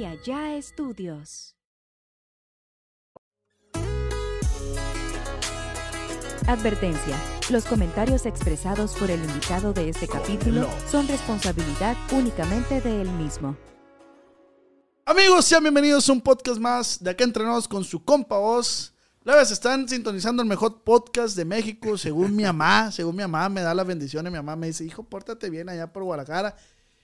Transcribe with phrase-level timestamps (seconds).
[0.00, 1.54] y allá estudios.
[6.46, 7.20] Advertencia.
[7.50, 13.58] Los comentarios expresados por el invitado de este capítulo son responsabilidad únicamente de él mismo.
[15.04, 18.94] Amigos, sean bienvenidos a un podcast más de acá entrenados con su compa voz.
[19.22, 22.90] La vez están sintonizando el mejor podcast de México, según mi mamá.
[22.92, 24.32] Según mi mamá me da las bendiciones.
[24.32, 26.56] Mi mamá me dice, hijo, pórtate bien allá por Guadalajara.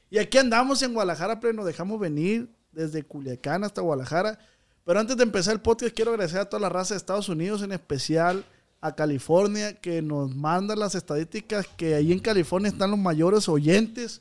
[0.09, 4.39] Y aquí andamos en Guadalajara, pero nos dejamos venir desde Culiacán hasta Guadalajara.
[4.85, 7.63] Pero antes de empezar el podcast, quiero agradecer a toda la raza de Estados Unidos,
[7.63, 8.45] en especial
[8.81, 14.21] a California, que nos manda las estadísticas que ahí en California están los mayores oyentes.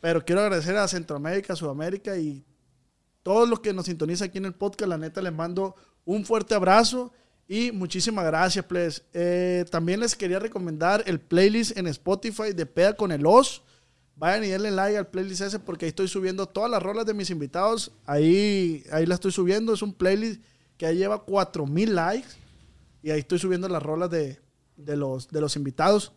[0.00, 2.44] Pero quiero agradecer a Centroamérica, Sudamérica y
[3.22, 4.88] todos los que nos sintonizan aquí en el podcast.
[4.88, 5.74] La neta, les mando
[6.04, 7.12] un fuerte abrazo
[7.46, 9.02] y muchísimas gracias, please.
[9.14, 13.62] Eh, también les quería recomendar el playlist en Spotify de Peda con el Os.
[14.18, 17.14] Vayan y denle like al playlist ese porque ahí estoy subiendo todas las rolas de
[17.14, 17.92] mis invitados.
[18.04, 19.72] Ahí, ahí la estoy subiendo.
[19.72, 20.42] Es un playlist
[20.76, 22.28] que ya lleva 4000 likes.
[23.00, 24.40] Y ahí estoy subiendo las rolas de,
[24.76, 26.12] de los, de los invitados.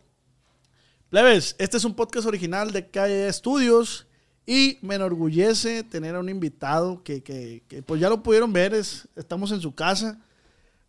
[1.12, 4.08] Plebes, este es un podcast original de Calle Studios.
[4.48, 8.74] Y me enorgullece tener a un invitado que, que, pues ya lo pudieron ver.
[8.74, 10.20] Es, estamos en su casa.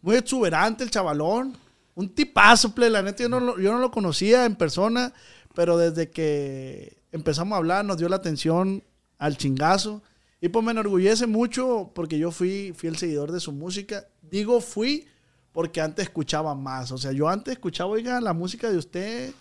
[0.01, 1.59] Muy exuberante el chavalón.
[1.95, 2.93] Un tipazo, plebe.
[2.93, 5.13] La neta, yo no, yo no lo conocía en persona.
[5.55, 8.83] Pero desde que empezamos a hablar, nos dio la atención
[9.19, 10.03] al chingazo.
[10.41, 14.07] Y pues me enorgullece mucho porque yo fui fiel seguidor de su música.
[14.23, 15.07] Digo fui
[15.53, 16.91] porque antes escuchaba más.
[16.91, 19.33] O sea, yo antes escuchaba, oiga, la música de usted,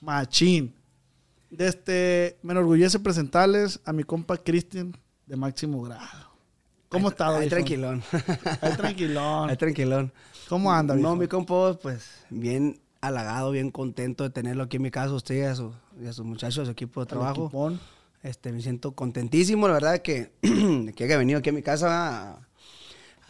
[0.00, 0.72] machín.
[1.58, 6.30] Este, me enorgullece presentarles a mi compa Cristian de máximo grado.
[6.88, 8.02] ¿Cómo está, Ahí tranquilón.
[8.60, 9.50] Ahí tranquilón.
[9.50, 10.12] Ahí tranquilón.
[10.48, 11.16] ¿Cómo anda, No, viejo?
[11.16, 15.42] mi compa, pues bien halagado, bien contento de tenerlo aquí en mi casa, usted y
[15.42, 17.50] a, su, y a sus muchachos, a su equipo de trabajo.
[18.22, 20.32] Este, me siento contentísimo, la verdad, que,
[20.96, 22.38] que haya venido aquí a mi casa.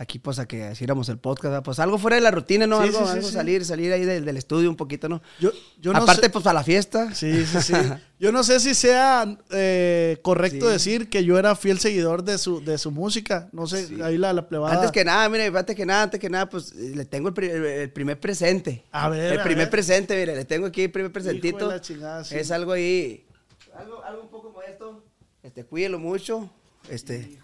[0.02, 2.78] Aquí, pues, a que hiciéramos el podcast, pues algo fuera de la rutina, ¿no?
[2.78, 3.34] Sí, algo, sí, algo sí.
[3.34, 5.20] salir, salir ahí del, del estudio un poquito, ¿no?
[5.38, 7.14] Yo, yo no Aparte, sé- pues, a la fiesta.
[7.14, 7.75] Sí, sí, sí.
[8.19, 12.62] Yo no sé si sea eh, correcto decir que yo era fiel seguidor de su,
[12.62, 13.48] de su música.
[13.52, 14.75] No sé, ahí la, la plebada.
[14.75, 17.34] Antes que nada, mire, antes que nada, antes que nada, pues eh, le tengo el,
[17.34, 18.84] pri- el- el primer presente.
[18.92, 19.70] A ver, El a primer ver.
[19.70, 21.66] presente, mire, le tengo aquí el primer Hijo de presentito.
[21.69, 22.34] la chingada, sí.
[22.36, 23.25] Es algo ahí.
[23.75, 25.02] Algo, algo un poco modesto.
[25.42, 26.50] Este, cuídelo mucho.
[26.91, 27.38] Este.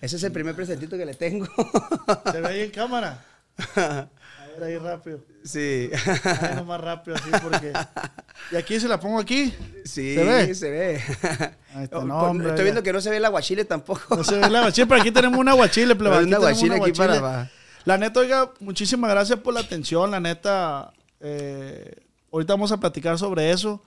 [0.00, 1.46] Ese es el primer presentito que le tengo.
[2.32, 3.24] ¿Se ve ahí en cámara?
[3.76, 4.06] A
[4.60, 5.20] ver, ahí rápido.
[5.44, 5.90] sí.
[6.24, 7.72] Ahí nomás rápido, así, porque...
[8.52, 9.52] Y aquí se la pongo aquí.
[9.84, 10.54] Sí, ¿Se ve?
[10.54, 11.02] se ve.
[11.74, 12.84] Ahí está, Oh, no, hombre, Estoy viendo ya.
[12.84, 14.16] que no se ve el aguachile tampoco.
[14.16, 16.16] No se ve la aguachile, pero aquí tenemos un aguachile, pleba.
[16.16, 17.50] Pero un aguachile aquí para abajo.
[17.84, 20.10] La neta, oiga, muchísimas gracias por la atención.
[20.10, 21.94] La neta, eh,
[22.32, 23.82] ahorita vamos a platicar sobre eso.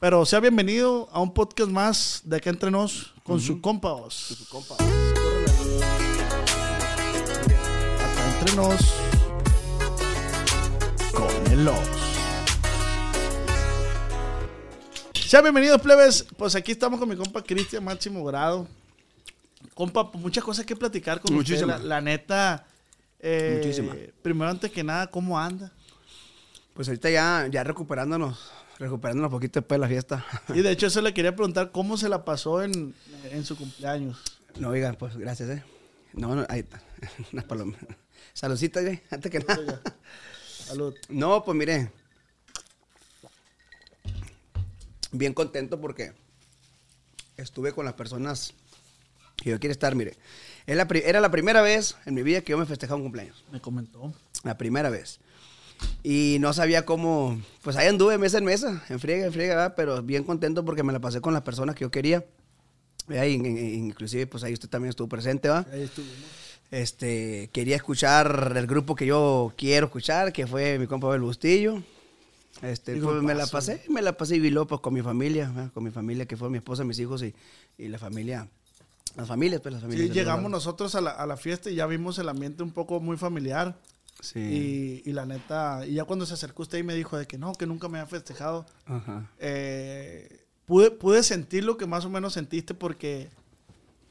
[0.00, 4.46] Pero sea bienvenido a un podcast más de acá entre nos con su compa Os.
[4.50, 4.95] Acá entre
[8.54, 8.76] con
[11.50, 11.68] el.
[15.14, 16.26] Sean bienvenidos, plebes.
[16.36, 18.68] Pues aquí estamos con mi compa Cristian Máximo Grado.
[19.74, 21.54] Compa, pues, muchas cosas que platicar con usted.
[21.54, 21.80] Muchísimas.
[21.82, 22.66] La, la neta,
[23.18, 23.96] eh, Muchísimas.
[24.22, 25.72] primero antes que nada, ¿cómo anda?
[26.74, 28.52] Pues ahorita ya, ya recuperándonos.
[28.78, 30.24] Recuperándonos un poquito después de la fiesta.
[30.54, 32.94] Y de hecho, eso le quería preguntar cómo se la pasó en,
[33.30, 34.18] en su cumpleaños.
[34.60, 35.64] No, oiga, pues gracias, ¿eh?
[36.12, 36.80] No, no, ahí está.
[37.32, 37.80] Unas palomas.
[38.32, 38.80] Saludcita.
[39.10, 39.80] Antes que nada.
[40.66, 40.94] Salud.
[41.08, 41.90] No, pues mire.
[45.12, 46.12] Bien contento porque
[47.36, 48.54] estuve con las personas
[49.36, 50.16] que yo quiero estar, mire.
[50.66, 53.44] Era la primera vez en mi vida que yo me festejaba un cumpleaños.
[53.52, 54.12] Me comentó.
[54.42, 55.20] La primera vez.
[56.02, 57.40] Y no sabía cómo.
[57.62, 59.74] Pues ahí anduve mesa en mesa, en friega, en friega, ¿verdad?
[59.76, 62.24] pero bien contento porque me la pasé con las personas que yo quería.
[63.06, 63.26] ¿verdad?
[63.26, 65.64] Inclusive, pues ahí usted también estuvo presente, ¿va?
[65.72, 66.45] Ahí estuvimos.
[66.70, 71.82] Este, quería escuchar el grupo que yo quiero escuchar, que fue mi compa Abel Bustillo.
[72.62, 75.72] Este, pues me la pasé, me la pasé y viló, pues con mi familia, ¿verdad?
[75.72, 77.34] con mi familia, que fue mi esposa, mis hijos y,
[77.76, 78.48] y la familia,
[79.14, 80.04] las familias, pues las familias.
[80.04, 80.52] Sí, del llegamos lugar.
[80.52, 83.76] nosotros a la, a la fiesta y ya vimos el ambiente un poco muy familiar.
[84.20, 84.40] Sí.
[85.04, 87.36] Y, y la neta, y ya cuando se acercó usted y me dijo de que
[87.36, 89.30] no, que nunca me había festejado, Ajá.
[89.38, 93.28] eh, pude, pude sentir lo que más o menos sentiste porque,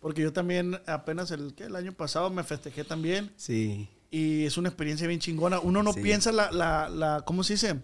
[0.06, 1.64] porque yo también apenas el, ¿qué?
[1.64, 3.90] el año pasado me festejé también Sí.
[4.12, 5.60] y es una experiencia bien chingona.
[5.60, 6.02] Uno no Sí.
[6.02, 7.78] piensa la, la, la, ¿cómo se dice?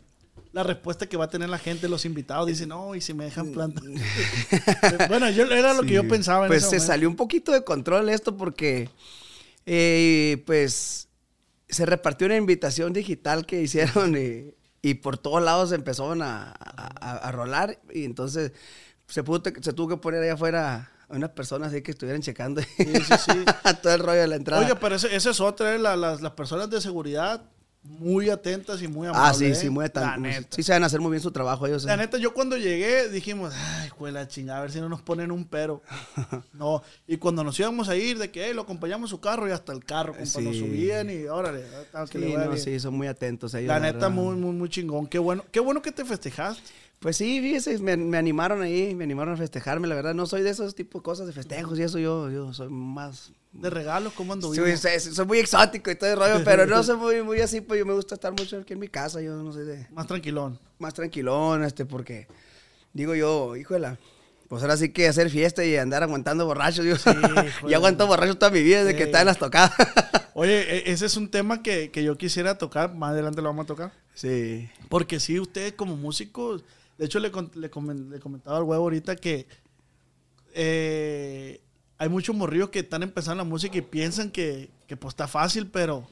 [0.54, 2.46] La respuesta que va a tener la gente, los invitados.
[2.46, 3.84] Dicen, no, y si me dejan plantar.
[5.10, 6.88] bueno, yo, era lo que yo pensaba en Pues ese se momento.
[6.94, 8.88] salió un poquito de control esto porque,
[9.66, 11.08] eh, pues,
[11.70, 14.54] se repartió una invitación digital que hicieron y,
[14.84, 18.52] y por todos lados empezaron a, a- a- a rolar y entonces
[19.08, 22.86] se, pudo, se tuvo que poner allá afuera unas personas así que estuvieran checando Sí,
[22.86, 23.46] sí, sí.
[23.82, 24.66] todo el rollo de la entrada.
[24.66, 25.80] Oye, pero ese- esa es otra, ¿eh?
[25.80, 27.42] La- las, las personas de seguridad
[27.84, 29.38] muy atentas y muy ah, amables.
[29.38, 29.56] sí, ¿eh?
[29.56, 30.48] sí, muy tan, neta.
[30.56, 31.84] Sí, saben hacer muy bien su trabajo ellos.
[31.86, 31.98] La eh.
[31.98, 35.32] neta, yo cuando llegué dijimos, ay, juela la chingada, a ver si no nos ponen
[35.32, 35.82] un pero.
[36.54, 39.52] No, y cuando nos íbamos a ir, de que "Ey, lo acompañamos su carro y
[39.52, 40.60] hasta el carro, compa, nos Sí.
[40.60, 43.68] subían y órale, ah, que le Sí, vaya no, sí, son muy atentos ellos.
[43.70, 44.10] La neta, verdad.
[44.12, 45.08] muy, muy, muy chingón.
[45.08, 46.62] Qué bueno, qué bueno que te festejaste.
[47.02, 50.14] Pues sí, fíjese, me, me animaron ahí, me animaron a festejarme, la verdad.
[50.14, 53.34] No soy de esos tipos de cosas de festejos y eso, yo, yo soy más...
[53.54, 54.80] De regalos, ¿cómo anduvimos?
[54.80, 57.60] Soy, soy- soy muy exótico y todo el rollo, pero no soy muy, muy así,
[57.60, 59.88] pues yo me gusta estar mucho aquí en mi casa, yo no soy de...
[59.92, 60.58] Más tranquilón.
[60.80, 62.28] más tranquilón, este, porque
[62.94, 63.98] digo yo, híjole,
[64.48, 66.94] pues ahora sí que hacer fiesta y andar aguantando borrachos, yo,
[67.48, 67.52] híjole.
[67.68, 69.08] y aguanto borracho toda mi vida desde que Sí.
[69.08, 69.74] estaba en las tocadas.
[70.36, 73.64] Oye, e- ese es un tema que, que yo quisiera tocar, más adelante lo vamos
[73.64, 73.92] a tocar.
[74.14, 74.70] sí.
[74.88, 76.64] Porque sí, ustedes como músicos,
[76.98, 77.70] de hecho le, le
[78.10, 79.48] le comentaba al huevo ahorita que
[80.54, 81.62] eh,
[81.98, 85.68] hay muchos morrillos que están empezando la música y piensan que, que pues está fácil,
[85.68, 86.08] pero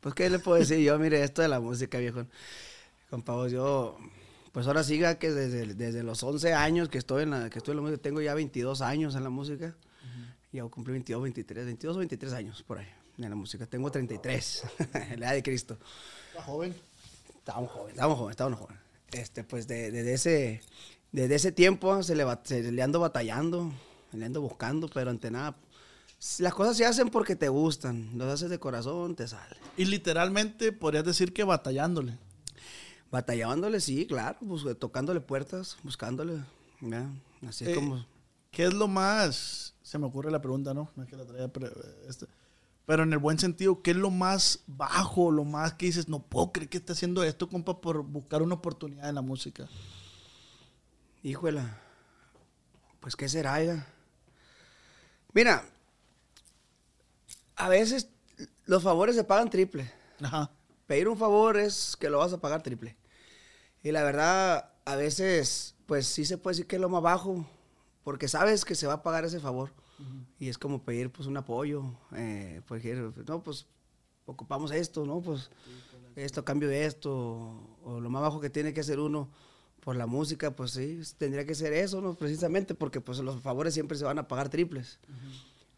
[0.00, 0.98] Pues, ¿qué le puedo decir yo?
[0.98, 2.26] Mire, esto de la música, viejo.
[3.10, 3.98] Compa, yo,
[4.52, 7.72] pues ahora siga que desde, desde los 11 años que estoy en la, que estoy
[7.72, 9.76] en la música, tengo ya 22 años en la música.
[10.52, 12.88] Ya cumplí 22, 23, 22 o 23 años por ahí
[13.18, 13.66] en la música.
[13.66, 14.62] Tengo 33,
[14.94, 15.78] en la edad de Cristo.
[16.30, 16.74] está joven.
[17.38, 18.79] Estábamos jóvenes, estábamos jóvenes, estábamos jóvenes.
[19.12, 20.60] Este, pues de- desde ese,
[21.12, 23.72] desde ese tiempo se le, se le ando batallando,
[24.12, 25.56] le ando buscando, pero ante nada,
[26.38, 29.56] las cosas se hacen porque te gustan, las haces de corazón, te sale.
[29.76, 32.18] Y literalmente podrías decir que batallándole.
[33.10, 36.44] Batallándole, sí, claro, pues, tocándole puertas, buscándole,
[36.80, 37.10] ya,
[37.46, 38.06] así Eh, como...
[38.52, 40.90] ¿Qué es lo más, se me ocurre la pregunta, ¿no?
[40.96, 41.70] No es que la traía, pero,
[42.08, 42.26] este,
[42.86, 46.22] pero en el buen sentido, ¿qué es lo más bajo, lo más que dices, no
[46.22, 49.68] puedo creer que esté haciendo esto, compa, por buscar una oportunidad en la música?
[51.22, 51.62] Híjole,
[53.00, 53.86] pues qué será, oiga?
[55.32, 55.64] Mira,
[57.56, 58.08] a veces
[58.64, 59.92] los favores se pagan triple.
[60.22, 60.50] Ajá.
[60.86, 62.96] pedir un favor es que lo vas a pagar triple.
[63.82, 67.46] Y la verdad, a veces, pues sí se puede decir que es lo más bajo,
[68.02, 69.72] porque sabes que se va a pagar ese favor.
[70.38, 71.84] Y es como pedir, pues, un apoyo.
[72.14, 72.82] Eh, pues,
[73.26, 73.66] no, pues,
[74.26, 75.20] ocupamos esto, ¿no?
[75.20, 75.50] Pues,
[76.16, 77.12] esto cambio de esto.
[77.84, 79.28] O lo más bajo que tiene que hacer uno
[79.80, 82.14] por la música, pues sí, tendría que ser eso, ¿no?
[82.14, 84.98] Precisamente porque, pues, los favores siempre se van a pagar triples.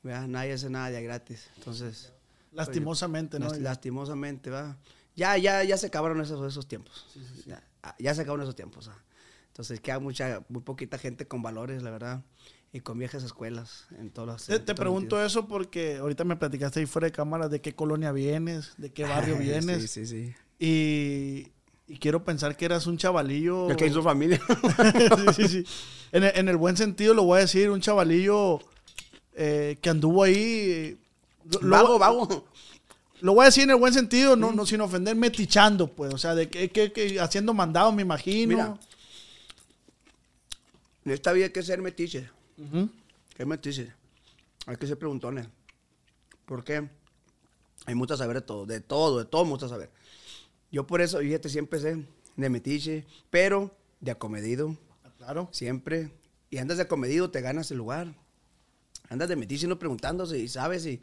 [0.02, 0.26] ¿verdad?
[0.26, 1.48] Nadie hace nada de gratis.
[1.56, 2.12] Entonces...
[2.52, 3.48] Lastimosamente, ¿no?
[3.48, 4.76] Las- lastimosamente, va.
[5.16, 7.06] Ya, ya, ya se acabaron esos, esos tiempos.
[7.46, 8.88] Ya, ah, ya se acabaron esos tiempos.
[8.88, 9.02] ah.
[9.48, 12.22] Entonces queda mucha, muy poquita gente con valores, la verdad,
[12.72, 14.46] y con viejas escuelas en todos los.
[14.46, 18.12] Te, te pregunto eso porque ahorita me platicaste ahí fuera de cámara de qué colonia
[18.12, 19.90] vienes, de qué barrio vienes.
[19.90, 20.34] Sí, sí, sí.
[20.58, 21.48] Y,
[21.92, 23.68] y quiero pensar que eras un chavalillo.
[23.70, 24.40] El que hizo familia.
[25.34, 25.64] sí, sí, sí.
[26.12, 28.60] En, el, en el buen sentido lo voy a decir, un chavalillo
[29.34, 30.98] eh, que anduvo ahí.
[31.50, 32.46] Lo, lo- vago, vago.
[33.20, 36.14] lo voy a decir en el buen sentido, no, no sin ofender, metichando, pues.
[36.14, 38.48] O sea, de que, que- que haciendo mandado, me imagino.
[38.56, 38.78] Mira.
[41.04, 42.30] En esta vida hay que ser metiche.
[42.62, 42.88] Ujú.
[43.36, 43.92] ¿Qué metiche?
[44.66, 45.46] Hay que ser preguntones.
[46.46, 46.88] ¿Por qué?
[47.86, 49.90] Hay mucho saber de todo, de todo, de todo mucho saber.
[50.70, 52.04] Yo por eso, fíjate, siempre sé
[52.36, 54.76] de metiche, pero de acomedido,
[55.18, 55.48] Claro.
[55.52, 56.10] siempre.
[56.50, 58.14] Y andas de acomedido, te ganas el lugar.
[59.08, 61.00] Andas de metiche no preguntándose y sabes y...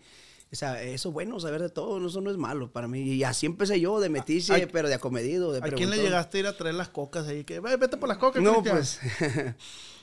[0.51, 3.01] O sea, eso es bueno, saber de todo, eso no es malo para mí.
[3.01, 6.05] Y así empecé yo, de metiche, Ay, pero de acomedido, de ¿A quién le preguntón.
[6.05, 7.43] llegaste a ir a traer las cocas ahí?
[7.43, 8.41] Que, "Ve, vete por las cocas.
[8.41, 8.75] No, Cristian".
[8.77, 8.99] pues,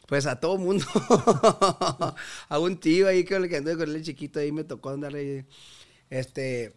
[0.06, 0.84] pues a todo mundo.
[2.48, 5.14] a un tío ahí con el que anduve con él chiquito ahí me tocó andar
[5.14, 5.44] ahí.
[6.08, 6.74] Este,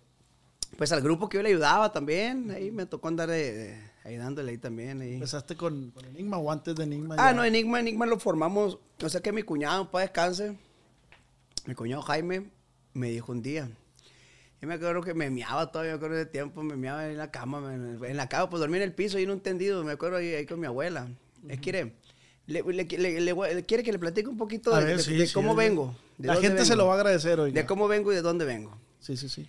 [0.78, 4.58] pues al grupo que yo le ayudaba también, ahí me tocó andar eh, ayudándole ahí
[4.58, 5.02] también.
[5.02, 5.14] Ahí.
[5.14, 7.16] ¿Empezaste con, con Enigma o antes de Enigma?
[7.18, 7.34] ah, ya?
[7.34, 10.58] no, Enigma, Enigma lo formamos, o sea que mi cuñado, para descanse,
[11.66, 12.50] mi cuñado Jaime,
[12.94, 13.70] me dijo un día.
[14.62, 17.32] Yo me acuerdo que me miaba todavía, me acuerdo de tiempo, me miaba en la
[17.32, 20.34] cama, en la cama, pues dormí en el piso y no entendido, me acuerdo ahí,
[20.34, 21.08] ahí con mi abuela.
[21.62, 21.94] Quiere, le,
[22.50, 25.28] le- le- le voy- quiere que le platique un poquito de, ver, de- sí, de
[25.28, 25.96] sí, cómo vengo.
[26.18, 27.52] de La gente se lo va a agradecer hoy.
[27.52, 28.78] De cómo vengo y de dónde vengo.
[29.00, 29.48] Sí, sí, sí.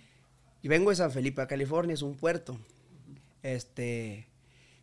[0.61, 2.57] Y vengo de San Felipe, California, es un puerto.
[3.43, 4.27] Este,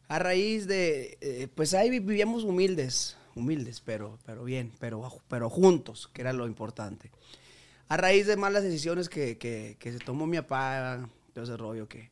[0.08, 5.48] a raíz de, eh, pues ahí vi- vivíamos humildes, humildes, pero, pero bien, pero, pero
[5.48, 7.10] juntos, que era lo importante.
[7.88, 11.88] A raíz de malas decisiones que, que, que se tomó mi papá, todo ese rollo
[11.88, 12.10] que,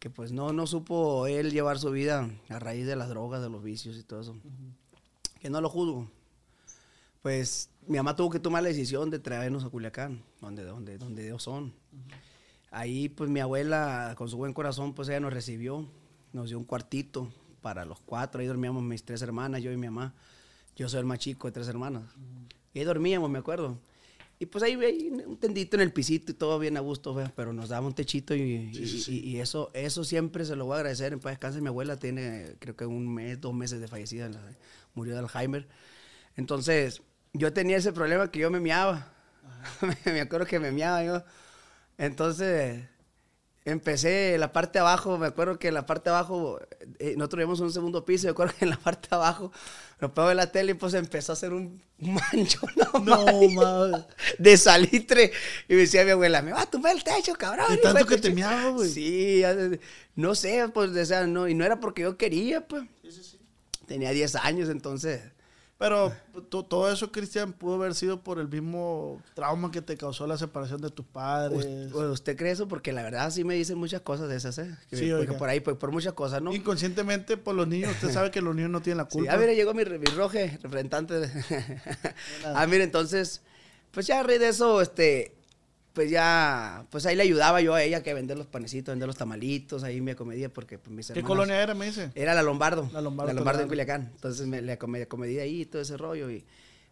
[0.00, 3.48] que pues no, no supo él llevar su vida a raíz de las drogas, de
[3.48, 4.36] los vicios y todo eso.
[5.40, 6.10] Que no lo juzgo.
[7.22, 11.26] Pues mi mamá tuvo que tomar la decisión de traernos a Culiacán, donde, donde, donde
[11.26, 11.72] ellos son.
[12.70, 15.86] Ahí, pues mi abuela, con su buen corazón, pues ella nos recibió,
[16.32, 18.40] nos dio un cuartito para los cuatro.
[18.40, 20.14] Ahí dormíamos mis tres hermanas, yo y mi mamá.
[20.76, 22.04] Yo soy el más chico de tres hermanas.
[22.74, 23.78] Y ahí dormíamos, me acuerdo.
[24.40, 27.28] Y pues ahí, ahí un tendito en el pisito y todo bien a gusto, ¿ve?
[27.34, 28.40] pero nos daba un techito y,
[28.72, 31.12] y- y- y eso, eso siempre se lo voy a agradecer.
[31.12, 34.30] En paz descanse, mi abuela tiene creo que un mes, dos meses de fallecida,
[34.98, 35.66] murió de Alzheimer.
[36.36, 37.02] Entonces,
[37.32, 39.12] yo tenía ese problema que yo me miaba.
[40.04, 41.24] me acuerdo que me miaba yo.
[41.96, 42.84] Entonces,
[43.64, 46.58] empecé en la parte de abajo, me acuerdo que en la parte de abajo,
[46.98, 49.52] eh, nosotros vivimos en un segundo piso, me acuerdo que en la parte de abajo,
[49.98, 52.60] lo pego en la tele y pues empezó a hacer un mancho,
[53.02, 54.04] no, madre.
[54.38, 55.32] de salitre.
[55.68, 57.66] Y me decía mi abuela, me va a tumbar el techo, cabrón.
[57.74, 58.34] Y tanto de que te chi-".
[58.34, 58.88] miaba, güey.
[58.88, 59.80] Sí, ya de-
[60.14, 62.84] no sé, pues, o sea, no, y no era porque yo quería, pues.
[63.88, 65.20] Tenía 10 años, entonces.
[65.78, 66.12] Pero
[66.48, 70.36] to- todo eso, Cristian, pudo haber sido por el mismo trauma que te causó la
[70.36, 71.56] separación de tus padres.
[71.64, 72.66] Us- pues, ¿Usted cree eso?
[72.66, 74.76] Porque la verdad sí me dicen muchas cosas de esas, ¿eh?
[74.90, 76.52] Que Sí, porque por ahí, pues, por muchas cosas, ¿no?
[76.52, 79.32] Inconscientemente, por los niños, usted sabe que los niños no tienen la Sí, culpa.
[79.34, 81.14] ah, mire, llegó mi, mi roje, representante.
[81.20, 81.30] de-
[82.44, 83.42] ah, mire, entonces,
[83.92, 85.32] pues ya a raíz de eso, este,
[85.98, 89.16] pues ya, pues ahí le ayudaba yo a ella que vender los panecitos, vender los
[89.16, 92.12] tamalitos, ahí me acomedía porque pues, mis ¿Qué hermanas- colonia era, me dice?
[92.14, 92.88] Era la Lombardo.
[92.92, 93.66] La Lombardo, en claro.
[93.66, 94.12] Culiacán.
[94.14, 96.30] Entonces me le acomedí, acomedí ahí y todo ese rollo.
[96.30, 96.44] Y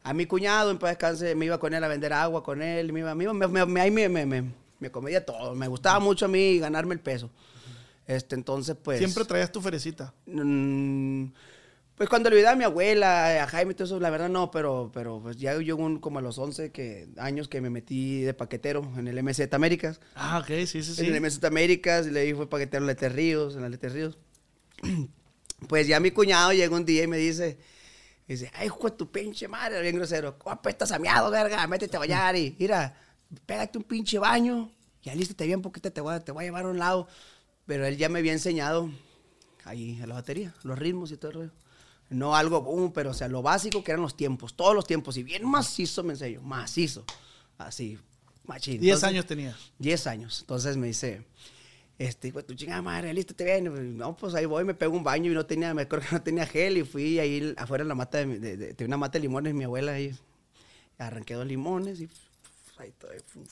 [0.02, 2.92] a mi cuñado, en paz descanse, me iba con él a vender agua con él.
[2.92, 5.54] Me iba, me, me, ahí me, me, me, acomedía todo.
[5.54, 7.30] Me gustaba mucho a mí ganarme el peso.
[8.08, 8.98] Este, entonces, pues.
[8.98, 10.12] Siempre traías tu ferecita.
[10.26, 11.26] Mm,
[11.96, 14.50] pues cuando le ayudaba a mi abuela, a Jaime y todo eso, la verdad no,
[14.50, 18.20] pero, pero pues ya yo un- como a los 11 que, años que me metí
[18.22, 20.00] de paquetero en el MZ Américas.
[20.14, 21.00] Ah, ok, sí, sí, sí.
[21.06, 23.88] En el MZ Américas, y le dije fue paquetero en Lete Ríos, en la Lete
[23.88, 24.18] Ríos.
[25.68, 27.56] Pues ya mi cuñado llegó un día y me dice,
[28.28, 31.66] dice, ay, hijo de tu pinche madre, bien grosero, ¿cómo apestas a miado, verga?
[31.66, 32.94] Métete a bañar y, mira,
[33.46, 34.70] pégate un pinche baño
[35.02, 37.08] y alístate bien porque te voy, a, te voy a llevar a un lado.
[37.64, 38.90] Pero él ya me había enseñado
[39.64, 41.50] ahí a la batería, los ritmos y todo el rollo.
[42.10, 45.16] No algo boom, pero o sea, lo básico que eran los tiempos, todos los tiempos.
[45.16, 47.04] Y bien macizo me enseñó, macizo.
[47.58, 47.98] Así,
[48.44, 48.80] machín.
[48.80, 49.56] Diez años tenía.
[49.78, 50.40] 10 años.
[50.42, 51.24] Entonces me dice,
[51.98, 53.96] este, pues tu chingada madre, lístate bien.
[53.96, 56.22] No, pues ahí voy, me pego un baño y no tenía, me acuerdo que no
[56.22, 58.96] tenía gel y fui ahí afuera en la mata de, mi- de, de- de una
[58.96, 60.14] mata de limones, mi abuela ahí.
[60.98, 62.08] Arranqué dos limones y
[62.78, 63.10] ahí todo.
[63.26, 63.44] fu-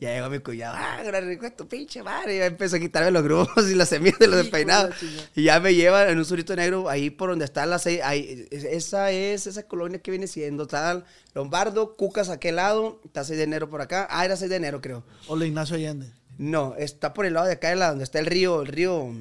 [0.00, 2.36] Ya llegó mi cuñado, ah, gran tu pinche madre.
[2.36, 4.94] Y ya empezó a quitarme los grumos y las semillas de los de despeinados.
[5.34, 8.00] Y ya me llevan en un surito negro ahí por donde está la seis.
[8.02, 10.62] Ahí, es- esa es esa colonia que viene siendo.
[10.64, 13.00] Está Lombardo, Cucas a aquel lado.
[13.04, 14.06] Está 6 de enero por acá.
[14.10, 15.04] Ah, era 6 de enero, creo.
[15.28, 16.10] O la Ignacio Allende.
[16.38, 19.12] No, está por el lado de acá, de la, donde está el río, el río,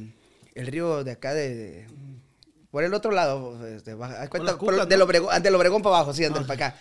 [0.56, 1.88] el río de acá de, de-
[2.72, 3.58] por el otro lado,
[4.46, 5.58] las lo- Cucas, del, ¿no?
[5.58, 6.78] Obregón, para abajo, sí, ande para acá.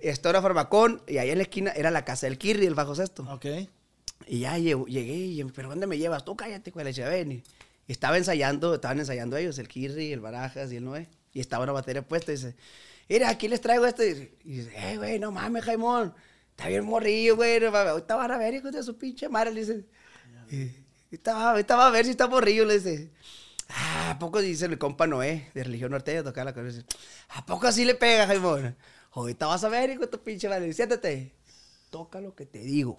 [0.00, 2.94] Está ahora Farmacón y ahí en la esquina era la casa del Kirri, el bajo
[2.94, 3.26] sexto.
[3.30, 3.46] Ok.
[4.26, 6.24] Y ya llegué y, pero ¿dónde me llevas?
[6.24, 7.42] Tú cállate, güey, le.
[7.86, 11.08] Y estaba ensayando, estaban ensayando ellos, el Kirri, el Barajas y el Noé.
[11.32, 12.54] Y estaba una batería puesta y dice,
[13.08, 14.04] mira, aquí les traigo esto.
[14.04, 16.14] Y dice, eh, güey, no mames, Jaimón.
[16.50, 17.64] Está bien morrillo, güey.
[17.64, 19.84] Ahorita van a ver, hijo de su pinche madre, le dice.
[21.32, 23.10] Ahorita va a ver si está morrillo, le dice.
[23.68, 26.82] Ah, ¿a poco dice el compa Noé, de religión norteña, tocar la cabeza?
[27.30, 28.76] ¿A poco así le pega, Jaimón?
[29.12, 30.72] Ahorita vas a ver, hijo de tu pinche madre.
[30.72, 31.32] Siéntate.
[31.90, 32.96] Toca lo que te digo.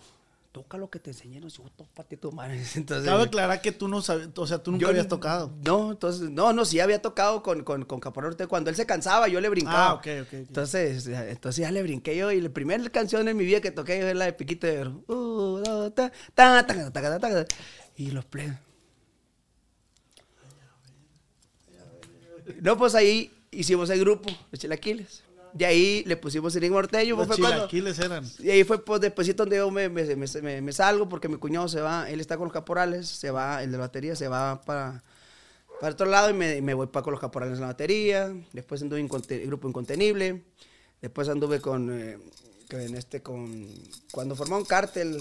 [0.52, 2.62] Toca lo que te enseñé, no si tópate tu madre.
[2.76, 5.54] Entonces, Cabe aclarar que tú no sabes, o sea, tú nunca yo- habías tocado.
[5.64, 8.02] No, entonces, no, no, sí había tocado con, con, con.
[8.02, 9.92] Cuando él se cansaba, yo le brincaba.
[9.92, 10.34] Ah, ok, ok, ok.
[10.34, 12.34] Entonces, entonces ya le brinqué yo.
[12.34, 15.04] Y la primera canción en mi vida que toqué es la de Piquito de Oro.
[15.08, 17.56] Uh, ta, ta, ta, ta, ta, ta, ta.
[17.96, 18.58] Y los plebes.
[22.62, 25.24] No, pues ahí hicimos el grupo, los chilaquiles.
[25.54, 27.16] De ahí le pusimos el norteño.
[27.16, 28.26] Los fue cuando- chilaquiles eran.
[28.40, 31.68] y ahí fue pues después donde yo me, me, me- me- salgo porque mi cuñado
[31.68, 34.62] se va, él está con los caporales, se va, el de la batería se va
[34.62, 35.04] para,
[35.80, 38.34] para otro lado y me, me voy para con los caporales en la batería.
[38.54, 39.08] Después anduve en
[39.48, 40.44] grupo Incontenible.
[41.02, 42.18] Después anduve con, eh,
[42.70, 43.68] con este, con,
[44.12, 45.18] cuando formó un cártel,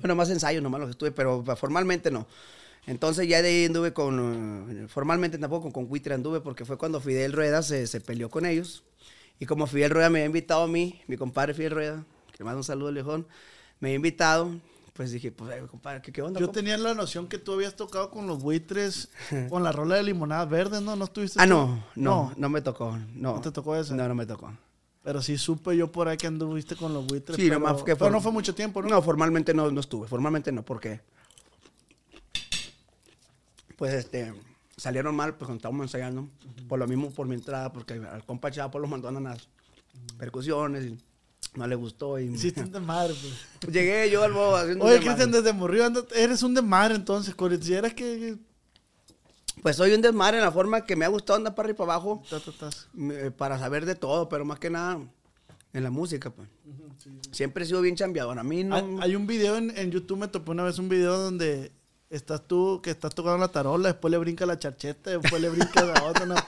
[0.00, 2.26] bueno, más ensayos nomás los estuve, pero formalmente no.
[2.86, 7.00] Entonces ya de ahí anduve con, eh, formalmente tampoco con Cuitre anduve porque fue cuando
[7.00, 8.84] Fidel Rueda se, se peleó con ellos.
[9.38, 12.44] Y como Fidel Rueda me había invitado a mí, mi compadre Fidel Rueda, que le
[12.44, 13.26] mando un saludo lejón,
[13.80, 14.50] me había invitado,
[14.94, 16.40] pues dije, pues, compadre, ¿qué, qué onda?
[16.40, 16.60] Yo compa?
[16.60, 19.10] tenía la noción que tú habías tocado con los buitres,
[19.50, 20.96] con la rola de limonada verde, ¿no?
[20.96, 21.38] ¿No estuviste?
[21.40, 21.50] Ah, tú?
[21.50, 22.96] no, no, no, me tocó.
[23.14, 23.34] No.
[23.34, 23.94] ¿No te tocó esa?
[23.94, 24.52] No, no me tocó.
[25.02, 27.36] Pero sí supe yo por ahí que anduviste con los buitres.
[27.36, 28.88] Sí, pero, nomás que pero no fue mucho tiempo, ¿no?
[28.88, 30.08] No, formalmente no, no estuve.
[30.08, 31.00] Formalmente no, porque.
[33.76, 34.34] Pues este.
[34.76, 36.28] Salieron mal, pues cuando estábamos ensayando.
[36.68, 39.48] Por lo mismo, por mi entrada, porque al compa Chapo lo mandó a unas
[40.18, 40.98] percusiones y
[41.54, 42.18] no le gustó.
[42.18, 43.72] Y Hiciste un desmadre, pues.
[43.72, 45.00] Llegué yo al bobo haciendo Oye.
[45.00, 48.36] Cristian, desde morrió eres un desmadre entonces, consideras que...
[49.62, 51.78] Pues soy un desmadre en la forma que me ha gustado andar para arriba y
[51.78, 52.88] para abajo Ta, ta, tas.
[53.10, 55.00] eh, para saber de todo, pero más que nada
[55.72, 56.48] en la música, pues.
[57.32, 58.38] Siempre he sido bien chambeador.
[58.38, 58.76] A mí no.
[58.76, 61.72] Hay, hay un video en, en YouTube, me topé una vez un video donde
[62.10, 65.82] estás tú, que estás tocando la tarola, después le brinca la charcheta, después le brinca
[65.84, 66.26] la otra.
[66.26, 66.34] no.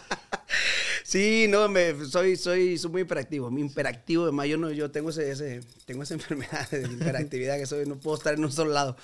[1.04, 3.50] Sí, no, me, soy, soy, soy muy hiperactivo.
[3.50, 7.64] Mi hiperactivo, además, yo no, yo tengo ese, ese, tengo esa enfermedad de hiperactividad que
[7.64, 8.94] soy, no puedo estar en un solo lado.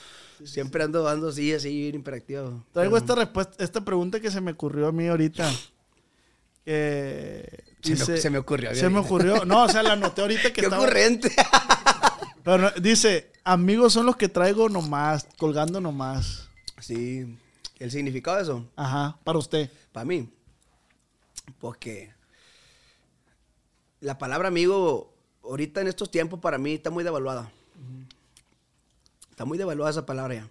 [0.44, 2.62] Siempre ando, ando así, así, bien hiperactivo.
[2.75, 5.50] Traigo Pero- esta respuesta, esta pregunta que se me ocurrió a mí ahorita.
[6.64, 7.49] Que
[7.82, 9.44] Se me- se me ocurrió Se me ocurrió.
[9.46, 10.82] No, o sea, la anoté ahorita que Qué estaba.
[10.82, 11.32] ocurrente.
[12.45, 16.49] Pero dice, amigos son los que traigo nomás, colgando nomás.
[16.79, 17.39] sí,
[17.79, 19.71] el significado de eso, Ajá, para usted.
[19.93, 20.31] para mí,
[21.59, 22.13] porque
[24.01, 27.51] la palabra amigo, ahorita en estos tiempos, para mí está muy devaluada.
[29.31, 30.49] Está muy devaluada esa palabra ya.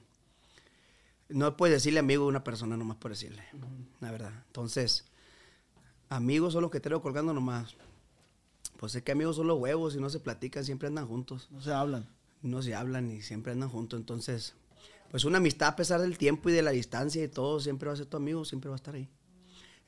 [1.30, 3.44] No puedes decirle amigo a una persona nomás por decirle,
[4.02, 4.34] la verdad.
[4.48, 5.06] Entonces,
[6.10, 7.76] amigos son los que traigo colgando nomás.
[8.77, 11.48] Pues es que amigos son los huevos y no se platican, siempre andan juntos.
[11.51, 12.08] No se hablan.
[12.42, 14.00] No se hablan y siempre andan juntos.
[14.00, 14.53] Entonces,
[15.12, 17.94] pues una amistad a pesar del tiempo y de la distancia y todo, siempre va
[17.94, 19.10] a ser tu amigo, siempre va a estar ahí.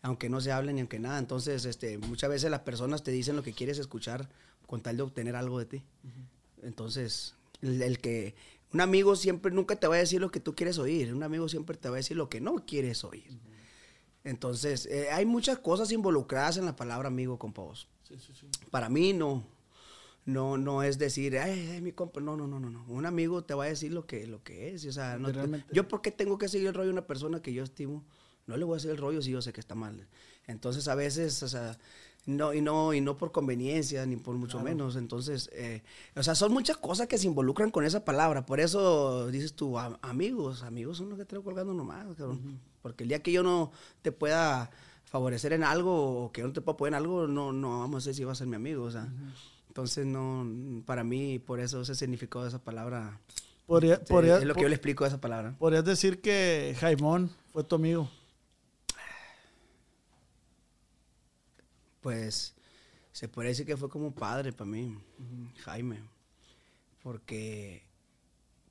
[0.02, 1.20] Aunque no se hablen ni aunque nada.
[1.20, 4.30] Entonces, este, muchas veces las personas te dicen lo que quieres escuchar
[4.68, 5.84] con tal de obtener algo de ti.
[6.62, 8.36] Entonces, el, el que
[8.74, 11.14] un amigo siempre nunca te va a decir lo que tú quieres oír.
[11.14, 13.40] Un amigo siempre te va a decir lo que no quieres oír.
[14.26, 17.88] Entonces, eh, hay muchas cosas involucradas en la palabra amigo, compa vos.
[18.72, 19.44] Para mí no.
[20.26, 22.20] No, no es decir, ay, ay, mi compa.
[22.20, 22.84] No, no, no, no, no.
[22.88, 24.84] Un amigo te va a decir lo que, lo que es.
[24.86, 27.42] O sea, no te- yo por qué tengo que seguir el rollo de una persona
[27.42, 28.04] que yo estimo.
[28.48, 30.08] No le voy a hacer el rollo si yo sé que está mal.
[30.48, 31.78] Entonces, a veces, o sea,
[32.26, 34.96] no, y no, y no por conveniencia, ni por mucho menos.
[34.96, 35.84] Entonces, eh,
[36.16, 38.48] o sea, son muchas cosas que se involucran con esa palabra.
[38.48, 42.60] Por eso dices tú, "Am- amigos, amigos son los que traigo colgando nomás, cabrón.
[42.82, 43.72] Porque el día que yo no
[44.02, 44.72] te pueda
[45.06, 48.08] favorecer en algo o que no te pueda apoyar en algo, no, no vamos a
[48.08, 49.08] ver si va a ser mi amigo, o sea.
[49.68, 50.46] Entonces, no,
[50.86, 53.20] para mí, por eso ese significado de esa palabra,
[53.66, 55.56] Podría, sí, podría- es lo que yo le explico de esa palabra.
[55.58, 58.10] podrías decir que Jaimón fue tu amigo.
[62.02, 62.54] Pues
[63.12, 64.96] se puede decir que fue como padre para mí,
[65.64, 66.00] Jaime,
[67.02, 67.84] porque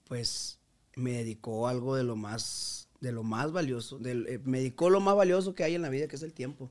[0.07, 0.59] pues
[0.97, 5.01] me dedicó algo de lo más, de lo más valioso, del- eh, me dedicó lo
[5.01, 6.71] más valioso que hay en la vida, que es el tiempo.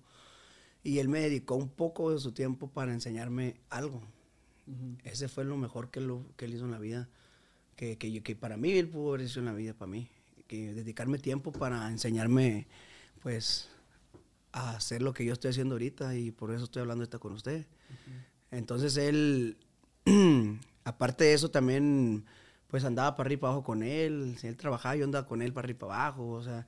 [0.84, 4.02] Y él me dedicó un poco de su tiempo para enseñarme algo.
[5.04, 7.08] Ese fue lo mejor que, lo, que él hizo en la vida,
[7.78, 10.10] que, que, para mí él pudo haber hecho en la vida, para mí.
[10.48, 12.67] Que dedicarme tiempo para enseñarme,
[13.22, 13.69] pues,
[14.52, 17.34] a hacer lo que yo estoy haciendo ahorita y por eso estoy hablando ahorita con
[17.34, 17.65] usted.
[18.52, 19.58] Entonces él,
[20.84, 22.26] aparte de eso, también
[22.73, 24.36] pues andaba para arriba y para abajo con él.
[24.39, 26.65] Si él trabajaba, yo andaba con él para arriba y para abajo, o sea,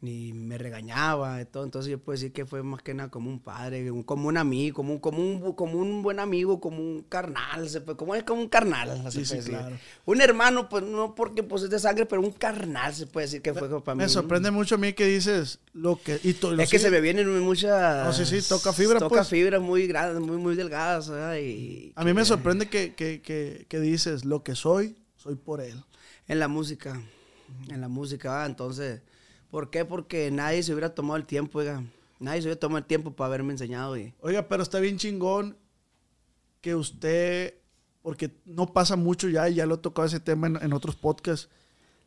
[0.00, 1.62] ni me regañaba y todo.
[1.62, 4.36] Entonces yo puedo decir que fue más que nada como un padre, un- como un
[4.36, 8.16] amigo, como un, como un, como un buen amigo, como un carnal, se puede- como
[8.16, 9.00] es como un carnal.
[9.12, 9.76] se Sí, sí, claro.
[10.06, 13.40] Un hermano, pues no porque pues es de sangre, pero un carnal se puede decir
[13.40, 14.02] que fue para mí.
[14.02, 16.18] Me sorprende mucho a mí que dices lo que...
[16.24, 18.04] Y lo Es que sigue- se me vienen muchas.
[18.06, 19.28] No, sí, sí, toca fibra, Toca pues.
[19.28, 21.08] fibras muy grandes, muy, muy delgadas.
[21.40, 25.36] Y, A mí me que- sorprende que, que, que, que dices, lo que soy, soy
[25.36, 25.82] por él.
[26.28, 27.02] En la música.
[27.68, 29.00] En la música, entonces.
[29.50, 29.84] ¿Por qué?
[29.84, 31.82] Porque nadie se hubiera tomado el tiempo, oiga.
[32.20, 33.96] Nadie se hubiera tomado el tiempo para haberme enseñado.
[33.96, 35.56] Y, Oiga, pero está bien chingón
[36.60, 37.54] que usted,
[38.02, 40.94] porque no pasa mucho ya, y ya lo he tocado ese tema en, en otros
[40.94, 41.48] podcasts.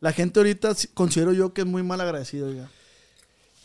[0.00, 2.70] La gente ahorita considero yo que es muy mal agradecida, oiga.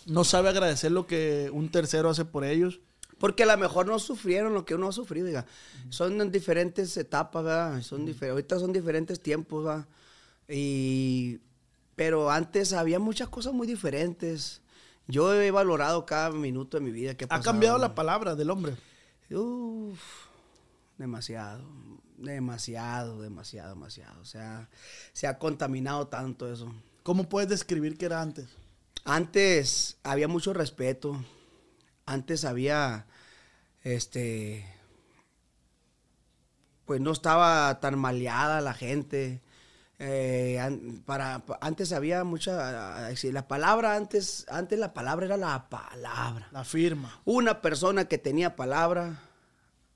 [0.08, 2.80] No sabe agradecer lo que un tercero hace por ellos.
[3.24, 5.46] Porque a lo mejor no sufrieron lo que uno ha sufrido, oiga.
[5.88, 7.82] Son en diferentes etapas, ¿verdad?
[7.82, 9.86] Son difer- ahorita son diferentes tiempos, ¿verdad?
[10.50, 11.40] Y,
[11.96, 14.60] pero antes había muchas cosas muy diferentes.
[15.08, 18.76] Yo he valorado cada minuto de mi vida que ha cambiado la palabra del hombre.
[19.32, 20.02] Uf,
[20.98, 21.64] demasiado,
[22.18, 24.20] demasiado, demasiado, demasiado.
[24.22, 24.68] O sea,
[25.14, 26.74] se ha contaminado tanto eso.
[27.04, 28.48] ¿Cómo puedes describir que era antes?
[29.06, 31.24] Antes había mucho respeto.
[32.06, 33.06] Antes había,
[33.82, 34.66] este,
[36.86, 39.42] pues no estaba tan maleada la gente.
[40.00, 45.70] Eh, an- para, pa- antes había mucha, la palabra antes, antes la palabra era la
[45.70, 46.48] palabra.
[46.52, 47.22] La firma.
[47.26, 49.22] Una persona que tenía palabra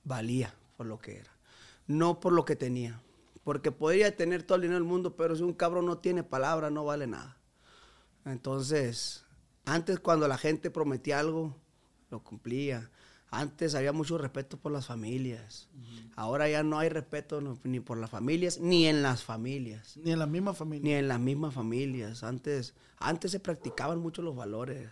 [0.04, 1.32] valía por lo que era,
[1.88, 3.02] no por lo que tenía.
[3.43, 6.70] Porque podría tener todo el dinero del mundo, pero si un cabrón no tiene palabra,
[6.70, 7.38] no vale nada.
[8.26, 9.26] Entonces,
[9.65, 11.56] antes cuando la gente prometía algo,
[12.10, 12.89] lo cumplía.
[13.30, 15.67] Antes había mucho respeto por las familias.
[16.15, 20.12] Ahora ya no hay respeto no- ni por las familias, ni en las familias Ni
[20.12, 20.84] en la misma familia.
[20.89, 22.24] ni en las mismas familias.
[22.24, 24.89] Antes, antes se practicaban mucho los valores.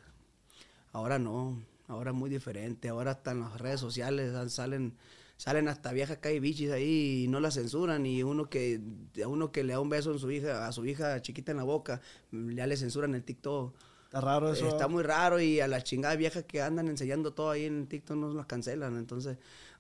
[0.92, 2.90] Ahora no, ahora muy diferente.
[2.90, 4.94] Ahora hasta en las redes sociales salen
[5.38, 8.80] salen hasta viejas calle bichis ahí y no la censuran y uno que
[9.22, 11.58] a uno que le da un beso en su hija a su hija chiquita en
[11.58, 12.00] la boca
[12.32, 13.76] ya le censuran el TikTok.
[14.16, 14.68] Está raro eso.
[14.70, 18.16] Está muy raro y a las chingadas viejas que andan enseñando todo ahí en TikTok
[18.16, 18.96] no las cancelan.
[18.98, 19.36] Entonces,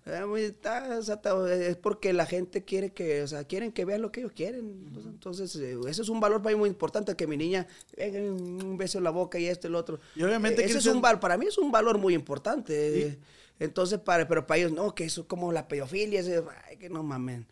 [0.05, 4.19] eh, está- es porque la gente quiere que, o sea, quieren que vean lo que
[4.19, 4.91] ellos quieren.
[5.05, 8.77] Entonces, eh, eso es un valor para mí muy importante, que mi niña venga un
[8.77, 10.01] beso en la boca y esto y lo otro.
[10.17, 13.17] Y obviamente Eh, ese es un val, para mí es un valor muy importante.
[13.59, 16.89] Entonces, para, pero para ellos, no, que eso es como la pedofilia, ese- ay, que
[16.89, 17.47] no mamen.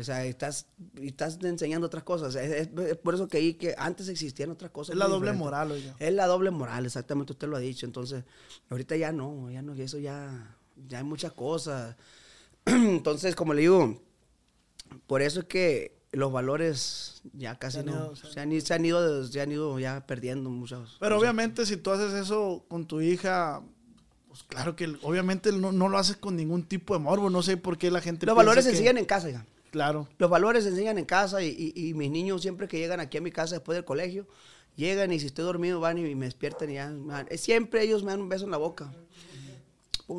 [0.00, 0.66] O sea, estás,
[1.00, 2.34] estás enseñando otras cosas.
[2.34, 4.94] Es, es- es por eso que ahí que antes existían otras cosas.
[4.94, 5.44] Es la doble diferentes.
[5.44, 5.94] moral, oiga.
[5.98, 7.84] Es la doble moral, exactamente, usted lo ha dicho.
[7.86, 8.24] Entonces,
[8.70, 10.56] ahorita ya no, ya no, eso ya,
[10.88, 11.96] ya hay muchas cosas.
[12.66, 14.02] Entonces, como le digo,
[15.06, 18.52] por eso es que los valores ya casi Se no, ido, se han- se han,
[18.52, 20.96] ido- se han ido, se han ido ya perdiendo muchos.
[21.00, 23.62] Pero obviamente si tú haces eso con tu hija,
[24.32, 27.28] pues claro que obviamente no, no lo haces con ningún tipo de morbo.
[27.28, 29.44] No sé por qué la gente Los valores se que- enseñan en casa, hija.
[29.70, 30.08] Claro.
[30.16, 33.18] Los valores se enseñan en casa y, y- y mis niños siempre que llegan aquí
[33.18, 34.26] a mi casa después del colegio,
[34.76, 36.90] llegan y si estoy dormido van y me despiertan y ya.
[36.90, 38.90] dan- siempre ellos me dan un beso en la boca.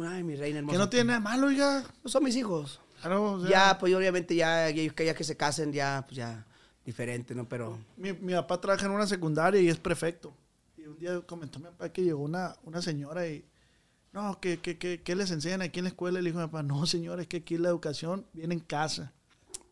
[0.08, 0.74] Ay, mi reina hermosa.
[0.74, 1.84] Que no tiene nada malo, oiga.
[2.06, 2.80] Son mis hijos.
[3.02, 6.46] Claro, o sea, Ya, pues obviamente ya, que ya que se casen, ya, pues ya,
[6.86, 7.48] diferente, ¿no?
[7.48, 10.34] Pero Mi, mi papá trabaja en una secundaria y es prefecto.
[10.78, 13.44] Y un día comentó mi papá que llegó una, una señora y...
[14.14, 16.22] No, ¿qué, qué, qué, qué les enseñan aquí en la escuela?
[16.22, 19.12] Le dijo mi papá, no, señor, es que aquí la educación viene en casa.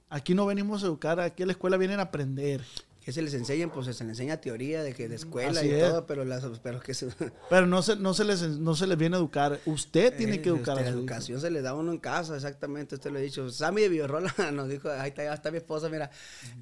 [0.10, 2.62] Aquí no venimos a educar, aquí a la escuela vienen a aprender.
[3.06, 5.72] que se les enseñan, pues se les enseña teoría de que de escuela Así y
[5.72, 5.88] es.
[5.88, 7.08] todo, pero las, pero que se,
[7.50, 9.60] Pero no se, no se, les, no se les viene a educar.
[9.66, 11.00] Usted tiene que Eh, educar a La hijo.
[11.00, 13.48] educación se le da a uno en casa, exactamente, usted lo ha dicho.
[13.52, 16.10] Sammy de Villarrola nos dijo, ahí está, ahí está mi esposa, mira,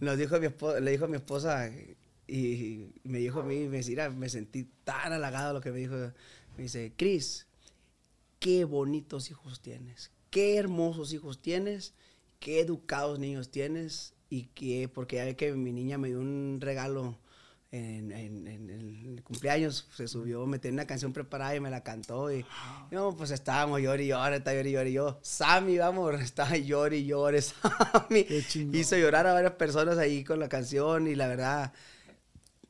[0.01, 1.95] nos dijo mi esposa, le dijo a mi esposa y,
[2.27, 5.95] y me dijo a mí, me, decía, me sentí tan halagado lo que me dijo.
[6.57, 7.47] Me dice, Cris,
[8.39, 11.93] qué bonitos hijos tienes, qué hermosos hijos tienes,
[12.39, 16.59] qué educados niños tienes y que, porque ya ve que mi niña me dio un
[16.61, 17.17] regalo
[17.71, 21.83] en, en- en el cumpleaños, se subió, me tenía una canción preparada y me la
[21.83, 22.43] cantó y
[22.89, 27.05] no, pues estábamos llori y llori, está llori y yo, Sammy, vamos, estaba llori y
[27.53, 28.41] Sammy, Qué
[28.73, 31.73] hizo llorar a varias personas ahí con la canción y la verdad,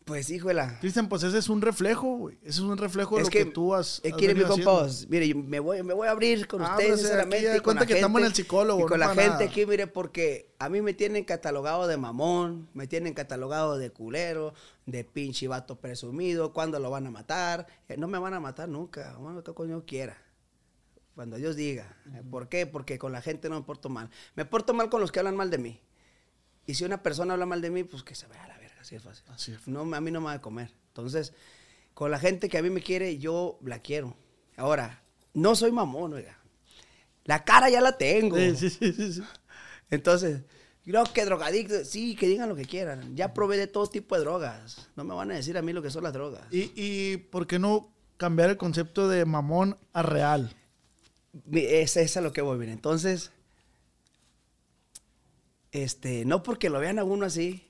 [0.10, 2.36] pues híjola, Cristian, pues ese es un reflejo, güey.
[2.42, 4.48] Ese es un reflejo de es lo que, que, tú has, es que mi venido
[4.48, 4.82] compa, haciendo.
[4.82, 7.38] pues, mire, me voy, me voy a abrir con Ah, ustedes, sinceramente.
[7.38, 9.08] aquí y con cuenta la que estamos en el gente, psicólogo, Y no con la
[9.10, 9.46] gente nada.
[9.46, 14.54] aquí, mire, porque a mí me tienen catalogado de mamón, me tienen catalogado de culero,
[14.88, 17.68] de pinche vato presumido, cuándo lo van a matar.
[17.88, 20.18] Eh, No me van a matar nunca, cuando yo quiera.
[21.16, 21.98] Cuando Dios diga.
[22.16, 22.66] Eh, ¿Por qué?
[22.66, 24.10] Porque con la gente no me porto mal.
[24.36, 25.82] Me porto mal con los que hablan mal de mí.
[26.66, 28.69] Y si una persona habla mal de mí, pues que se vaya a la verga,
[28.80, 29.24] así es fácil.
[29.30, 29.68] Así es.
[29.68, 30.72] No, a mí no me va a comer.
[30.88, 31.34] Entonces,
[31.94, 34.16] con la gente que a mí me quiere, yo la quiero.
[34.58, 36.38] Ahora, no soy mamón, oiga.
[37.26, 38.38] La cara ya la tengo.
[38.38, 39.22] Sí, sí, sí.
[39.90, 40.42] Entonces,
[40.84, 43.16] creo que drogadicto, sí, que digan lo que quieran.
[43.16, 44.90] Ya probé de todo tipo de drogas.
[44.96, 46.44] No me van a decir a mí lo que son las drogas.
[46.52, 50.56] Y, y ¿por qué no cambiar el concepto de mamón a real?
[51.52, 52.72] Es, es a lo que voy, mire.
[52.72, 53.32] Entonces,
[55.72, 57.69] este, no porque lo vean a uno así.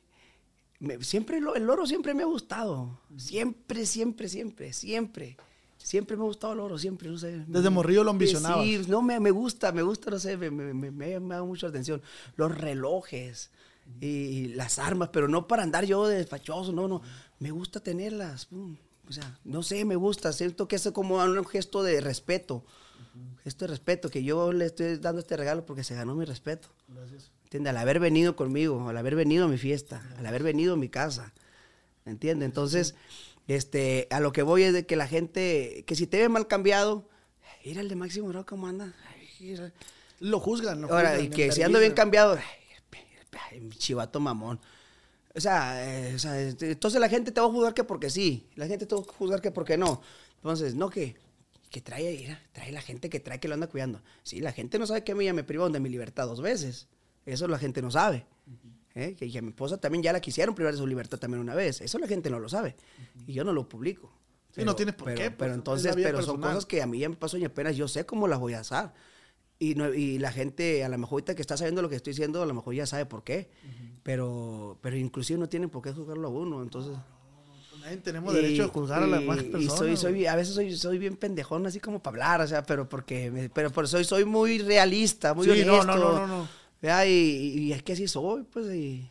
[0.79, 2.99] Me- siempre lo- el oro siempre me ha gustado.
[3.17, 5.37] Siempre, siempre, siempre, siempre.
[5.77, 7.43] Siempre me ha gustado el oro, siempre, no sé.
[7.47, 8.65] Desde morrillo lo ambicionabas.
[8.65, 11.67] Sí, no, me, me gusta, me gusta, no sé, me, me, me, me- da mucha
[11.67, 12.01] atención.
[12.35, 13.49] Los relojes
[14.01, 17.01] y, y las armas, pero no para andar yo despachoso, no, no.
[17.39, 18.45] Me gusta tenerlas.
[18.47, 18.75] pum.
[19.07, 20.31] O sea, no sé, me gusta.
[20.33, 22.63] Siento que es como un gesto de respeto.
[23.43, 26.67] Gesto de respeto, que yo le estoy dando este regalo porque se ganó mi respeto.
[27.49, 27.71] ¿Entiende?
[27.71, 30.87] Al haber venido conmigo, al haber venido a mi fiesta, al haber venido a mi
[30.87, 31.33] casa.
[32.05, 32.45] ¿Entiende?
[32.45, 32.93] Entonces,
[33.47, 36.45] este, a lo que voy es de que la gente, que si te ve mal
[36.45, 37.09] cambiado,
[37.65, 38.93] mira el de Máximo Bro, ¿cómo anda?
[39.07, 39.71] Ay.
[40.19, 40.79] Lo juzgan.
[40.79, 44.59] Lo Ahora, juzgan, y que si ando bien cambiado, ay, chivato mamón.
[45.33, 48.11] O sea, eh, o sea, este, entonces la gente te va a juzgar que porque
[48.11, 50.03] sí, la gente te va a juzgar que porque no.
[50.35, 51.15] Entonces, no que,
[51.71, 54.03] que trae, trae la gente que trae que lo anda cuidando.
[54.21, 56.41] Sí, la gente no sabe que a mí ya me privaron de mi libertad dos
[56.41, 56.87] veces.
[57.33, 58.25] Eso la gente no sabe.
[58.95, 59.15] ¿eh?
[59.15, 61.81] Que, a mi esposa también ya la quisieron privar de su libertad también una vez.
[61.81, 62.75] Eso la gente no lo sabe.
[63.27, 64.11] Y yo no lo publico.
[64.53, 66.87] Sí, no tienes por pero- qué, pues, Pero es entonces, pero son cosas que a
[66.87, 68.89] mí ya me pasó y apenas yo sé cómo las voy a hacer.
[69.59, 72.11] Y, no- y la gente, a lo mejor ahorita que está sabiendo lo que estoy
[72.11, 73.49] diciendo, a lo mejor ya sabe por qué.
[74.03, 76.63] pero, pero inclusive no tienen por qué juzgarlo a uno.
[76.63, 76.97] Entonces,
[77.81, 79.61] Nadie tenemos derecho a juzgar a las demás personas.
[79.61, 82.63] Y soy, soy, a veces soy, soy bien pendejón, así como para hablar, o sea,
[82.63, 85.85] pero porque, me- pero por soy, soy muy realista, muy Sí, honesto.
[85.85, 86.47] no, no, no, no, no.
[86.81, 87.05] ¿Verdad?
[87.05, 89.09] Y, y es que así soy, pues, y,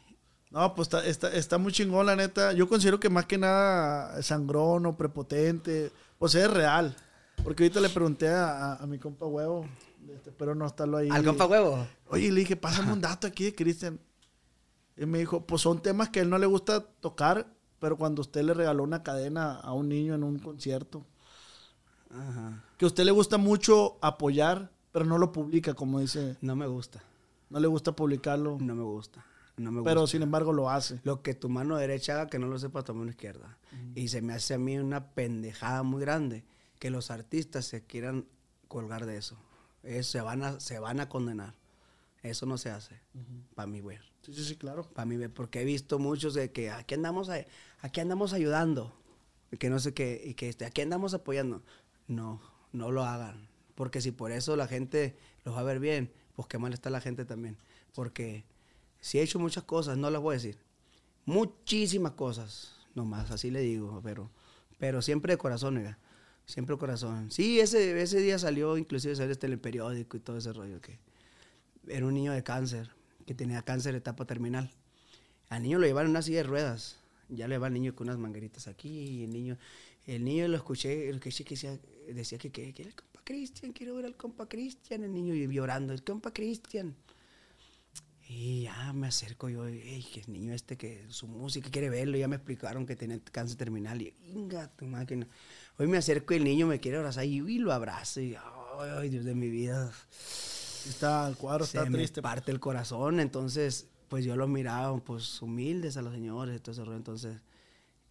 [0.50, 2.52] No, pues está, está, está muy chingón, la neta.
[2.52, 5.92] Yo considero que más que nada sangrón o prepotente.
[6.18, 6.96] O sea, es real.
[7.44, 9.64] Porque ahorita le pregunté a, a- a mi compa huevo,
[10.12, 11.08] este, espero no estarlo ahí.
[11.10, 11.86] ¿Al compa huevo?
[12.08, 14.00] Oye, le dije, pásame un dato aquí de Cristian.
[14.96, 17.46] Y me dijo, pues son temas que a él no le gusta tocar,
[17.78, 21.06] pero cuando usted le regaló una cadena a un niño en un concierto,
[22.10, 22.64] Ajá.
[22.76, 26.66] que a usted le gusta mucho apoyar, pero no lo publica, como dice, No me
[26.66, 27.00] gusta.
[27.50, 29.24] No le gusta publicarlo, No me gusta.
[29.56, 30.12] No me pero gusta.
[30.12, 31.00] sin embargo lo hace.
[31.02, 33.58] Lo que tu mano derecha haga, que no lo sepa tu mano izquierda.
[33.96, 36.44] Y se me hace a mí una pendejada muy grande
[36.78, 38.26] que los artistas se quieran
[38.68, 39.36] colgar de eso.
[39.82, 41.54] Eso se, van a, se van a condenar.
[42.22, 43.00] Eso no se hace.
[43.56, 43.98] Para mí, güey.
[44.22, 44.84] Sí, sí, sí, claro.
[44.92, 47.44] Para mí, güey, porque he visto muchos de que aquí andamos, a-
[47.80, 48.94] aquí andamos ayudando.
[49.50, 51.62] Y que no sé qué, y que este, aquí andamos apoyando.
[52.06, 52.40] No,
[52.72, 53.48] no lo hagan.
[53.74, 56.88] Porque si por eso la gente los va a ver bien, pues qué mal está
[56.88, 57.56] la gente también.
[57.96, 58.44] Porque
[59.00, 60.56] si he hecho muchas cosas, no las voy a decir.
[61.26, 64.30] Muchísimas cosas, nomás, así le digo, pero,
[64.78, 65.98] pero siempre de corazón, oiga.
[66.46, 67.32] Siempre de corazón.
[67.32, 70.80] Sí, ese, ese día salió, inclusive salió este en el periódico y todo ese rollo,
[70.80, 71.00] que
[71.88, 72.88] era un niño de cáncer,
[73.26, 74.70] que tenía cáncer de etapa terminal.
[75.48, 77.00] Al niño lo llevaron en una silla de ruedas.
[77.30, 79.58] Ya le va el niño con unas mangueritas aquí y el niño,
[80.06, 82.48] el niño lo escuché, lo que decía, decía que
[82.78, 86.94] el compa Cristian, quiero ver al compa Cristian, el niño llorando, el compa Cristian.
[88.26, 92.16] Y ya me acerco yo, "Ey, que el niño este que su música quiere verlo,
[92.16, 95.26] ya me explicaron que tenía cáncer terminal y inga tu máquina.
[95.78, 98.90] Hoy me acerco y el niño me quiere abrazar y, y lo abrazo y ay,
[98.98, 99.92] ay, Dios de mi vida
[100.88, 102.22] Está, el cuadro se está me triste.
[102.22, 103.20] parte el corazón.
[103.20, 106.96] Entonces, pues yo los miraba, pues humildes a los señores rollo.
[106.96, 107.36] Entonces,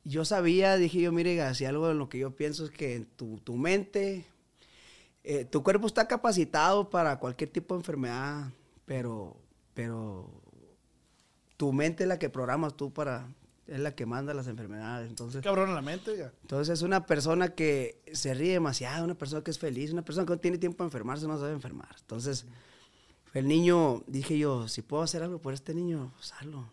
[0.03, 3.05] yo sabía, dije yo, mire, si algo en lo que yo pienso es que en
[3.05, 4.25] tu, tu mente,
[5.29, 8.49] eh, tu cuerpo está capacitado para cualquier tipo de enfermedad,
[8.85, 9.35] pero,
[9.73, 10.31] pero
[11.57, 13.27] tu mente es la que programas tú para,
[13.67, 15.09] es la que manda las enfermedades.
[15.09, 16.31] Entonces, Cabrón en la mente, oiga.
[16.43, 20.25] entonces es una persona que se ríe demasiado, una persona que es feliz, una persona
[20.25, 21.93] que no tiene tiempo de enfermarse, no sabe enfermar.
[21.99, 22.45] Entonces,
[23.33, 26.69] el niño, dije yo, si puedo hacer algo por este niño, pues hazlo.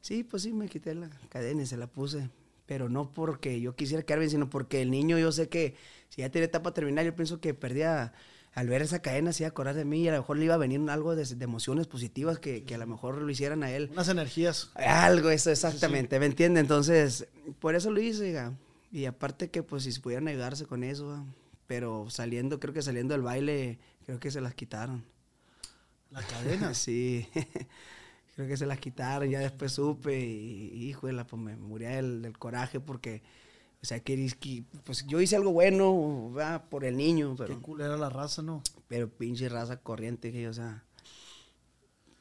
[0.00, 2.30] Sí, pues sí, me quité la cadena y se la puse.
[2.66, 5.76] Pero no porque yo quisiera quedar bien, sino porque el niño, yo sé que
[6.08, 8.12] si ya tiene etapa terminal, yo pienso que perdía,
[8.52, 10.46] al ver esa cadena, se iba a acordar de mí y a lo mejor le
[10.46, 13.62] iba a venir algo de, de emociones positivas que, que a lo mejor lo hicieran
[13.62, 13.90] a él.
[13.92, 14.70] Unas energías.
[14.74, 16.60] Algo, eso exactamente, ¿me entiende?
[16.60, 17.26] Entonces,
[17.60, 18.34] por eso lo hice.
[18.92, 21.26] Y aparte que, pues, si pudieran ayudarse con eso,
[21.66, 25.04] pero saliendo, creo que saliendo del baile, creo que se las quitaron.
[26.10, 26.72] La cadena.
[26.74, 27.28] sí,
[28.36, 32.38] creo que se las quitaron, ya después supe y, híjole, pues me moría del, del
[32.38, 33.22] coraje porque,
[33.86, 36.64] o sea, que, que, pues yo hice algo bueno, ¿va?
[36.68, 38.60] Por el niño, Qué pero, culera la raza, ¿no?
[38.88, 40.82] pero pinche raza corriente, que, o sea,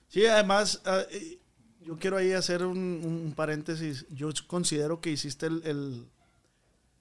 [0.07, 1.39] Sí, además, eh,
[1.83, 4.05] yo quiero ahí hacer un, un paréntesis.
[4.11, 6.05] Yo considero que hiciste el, el,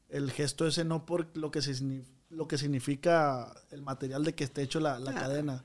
[0.09, 1.61] el gesto ese no por lo que,
[2.31, 5.15] lo que significa el material de que esté hecho la, la Ah.
[5.15, 5.65] cadena.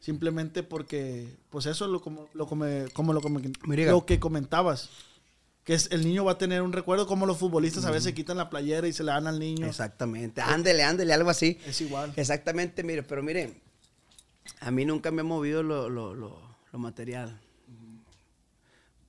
[0.00, 3.20] Simplemente porque, pues eso es lo, como, lo, come- como lo,
[3.66, 3.92] Miriga.
[3.92, 4.88] lo que comentabas.
[5.68, 8.38] Que es, el niño va a tener un recuerdo como los futbolistas a veces quitan
[8.38, 9.66] la playera y se le dan al niño.
[9.66, 11.58] exactamente, ándele, ándele, algo así.
[11.66, 12.10] Es igual.
[12.16, 13.60] Exactamente, mire, pero mire,
[14.60, 16.40] a mí nunca me ha movido lo, lo, lo,
[16.72, 17.38] lo material.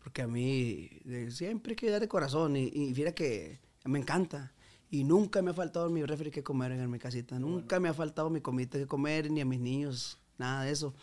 [0.04, 3.98] Porque a mí de- siempre hay que dar de corazón y, y mira que me
[4.00, 4.52] encanta.
[4.91, 7.39] Y nunca me ha faltado mi refri que comer en mi casita.
[7.39, 10.93] Nunca me ha faltado mi comida que comer, ni a mis niños, nada de eso.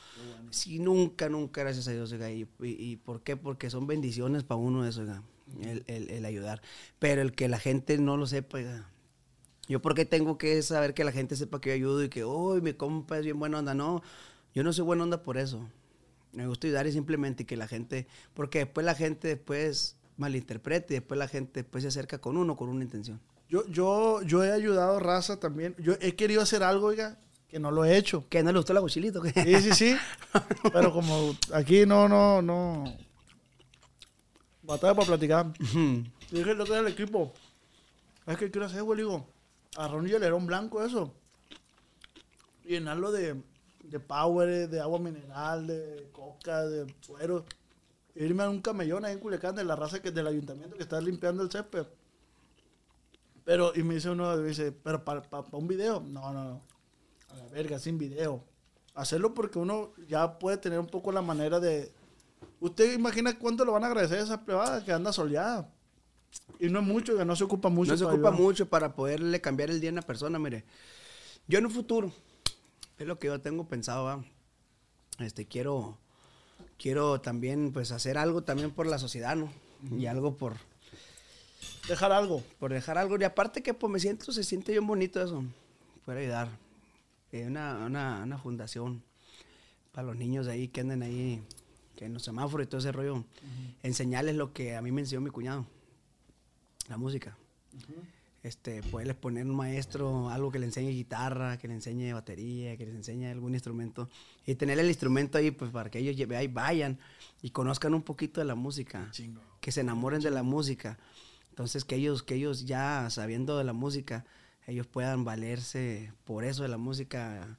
[0.51, 2.13] Sí, nunca, nunca, gracias a Dios.
[2.13, 2.31] oiga.
[2.31, 3.37] ¿Y, y, y por qué?
[3.39, 5.23] Porque son bendiciones para uno eso, oiga,
[5.61, 6.61] el, el- el ayudar.
[6.99, 8.59] Pero el que la gente no lo sepa,
[9.69, 12.61] yo porque tengo que saber que la gente sepa que yo ayudo y que, uy,
[12.61, 13.75] mi compa es bien buena onda.
[13.75, 14.03] No,
[14.55, 15.69] yo no soy buena onda por eso.
[16.33, 20.99] Me gusta ayudar y simplemente que la gente, porque después la gente después malinterprete y
[20.99, 23.21] después la gente después se acerca con uno con una intención.
[23.49, 25.75] Yo, yo, yo he ayudado a raza también.
[25.79, 28.25] Yo he querido hacer algo, oiga, que no lo he hecho.
[28.29, 28.43] ¿Qué?
[28.43, 29.21] ¿No le gustó la mochilita?
[29.23, 29.97] Sí, sí, sí.
[30.73, 32.85] Pero como aquí no, no, no.
[34.67, 35.53] Batalla para platicar.
[35.73, 37.33] Y dije el otro día al equipo.
[38.27, 39.27] Es que quiero hacer, güey, digo.
[39.77, 41.15] Agarrar un hielerón blanco, eso.
[42.65, 43.41] Y llenarlo de,
[43.85, 47.45] de power, de agua mineral, de coca, de suero.
[48.17, 51.01] Irme a un camellón ahí en Culiacán de la raza que del ayuntamiento que está
[51.01, 51.87] limpiando el césped.
[53.45, 56.01] Pero, y me dice uno, dice, pero para un video.
[56.01, 56.63] No, no, no.
[57.29, 58.43] A la verga, sin video.
[58.95, 61.93] Hacerlo porque uno ya puede tener un poco la manera de.
[62.61, 65.69] Usted imagina cuánto lo van a agradecer a esa privada que anda soleada.
[66.59, 67.93] Y no es mucho, que no se ocupa mucho.
[67.93, 68.41] no se ocupa ayudar.
[68.41, 70.65] mucho para poderle cambiar el día a una persona, mire.
[71.47, 72.13] Yo en un futuro,
[72.99, 74.25] es lo que yo tengo pensado, ¿va?
[75.19, 75.99] Este, quiero,
[76.79, 79.51] quiero también, pues, hacer algo también por la sociedad, ¿no?
[79.97, 80.57] Y algo por,
[81.89, 82.43] dejar algo.
[82.59, 83.17] Por dejar algo.
[83.19, 85.45] Y aparte que pues me siento, se siente bien bonito eso.
[86.05, 86.49] Poder ayudar.
[87.33, 89.03] Eh, una, una, una fundación
[89.93, 91.43] para los niños de ahí que anden ahí,
[91.97, 93.25] que en los semáforos y todo ese rollo.
[93.83, 95.67] Enseñarles lo que a mí me enseñó mi cuñado.
[96.89, 97.37] La música.
[98.43, 102.87] Este, poderles poner un maestro, algo que le enseñe guitarra, que le enseñe batería, que
[102.87, 104.09] les enseñe algún instrumento.
[104.45, 106.99] Y tener el instrumento ahí, pues para que ellos ahí vayan
[107.43, 109.09] y conozcan un poquito de la música.
[109.11, 109.41] Chingo.
[109.61, 110.99] Que se enamoren de la música.
[111.51, 114.25] Entonces que ellos, que ellos ya sabiendo de la música,
[114.67, 117.59] ellos puedan valerse por eso de la música,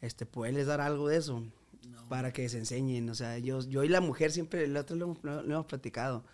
[0.00, 1.44] este, poderles dar algo de eso
[2.08, 3.08] para que se enseñen.
[3.10, 5.66] O sea, yo, yo y la mujer siempre, el otro lo, hemos- lo- lo hemos
[5.66, 6.24] platicado.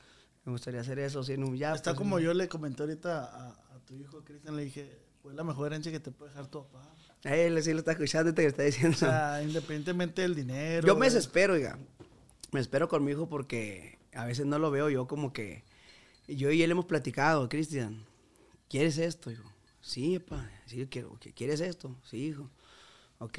[0.44, 3.48] Me gustaría hacer eso, sí, no, ya, Está pues, como yo le comenté ahorita a,
[3.50, 6.62] a tu hijo, Cristian, le dije, pues la mejor herencia que te puede dejar tu
[6.64, 6.94] papá.
[7.24, 8.96] Él sí lo está escuchando, te está diciendo.
[8.96, 10.86] O sea, independientemente del dinero.
[10.86, 11.78] yo me de- desespero, oiga.
[12.52, 15.62] Me espero con mi hijo porque a veces no lo veo yo como que...
[16.26, 18.04] Yo y él hemos platicado, Cristian,
[18.68, 19.44] ¿quieres esto, hijo?
[19.82, 21.18] Sí, papá, sí, quiero.
[21.20, 21.94] ¿Qué- ¿Quieres esto?
[22.08, 22.50] Sí, hijo.
[23.18, 23.38] Ok.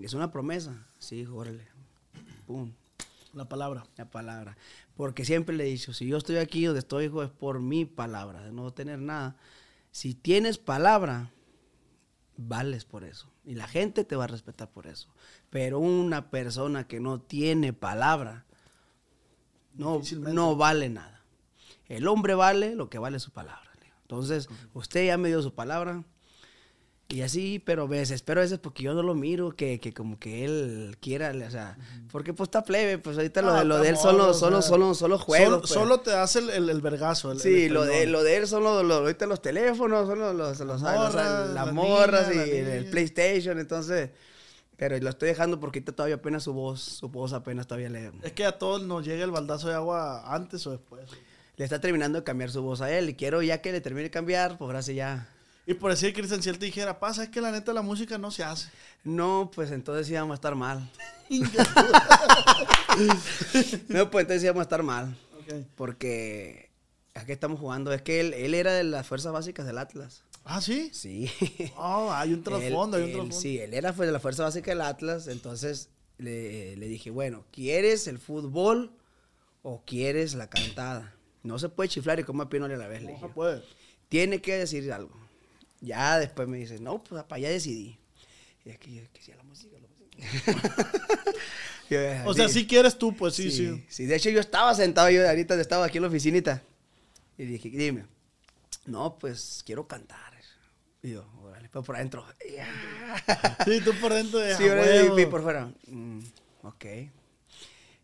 [0.00, 0.86] ¿Es una promesa?
[0.98, 1.66] Sí, órale.
[2.46, 2.72] Pum,
[3.32, 3.84] La palabra.
[3.96, 4.56] la palabra.
[4.96, 7.84] Porque siempre le he dicho, si yo estoy aquí donde estoy, hijo, es por mi
[7.84, 9.36] palabra, de no tener nada.
[9.90, 11.30] Si tienes palabra,
[12.36, 13.30] vales por eso.
[13.44, 15.08] Y la gente te va a respetar por eso.
[15.50, 18.44] Pero una persona que no tiene palabra,
[19.74, 21.22] no, no vale nada.
[21.88, 23.66] El hombre vale lo que vale su palabra.
[24.02, 26.04] Entonces, usted ya me dio su palabra.
[27.08, 30.18] Y así, pero veces, pero a veces porque yo no lo miro, que, que como
[30.18, 31.78] que él quiera, o sea,
[32.10, 34.60] porque pues está plebe, pues ahorita lo, Ah, de, lo de él solo, o solo,
[34.60, 35.46] solo, solo juegos.
[35.48, 35.70] Solo, pues.
[35.70, 37.30] solo te das el, el, el vergazo.
[37.30, 40.34] el- Sí, lo de, lo de él son los, los- ahorita los teléfonos, son los,
[40.34, 42.90] los, los- los- morras, las las morras niñas, y las el.
[42.90, 44.10] PlayStation, entonces,
[44.76, 48.10] pero lo estoy dejando porque ahorita todavía apenas su voz, su voz apenas todavía le,
[48.24, 51.04] Es que a todos nos llega el baldazo de agua antes o después.
[51.56, 54.02] le está terminando de cambiar su voz a él y quiero ya que le termine
[54.04, 55.28] de cambiar, pues ahora sí ya.
[55.66, 58.18] Y por decir, Cristian, si él te dijera, pasa, es que la neta la música
[58.18, 58.68] no se hace.
[59.02, 60.88] No, pues entonces sí vamos a estar mal.
[63.88, 65.16] no, pues entonces sí vamos a estar mal.
[65.76, 66.70] Porque
[67.14, 67.92] aquí estamos jugando.
[67.92, 70.22] Es que él, él era de las fuerzas básicas del Atlas.
[70.44, 70.90] Ah, sí.
[70.92, 71.30] Sí.
[71.76, 73.36] Oh, hay un trasfondo, Él- hay un él- trasfondo.
[73.40, 75.26] Sí, él era de la fuerza básica del Atlas.
[75.28, 78.92] Entonces le, le dije, bueno, ¿quieres el fútbol
[79.62, 81.12] o quieres la cantada?
[81.42, 83.00] No se puede chiflar y comer pinole a la vez.
[83.02, 83.26] Le No dije.
[83.26, 83.62] se puede.
[84.08, 85.14] Tiene que decir algo.
[85.80, 87.98] Ya después me dice, no, pues para allá decidí.
[88.64, 90.92] Y que yo sí, la música, la música.
[91.90, 93.84] Yo, O sea, si quieres tú, pues sí, sí.
[93.88, 94.06] sí.
[94.06, 96.60] de hecho yo estaba sentado, yo ahorita estaba aquí en la oficinita.
[97.38, 98.06] Y dije, dime,
[98.86, 100.26] no, pues quiero cantar.
[101.02, 102.24] Y yo, órale, pero por adentro.
[102.52, 102.66] "Ya".
[103.64, 105.20] Sí, tú por dentro de Sí, "A órale, huevo".
[105.20, 105.70] y por fuera.
[105.86, 106.20] "Mm,
[106.62, 106.84] ok.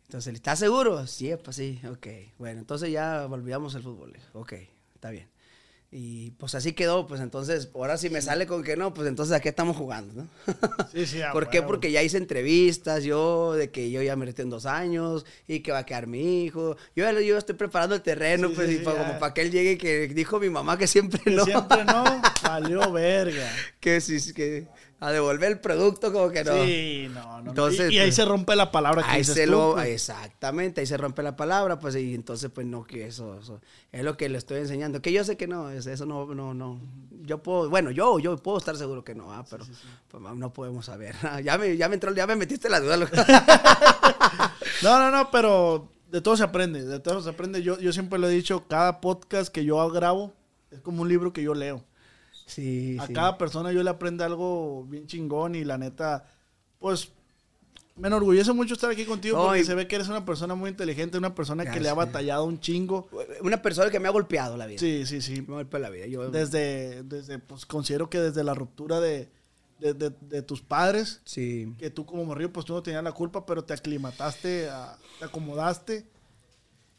[0.07, 1.05] Entonces, ¿estás seguro?
[1.09, 2.07] Sí, pues sí, ok.
[2.39, 4.17] Bueno, entonces ya volvíamos al fútbol.
[4.35, 4.53] Ok,
[4.95, 5.27] está bien.
[5.95, 9.37] Y pues así quedó, pues entonces, ahora si me sale con que no, pues entonces
[9.37, 10.29] aquí estamos jugando, ¿no?
[10.93, 11.61] Sí, sí, a ¿Por qué?
[11.61, 15.61] Porque ya hice entrevistas, yo, de que yo ya me retiré en dos años y
[15.61, 16.77] que va a quedar mi hijo.
[16.97, 19.77] Yo, ya- yo estoy preparando el terreno, Sí, pues, y como para que él llegue,
[19.77, 21.45] que dijo mi mamá que siempre Que no.
[21.45, 22.05] Siempre no,
[22.43, 23.51] valió verga.
[23.79, 24.67] que sí, que
[25.05, 26.55] a devolver el producto, como que no.
[26.65, 27.51] Sí, no, no.
[27.51, 29.73] Entonces, y, y ahí pues, se rompe la palabra que Ahí dices se tú, lo,
[29.75, 29.89] pues.
[29.89, 33.61] exactamente, ahí se rompe la palabra, pues, y entonces, pues, no, que eso, eso
[33.91, 35.03] es lo que le estoy enseñando.
[35.03, 36.81] Que yo sé que no, es- eso no, no, no,
[37.23, 39.65] yo puedo, bueno, yo, yo puedo estar seguro que no, ah, pero
[40.09, 41.15] pues, no podemos saber.
[41.45, 42.97] ya me, ya me entró, ya me metiste la duda.
[44.83, 47.63] No, no, no, pero de todo se aprende, de todo se aprende.
[47.63, 50.33] Yo, yo siempre lo he dicho, cada podcast que yo grabo
[50.71, 51.85] es como un libro que yo leo.
[52.55, 53.13] Sí, A sí.
[53.13, 56.25] cada persona yo le aprendo algo bien chingón y la neta,
[56.79, 57.11] pues
[57.97, 60.55] me enorgullece mucho estar aquí contigo No, porque y- se ve que eres una persona
[60.55, 63.09] muy inteligente, una persona que le ha batallado un chingo.
[63.43, 64.79] Una persona que me ha golpeado la vida.
[64.79, 65.43] Sí, sí, sí.
[65.43, 66.07] Me ha golpeado la vida.
[66.07, 69.29] Yo, Desde, desde pues considero que desde la ruptura de,
[69.79, 71.75] de, de- de tus padres, sí.
[71.79, 75.25] que tú como morrillo pues tú no tenías la culpa, pero te aclimataste, a- te
[75.27, 76.07] acomodaste.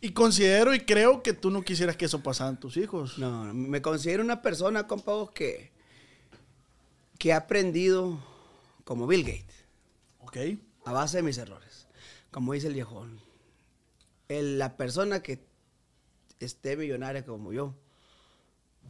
[0.04, 3.18] Y considero y creo que tú no quisieras que eso pasara en tus hijos.
[3.20, 5.72] No, me considero una persona, compa, vos, que,
[7.18, 8.22] que ha aprendido
[8.84, 9.64] como Bill Gates.
[10.20, 10.38] ¿Ok?
[10.86, 11.88] a base de mis errores.
[12.32, 13.18] Como dice el viejón.
[14.28, 15.40] El- la persona que
[16.42, 17.74] esté millonaria como yo,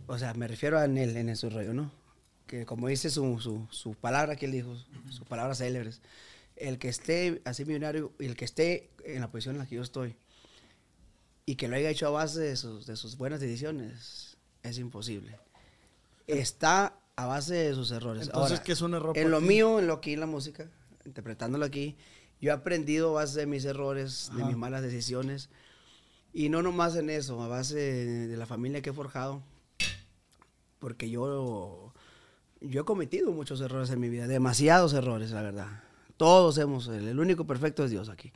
[0.07, 1.91] o sea, me refiero a él, en su rollo, ¿no?
[2.47, 4.75] Que como dice su, su, su palabra que él dijo,
[5.11, 6.01] sus palabras célebres,
[6.55, 9.75] el que esté así millonario y el que esté en la posición en la que
[9.75, 10.15] yo estoy
[11.45, 15.37] y que lo haya hecho a base de sus, de sus buenas decisiones, es imposible.
[16.27, 18.23] Está a base de sus errores.
[18.27, 19.45] Entonces, Ahora, ¿qué es un error En lo ti?
[19.45, 20.69] mío, en lo aquí, en la música,
[21.05, 21.97] interpretándolo aquí,
[22.39, 25.49] yo he aprendido a base de mis errores, de mis malas decisiones.
[26.33, 29.43] Y no nomás en eso, a base de la familia que he forjado.
[30.79, 31.93] Porque yo,
[32.61, 35.83] yo he cometido muchos errores en mi vida, demasiados errores, la verdad.
[36.17, 38.31] Todos hemos, el, el único perfecto es Dios aquí,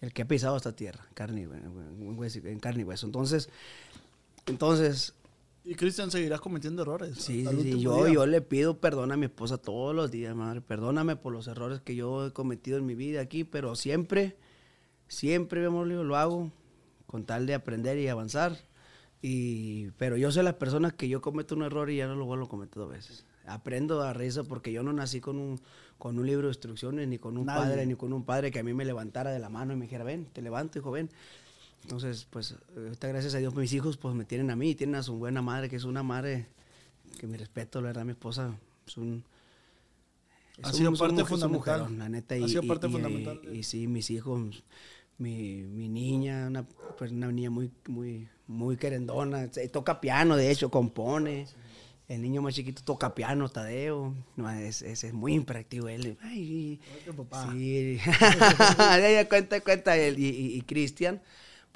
[0.00, 3.06] el que ha pisado esta tierra, carne en carne y hueso.
[3.06, 3.48] Entonces,
[4.46, 5.14] entonces,
[5.64, 7.16] Y Cristian seguirás cometiendo errores.
[7.18, 7.80] Sí, sí, sí.
[7.80, 8.14] Yo, día.
[8.14, 10.60] yo le pido perdón a mi esposa todos los días, madre.
[10.60, 14.36] Perdóname por los errores que yo he cometido en mi vida aquí, pero siempre,
[15.08, 16.50] siempre, mi amor, lo hago
[17.06, 18.56] con tal de aprender y avanzar.
[19.20, 22.24] Y, pero yo soy la persona que yo cometo un error y ya no lo
[22.24, 23.26] vuelvo a cometer dos veces.
[23.46, 25.60] Aprendo a risa porque yo no nací con un,
[25.98, 27.60] con un libro de instrucciones, ni con un Nadie.
[27.62, 29.86] padre, ni con un padre que a mí me levantara de la mano y me
[29.86, 31.10] dijera, ven, te levanto, hijo, ven.
[31.82, 35.02] Entonces, pues, ahorita gracias a Dios, mis hijos, pues, me tienen a mí, tienen a
[35.02, 36.46] su buena madre, que es una madre
[37.18, 38.54] que mi respeto, la verdad, mi esposa
[38.86, 39.24] es un...
[40.62, 41.98] Ha es sido un- es parte un fundamental.
[41.98, 42.34] la neta.
[42.34, 44.62] Ha y, sido y- parte y- fundamental Y, sí, mis hijos,
[45.18, 46.64] mi, mi niña, una,
[46.96, 51.46] pues, una niña muy, muy, muy querendona, toca piano, de hecho, compone.
[52.08, 54.14] El niño más chiquito toca piano, Tadeo.
[54.36, 56.16] No, es, es, es muy imperactivo él.
[56.22, 56.80] Ay,
[57.14, 57.52] papá.
[57.52, 57.98] sí.
[59.28, 59.96] Cuenta, cuenta.
[59.96, 60.18] él.
[60.18, 61.20] Y, y- y Cristian,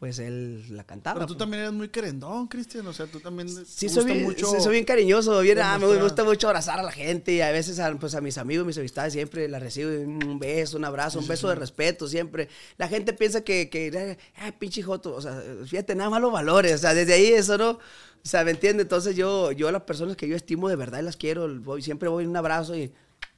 [0.03, 1.15] pues él la cantaba.
[1.15, 1.39] Pero tú pues.
[1.39, 2.85] también eres muy querendón, Cristian.
[2.89, 3.49] O sea, tú también.
[3.49, 4.47] Sí, te soy gusta bien, mucho.
[4.51, 7.53] sí, soy bien cariñoso, bien, ah, me, gusta mucho abrazar a la gente y a
[7.53, 11.21] veces a, pues, a mis amigos, mis amistades siempre las recibo un beso, un abrazo,
[11.21, 12.49] un beso de respeto siempre.
[12.79, 16.75] La gente piensa que, que ah, pinche joto, o sea, fíjate, nada más los valores,
[16.75, 17.71] o sea, desde ahí eso, ¿no?
[17.71, 17.79] O
[18.25, 18.87] sea, ¿me entiendes?
[18.87, 21.81] Entonces yo, yo a las personas que yo estimo de verdad y las quiero, voy,
[21.81, 22.93] siempre voy un abrazo y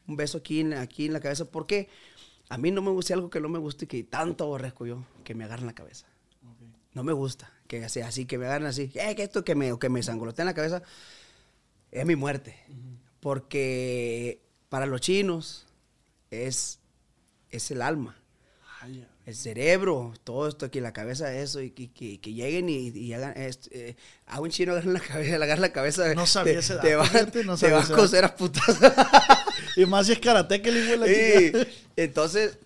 [0.07, 1.91] un beso aquí en, aquí en la cabeza, porque
[2.49, 5.05] a mí no me gusta algo que no me guste y que tanto aborrezco yo,
[5.25, 6.07] que me agarren la cabeza.
[6.95, 9.73] No me gusta que sea así, que me agarren así, eh, que esto que me,
[9.73, 10.83] o que me sangoloteen la cabeza,
[11.91, 12.57] es mi muerte.
[13.21, 15.67] Porque para los chinos
[16.31, 16.79] es,
[17.51, 18.17] es el alma,
[18.81, 22.89] Ay, el cerebro, todo esto aquí, la cabeza, eso, y que, que- que lleguen y,
[22.89, 26.15] y hagan esto, eh, a un chino agarren la cabeza, le agarran la cabeza.
[26.15, 28.25] No sabía te, ese te dato, va, fíjate, no te sabía va ese a coser
[28.27, 28.79] a putas.
[29.77, 31.13] Y más si es karate que de la Sí,
[31.47, 31.67] chica.
[31.97, 32.59] entonces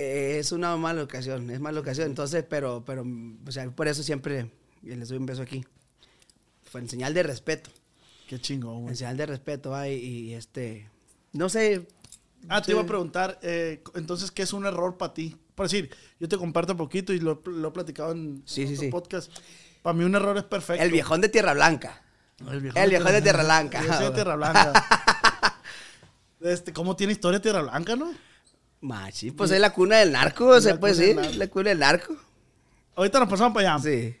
[0.00, 2.06] eh, es una mala ocasión, es mala ocasión.
[2.06, 3.04] Entonces, pero, pero,
[3.46, 4.50] o sea, por eso siempre
[4.82, 5.64] les doy un beso aquí.
[6.64, 7.70] Fue en señal de respeto,
[8.28, 8.96] Qué chingón, en güey.
[8.96, 10.88] señal de respeto, ay, y, este,
[11.32, 11.88] no sé.
[12.48, 15.36] Ah, te iba a preguntar, eh, entonces, ¿qué es un error para ti?
[15.54, 18.72] Por decir, yo te comparto un poquito y lo, lo he platicado en Sí, sí,
[18.74, 18.88] otro sí.
[18.90, 19.32] podcast.
[19.82, 20.82] Para mí un error es perfecto.
[20.82, 22.02] El viejón de Tierra Blanca.
[22.40, 23.82] El el viejón de Tierra Blanca.
[23.84, 24.72] Yo soy de Tierra Blanca.
[26.40, 28.10] este, ¿Cómo tiene historia Tierra Blanca, no?
[28.82, 31.38] Machi, pues es la cuna del narco, se La puede cuna del decir, narco.
[31.38, 32.16] la cuna del narco.
[32.96, 33.82] Ahorita nos pasamos para allá.
[33.82, 34.16] Sí.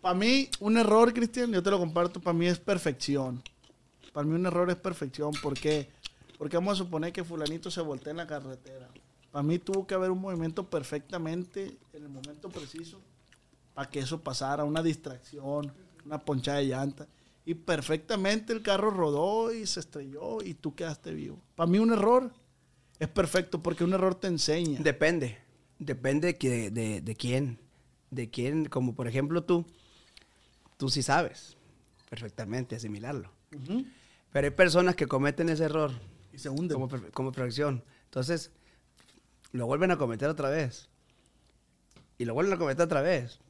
[0.00, 3.42] para mí, un error, Cristian, yo te lo comparto, para mí es perfección.
[4.12, 5.32] Para mí un error es perfección.
[5.42, 5.88] ¿Por qué?
[6.38, 8.88] Porque vamos a suponer que fulanito se voltea en la carretera.
[9.30, 13.00] Para mí tuvo que haber un movimiento perfectamente en el momento preciso
[13.72, 15.72] para que eso pasara, una distracción,
[16.04, 17.06] una ponchada de llanta.
[17.46, 21.40] Y perfectamente el carro rodó y se estrelló y tú quedaste vivo.
[21.56, 22.30] Para mí un error
[23.02, 24.78] es perfecto porque un error te enseña.
[24.80, 25.38] Depende.
[25.78, 27.58] Depende de, de quién.
[28.10, 29.66] De quién, como por ejemplo tú.
[30.76, 31.56] Tú sí sabes
[32.08, 33.32] perfectamente asimilarlo.
[34.30, 35.90] Pero hay personas que cometen ese error
[36.32, 36.78] Y se hunden.
[36.78, 37.82] como, como perfección.
[38.04, 38.50] Entonces,
[39.50, 40.88] lo vuelven a cometer otra vez.
[42.18, 43.40] Y lo vuelven a cometer otra vez.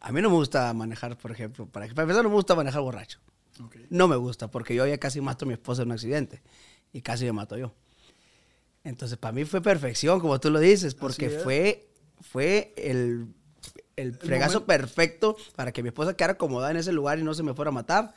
[0.00, 1.66] A mí no me gusta manejar, por ejemplo.
[1.66, 3.18] Para, para empezar, no me gusta manejar borracho.
[3.90, 6.40] No me gusta, porque yo ya casi mato a mi esposa en un accidente.
[6.92, 7.74] Y casi me mato yo.
[8.86, 11.88] Entonces, para mí fue perfección, como tú lo dices, porque fue,
[12.20, 13.26] fue el,
[13.96, 17.34] el fregazo momento- perfecto para que mi esposa quedara acomodada en ese lugar y no
[17.34, 18.14] se me fuera a matar.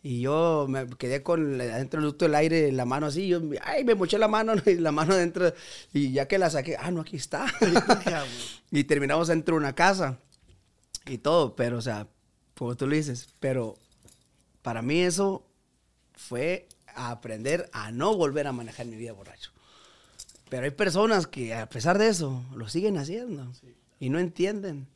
[0.00, 3.84] Y yo me quedé con adentro del ducto del aire, la mano así, yo, ay,
[3.84, 5.52] me moché la mano y la mano dentro,
[5.92, 7.46] y ya que la saqué, ah, no, aquí está.
[8.70, 10.18] y terminamos dentro de una casa
[11.06, 12.06] y todo, pero, o sea,
[12.56, 13.74] como tú lo dices, pero
[14.62, 15.44] para mí eso
[16.14, 19.50] fue aprender a no volver a manejar mi vida borracho.
[20.52, 23.50] Pero hay personas que a pesar de eso lo siguen haciendo
[23.98, 24.86] y no entienden.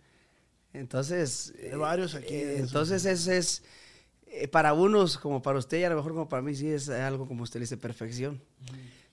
[0.75, 3.63] Entonces, Hay varios aquí eh, entonces es, es
[4.27, 6.91] eh, para unos como para usted y a lo mejor como para mí sí es
[6.91, 8.43] algo como usted le dice perfección.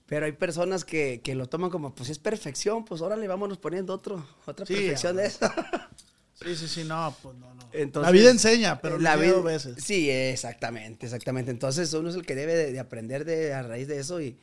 [0.06, 3.94] Pero hay personas que, que lo toman como, pues es perfección, pues órale, vámonos poniendo
[3.94, 5.50] otro, otra Sí, perfección de eso.
[6.36, 7.70] Sí, sí, sí, no, pues no, no.
[7.72, 9.82] Entonces, la vida enseña, pero la vida veces.
[9.82, 11.52] Sí, exactamente, exactamente.
[11.52, 14.38] Entonces uno es el que debe de, de aprender de, a raíz de eso y,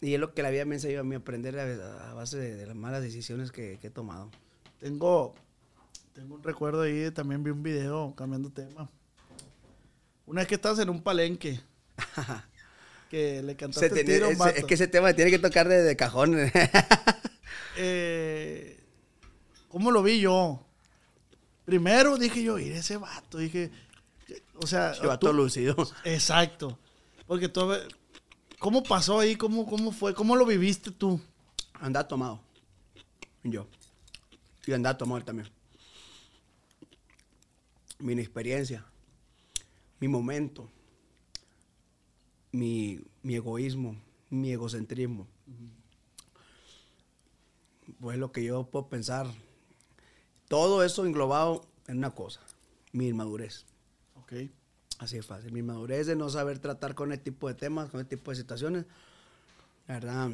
[0.00, 2.54] y es lo que la vida me enseñó a mí aprender a, a base de,
[2.56, 4.30] de las malas decisiones que, que he tomado.
[4.78, 5.34] Tengo,
[6.14, 8.88] tengo un recuerdo ahí, también vi un video cambiando tema.
[10.26, 11.60] Una vez que estás en un palenque,
[13.10, 14.56] que le cantaste tiene- tiro a un es, vato.
[14.56, 16.36] es que ese tema tiene que tocar de, de cajón.
[17.80, 18.76] Eh,
[19.68, 20.64] ¿Cómo lo vi yo?
[21.64, 23.70] primero dije yo, ir ese vato, dije,
[24.54, 25.76] o sea, Se va todo lucido.
[26.04, 26.78] exacto,
[27.26, 27.70] porque tú,
[28.58, 29.36] ¿cómo pasó ahí?
[29.36, 30.14] ¿Cómo, cómo fue?
[30.14, 31.20] ¿Cómo lo viviste tú?
[31.74, 32.40] Andaba tomado.
[33.42, 33.66] Yo.
[34.66, 35.48] Y andaba tomado él también.
[37.98, 38.84] Mi inexperiencia.
[40.00, 40.70] Mi momento.
[42.52, 43.96] Mi, mi egoísmo.
[44.30, 45.26] Mi egocentrismo.
[48.00, 49.26] Pues lo que yo puedo pensar.
[50.48, 52.40] Todo eso englobado en una cosa.
[52.92, 53.64] Mi inmadurez.
[54.14, 54.32] Ok.
[54.98, 55.52] Así de fácil.
[55.52, 58.36] Mi inmadurez de no saber tratar con este tipo de temas, con este tipo de
[58.36, 58.84] situaciones.
[59.86, 60.30] La verdad.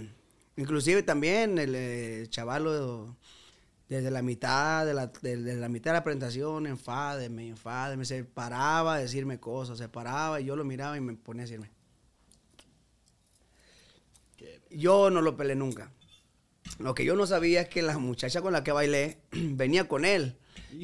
[0.56, 3.16] Inclusive también el eh, chavalo
[3.88, 8.24] desde la mitad de la, de- de la mitad de la presentación, enfádeme, enfádeme, se
[8.24, 11.70] paraba a decirme cosas, se paraba y yo lo miraba y me ponía a decirme.
[14.70, 15.90] Yo no lo peleé nunca.
[16.78, 20.04] Lo que yo no sabía es que la muchacha con la que bailé venía con
[20.04, 20.36] él.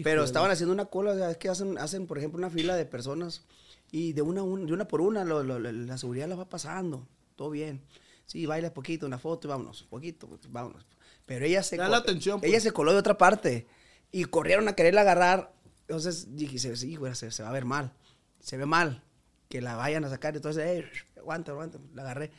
[0.05, 2.76] Pero estaban haciendo una cola, o sea, es que hacen, hacen, por ejemplo, una fila
[2.76, 3.43] de personas
[3.91, 6.49] y de una, un- de una por una lo- lo- lo- la seguridad la va
[6.49, 7.07] pasando.
[7.36, 7.82] Todo bien.
[8.26, 9.82] Sí, baila poquito, una foto y vámonos.
[9.84, 10.86] Poquito, pues, vámonos.
[11.26, 12.51] Pero ella se, la atención, pues.
[12.51, 13.66] ella se coló de otra parte
[14.12, 15.53] y corrieron a quererla agarrar.
[15.82, 17.93] Entonces dije, sí, güey, se, se va a ver mal.
[18.41, 19.03] Se ve mal
[19.49, 20.36] que la vayan a sacar.
[20.36, 20.84] Entonces, hey,
[21.18, 21.78] aguanta, aguanta.
[21.95, 22.30] La agarré.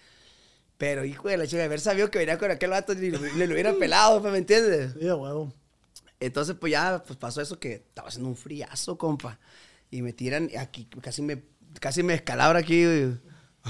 [0.77, 3.47] Pero, hijo de la chica, de haber sabido que venía con aquel vato, ni, le
[3.47, 4.93] lo hubiera pelado, pues, ¿me entiendes?
[4.93, 5.53] Sí, huevo.
[6.19, 9.39] Entonces, pues ya pues, pasó eso que estaba haciendo un friazo, compa.
[9.91, 11.43] Y me tiran aquí, casi me,
[11.79, 13.21] casi me escalabra aquí un,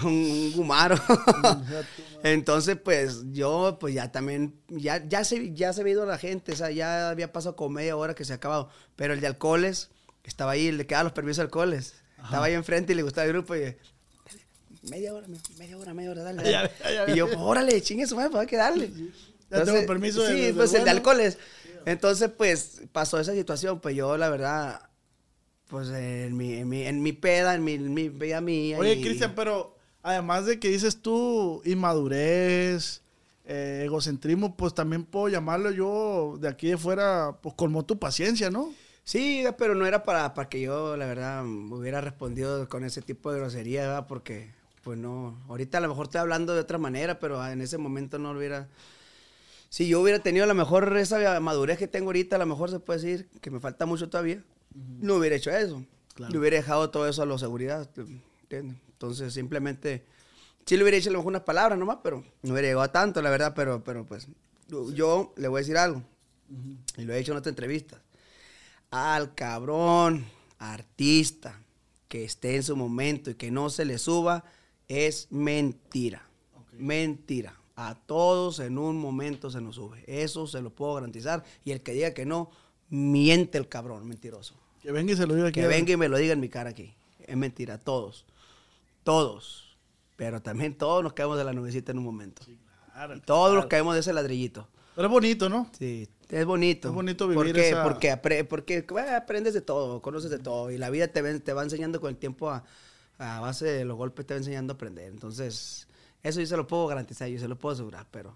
[0.03, 0.95] un gumaro.
[2.23, 6.51] Entonces, pues yo, pues ya también, ya, ya, se, ya se había ido la gente,
[6.53, 8.69] o sea, ya había pasado como media hora que se ha acabado.
[8.95, 9.89] Pero el de alcoholes,
[10.23, 11.95] estaba ahí, el de que daba los permisos de alcoholes.
[12.23, 13.75] Estaba ahí enfrente y le gustaba el grupo y
[14.83, 16.43] media hora, media hora, media hora, dale.
[16.43, 16.71] Dale.
[17.11, 18.91] y yo, pues, órale, chingue su madre, pues hay que darle.
[19.49, 20.91] Ya tengo permiso Sí, del- del pues el de bueno.
[20.97, 21.37] alcoholes.
[21.85, 24.81] Entonces, pues pasó esa situación, pues yo, la verdad,
[25.71, 28.77] pues en mi, en mi, en mi peda, en mi, en mi vida mía.
[28.77, 33.01] Oye, y- Cristian, pero además de que dices tú inmadurez,
[33.45, 38.49] eh, egocentrismo, pues también puedo llamarlo yo de aquí de fuera, pues colmó tu paciencia,
[38.51, 38.73] ¿no?
[39.05, 43.31] Sí, pero no era para, para que yo, la verdad, hubiera respondido con ese tipo
[43.31, 44.07] de grosería, ¿verdad?
[44.07, 44.51] Porque,
[44.83, 48.19] pues no, ahorita a lo mejor estoy hablando de otra manera, pero en ese momento
[48.19, 48.67] no lo hubiera...
[49.69, 52.69] Si yo hubiera tenido a lo mejor esa madurez que tengo ahorita, a lo mejor
[52.69, 54.43] se puede decir que me falta mucho todavía,
[54.73, 55.83] no hubiera hecho eso.
[56.13, 56.31] Claro.
[56.33, 57.89] Le hubiera dejado todo eso a la seguridad,
[58.41, 58.77] ¿entiendes?
[58.91, 60.05] Entonces, simplemente,
[60.65, 62.91] sí le hubiera dicho a lo mejor unas palabras nomás, pero no hubiera llegado a
[62.91, 64.27] tanto, la verdad, pero, pero pues,
[64.67, 66.03] yo- yo le voy a decir algo,
[66.97, 67.99] y lo he dicho en otras entrevistas
[68.91, 70.25] al cabrón
[70.59, 71.59] artista
[72.09, 74.43] que esté en su momento y que no se le suba
[74.89, 76.27] es mentira.
[76.73, 77.55] Mentira.
[77.77, 80.03] A todos en un momento se nos sube.
[80.07, 81.43] Eso se lo puedo garantizar.
[81.63, 82.51] Y el que diga que no,
[82.89, 84.55] miente el cabrón, mentiroso.
[84.81, 85.59] Que venga y se lo diga aquí.
[85.61, 86.93] Que venga y me lo diga en mi cara aquí.
[87.25, 88.25] Es mentira, todos.
[89.03, 89.75] Todos.
[90.15, 92.41] Pero también todos nos caemos de la nubecita en un momento.
[92.93, 93.69] Claro, Y todos nos claro.
[93.69, 94.67] caemos de ese ladrillito.
[94.95, 95.69] Pero es bonito, ¿no?
[95.77, 96.89] Sí, es bonito.
[96.89, 97.69] Es bonito vivir ¿Por qué?
[97.69, 100.69] esa- Porque, apre- porque bueno, aprendes de todo, conoces de todo.
[100.69, 102.63] Y la vida te, te va enseñando con el tiempo a,
[103.17, 105.07] a base de los golpes, te va enseñando a aprender.
[105.11, 105.87] Entonces,
[106.23, 108.05] eso yo se lo puedo garantizar, yo se lo puedo asegurar.
[108.11, 108.35] Pero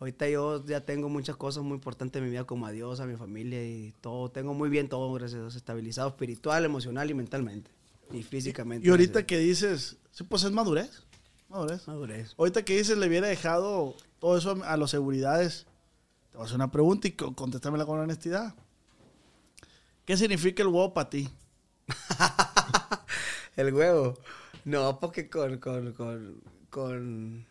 [0.00, 3.06] ahorita yo ya tengo muchas cosas muy importantes en mi vida, como a Dios, a
[3.06, 4.30] mi familia y todo.
[4.30, 7.70] Tengo muy bien todo, gracias a Dios, estabilizado espiritual, emocional y mentalmente.
[8.12, 8.86] Y físicamente.
[8.86, 11.02] Y ahorita que dices, sí, pues es madurez.
[11.48, 11.86] Madurez.
[11.88, 12.34] Madurez.
[12.38, 15.66] Ahorita que dices, le hubiera dejado todo eso a los seguridades.
[16.30, 18.54] Te voy a hacer una pregunta y co- contéstamela con honestidad.
[20.04, 21.28] ¿Qué significa el huevo para ti?
[23.56, 24.18] El huevo.
[24.64, 27.46] No, porque con, con, con, con,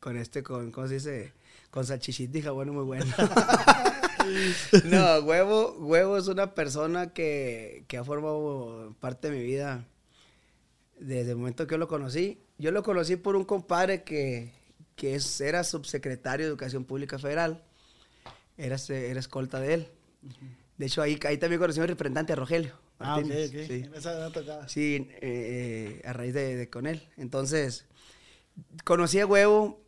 [0.00, 1.32] con este, con, ¿cómo se dice?
[1.76, 3.04] Con salchichita es muy bueno.
[4.84, 9.84] no, huevo, huevo es una persona que, que ha formado parte de mi vida
[10.98, 12.40] desde el momento que yo lo conocí.
[12.56, 14.54] Yo lo conocí por un compadre que,
[14.94, 17.62] que es, era subsecretario de Educación Pública Federal.
[18.56, 19.88] Era, era escolta de él.
[20.78, 22.72] De hecho, ahí, ahí también conocí a mi representante, a Rogelio.
[22.98, 23.50] Ah, ok, Martínez.
[23.50, 23.56] ok.
[23.66, 23.90] Sí.
[23.94, 24.68] Esa.
[24.68, 27.06] Sí, eh, eh, a raíz de, de con él.
[27.18, 27.84] Entonces,
[28.82, 29.85] conocí a Huevo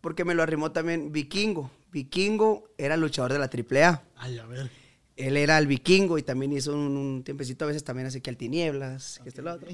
[0.00, 1.70] porque me lo arrimó también Vikingo.
[1.92, 4.02] Vikingo era luchador de la AAA.
[4.16, 4.70] Ay, a ver.
[5.16, 8.30] Él era el Vikingo y también hizo un, un tiempecito a veces también así que
[8.30, 9.68] al Tinieblas, que este lo otro.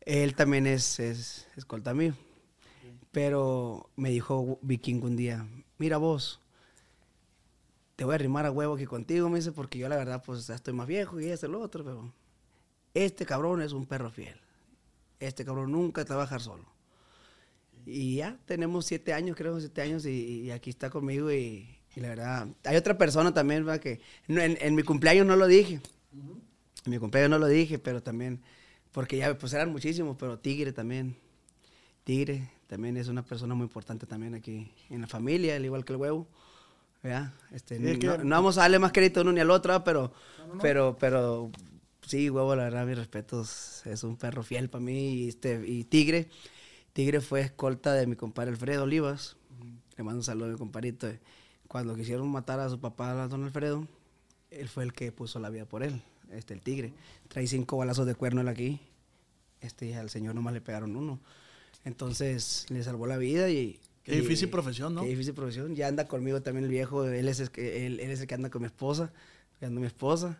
[0.00, 2.14] Él también es, es escolta mío.
[3.10, 5.46] Pero me dijo Vikingo un día,
[5.78, 6.40] mira vos,
[7.96, 10.46] te voy a arrimar a huevo aquí contigo, me dice, porque yo la verdad pues
[10.46, 12.12] ya estoy más viejo y esto y lo otro, pero
[12.94, 14.40] este cabrón es un perro fiel.
[15.18, 16.64] Este cabrón nunca te va a dejar solo.
[17.90, 21.66] Y ya tenemos siete años, creo, siete años, y, y aquí está conmigo y,
[21.96, 23.80] Y la verdad, hay otra persona también, ¿verdad?
[23.80, 25.80] Que no, en, en mi cumpleaños no lo dije.
[26.84, 28.40] En mi cumpleaños no lo dije, pero también,
[28.92, 31.16] porque ya pues eran muchísimos, pero Tigre también.
[32.04, 35.92] Tigre también es una persona muy importante también aquí en la familia, al igual que
[35.94, 36.26] el huevo.
[37.02, 37.32] ¿verdad?
[37.52, 40.12] Este, Sí, no, no vamos a darle más crédito a uno ni al otro, pero,
[40.60, 41.50] pero, pero
[42.06, 45.14] sí, huevo, la verdad, mis respetos, es un perro fiel para mí.
[45.14, 46.28] Y, este, y Tigre,
[46.98, 49.36] Tigre fue escolta de mi compadre Alfredo Olivas.
[49.96, 51.06] Le mando un saludo a mi compadrito.
[51.68, 53.86] Cuando quisieron matar a su papá, a don Alfredo,
[54.50, 56.92] él fue el que puso la vida por él, este, el Tigre.
[57.28, 58.80] Trae cinco balazos de cuerno él aquí.
[59.60, 61.20] Este, y al señor nomás le pegaron uno.
[61.84, 63.78] Entonces, le salvó la vida y...
[64.02, 65.02] Qué y- difícil profesión, ¿no?
[65.02, 65.76] Qué difícil profesión.
[65.76, 67.04] Ya anda conmigo también el viejo.
[67.04, 69.12] Él es el que, él, él es el que anda con mi esposa.
[69.60, 70.36] anda mi esposa.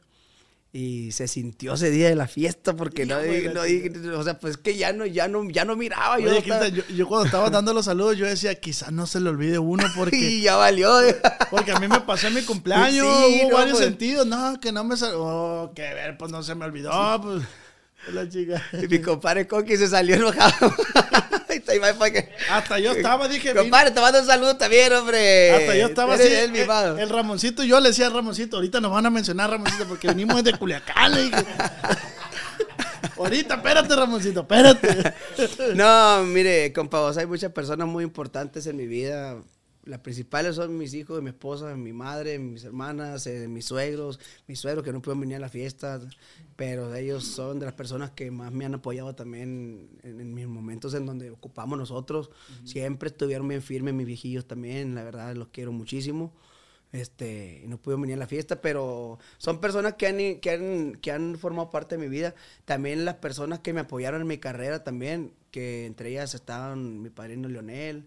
[0.71, 4.59] Y se sintió ese día de la fiesta porque no, no dije- o sea, pues
[4.59, 6.19] que ya no, ya no, ya no miraba.
[6.21, 9.07] yo Oye, estaba- Cristian, yo, yo cuando estaba dando los saludos, yo decía, quizás no
[9.07, 10.91] se le olvide uno porque, y ya valió.
[11.51, 13.89] porque a mí me pasó en mi cumpleaños, Sí, hubo no, varios pues.
[13.89, 15.12] sentidos, no, que no me sal...
[15.16, 16.91] Oh, que ver, pues no se me olvidó,
[17.23, 17.43] pues,
[18.14, 18.62] la chica.
[18.75, 20.75] y mi compadre Coqui se salió enojado.
[22.51, 25.53] Hasta yo estaba, dije, Compadre, te mando un saludo también, hombre.
[25.53, 26.67] hasta yo estaba así, el eh,
[26.99, 30.43] el, Ramoncito, yo le decía a Ramoncito, ahorita nos van a mencionar Ramoncito porque venimos
[30.45, 31.37] de Culiacán, le dije.
[33.17, 35.15] Ahorita, espérate, Ramoncito, espérate.
[35.75, 39.37] No, mire, compa, vos, hay muchas personas muy importantes en mi vida.
[39.89, 44.61] Las principales son mis hijos, mi esposa, mi madre, mis hermanas, eh, mis suegros, mis
[44.61, 45.99] suegros que no pueden venir a la fiesta,
[46.57, 50.47] pero ellos son de las personas que más me han apoyado también en, en mis
[50.47, 52.30] momentos en donde ocupamos nosotros.
[52.64, 56.34] Siempre estuvieron bien firmes mis viejillos también, la verdad los quiero muchísimo.
[56.93, 61.12] Este, no pudieron venir a la fiesta, pero son personas que han, que, han, que
[61.12, 62.34] han formado parte de mi vida.
[62.66, 67.09] También las personas que me apoyaron en mi carrera también, que entre ellas estaban mi
[67.09, 68.07] padrino Leonel,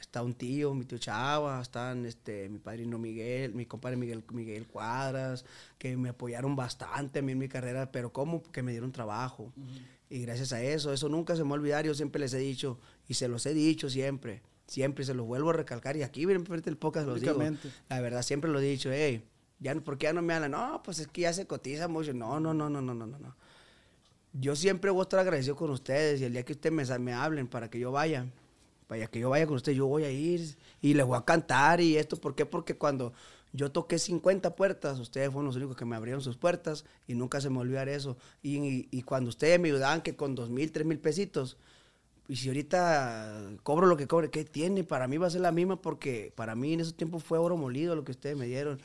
[0.00, 4.66] está un tío, mi tío Chava, están este, mi padrino Miguel, mi compadre Miguel, Miguel
[4.66, 5.44] Cuadras,
[5.78, 9.52] que me apoyaron bastante a mí en mi carrera, pero como que me dieron trabajo.
[10.10, 12.38] Y gracias a eso, eso nunca se me va a olvidar, yo siempre les he
[12.38, 16.24] dicho, y se los he dicho siempre, siempre se los vuelvo a recalcar, y aquí
[16.24, 17.38] ven frente el podcast los digo.
[17.88, 19.24] La verdad, siempre lo he dicho, hey,
[19.60, 20.52] ya, ¿por qué ya no me hablan?
[20.52, 22.14] No, pues es que ya se cotiza mucho.
[22.14, 23.18] No, no, no, no, no, no, no.
[23.18, 23.36] no.
[24.32, 27.12] Yo siempre voy a estar agradecido con ustedes y el día que ustedes me, me
[27.12, 28.26] hablen para que yo vaya,
[28.88, 31.80] para que yo vaya con ustedes, yo voy a ir y les voy a cantar
[31.80, 32.16] y esto.
[32.16, 32.44] ¿Por qué?
[32.46, 33.12] Porque cuando
[33.52, 37.40] yo toqué 50 puertas, ustedes fueron los únicos que me abrieron sus puertas y nunca
[37.40, 38.16] se me olvidar eso.
[38.42, 41.56] Y, y- y cuando ustedes me ayudaban que con dos mil, tres mil pesitos,
[42.30, 44.84] y si ahorita cobro lo que cobre, ¿qué tiene?
[44.84, 47.56] Para mí va a ser la misma porque para mí en esos tiempos fue oro
[47.56, 48.78] molido lo que ustedes me dieron.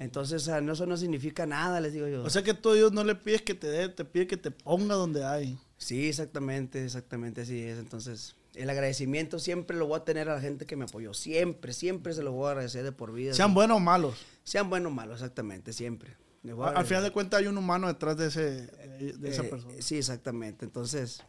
[0.00, 2.24] Entonces, no, eso no significa nada, les digo yo.
[2.24, 4.36] O sea que tú a Dios no le pides que te dé, te pide que
[4.36, 5.58] te ponga donde hay.
[5.76, 7.78] sí, exactamente, exactamente así es.
[7.78, 11.14] Entonces, el agradecimiento siempre lo voy a tener a la gente que me apoyó.
[11.14, 13.32] Siempre, siempre se lo voy a agradecer de por vida.
[13.34, 14.14] Sean buenos o malos.
[14.44, 16.16] Sean buenos o malos, exactamente, siempre.
[16.62, 19.48] A Al final de cuentas hay un humano detrás de, ese, de, de esa Eh,
[19.48, 19.74] persona.
[19.80, 20.64] Sí, exactamente.
[20.64, 21.22] Entonces,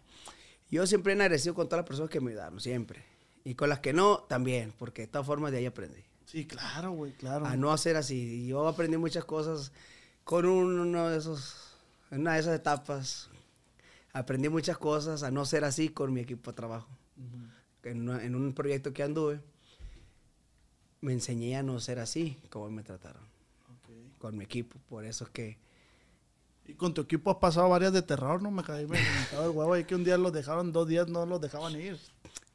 [0.69, 3.03] yo siempre he agradecido con todas las personas que me ayudaron, siempre.
[3.43, 6.01] Y con las que no, también, porque de todas formas de ahí aprendí.
[6.25, 7.45] Sí, claro, güey, claro.
[7.45, 8.43] A no hacer así.
[8.43, 9.71] Y yo aprendí muchas cosas
[10.23, 11.75] con un- uno de esos,
[12.11, 13.29] en una de esas etapas.
[14.13, 16.87] Aprendí muchas cosas a no ser así con mi equipo de trabajo.
[17.83, 19.39] En, una- en un proyecto que anduve,
[21.01, 23.23] me enseñé a no ser así como me trataron
[24.17, 24.77] con mi equipo.
[24.89, 25.57] Por eso es que
[26.67, 28.51] Y con tu equipo has pasado varias de terror, ¿no?
[28.51, 31.39] Me caí, me el huevo ahí que un día los dejaron, dos días no los
[31.39, 31.97] dejaban ir.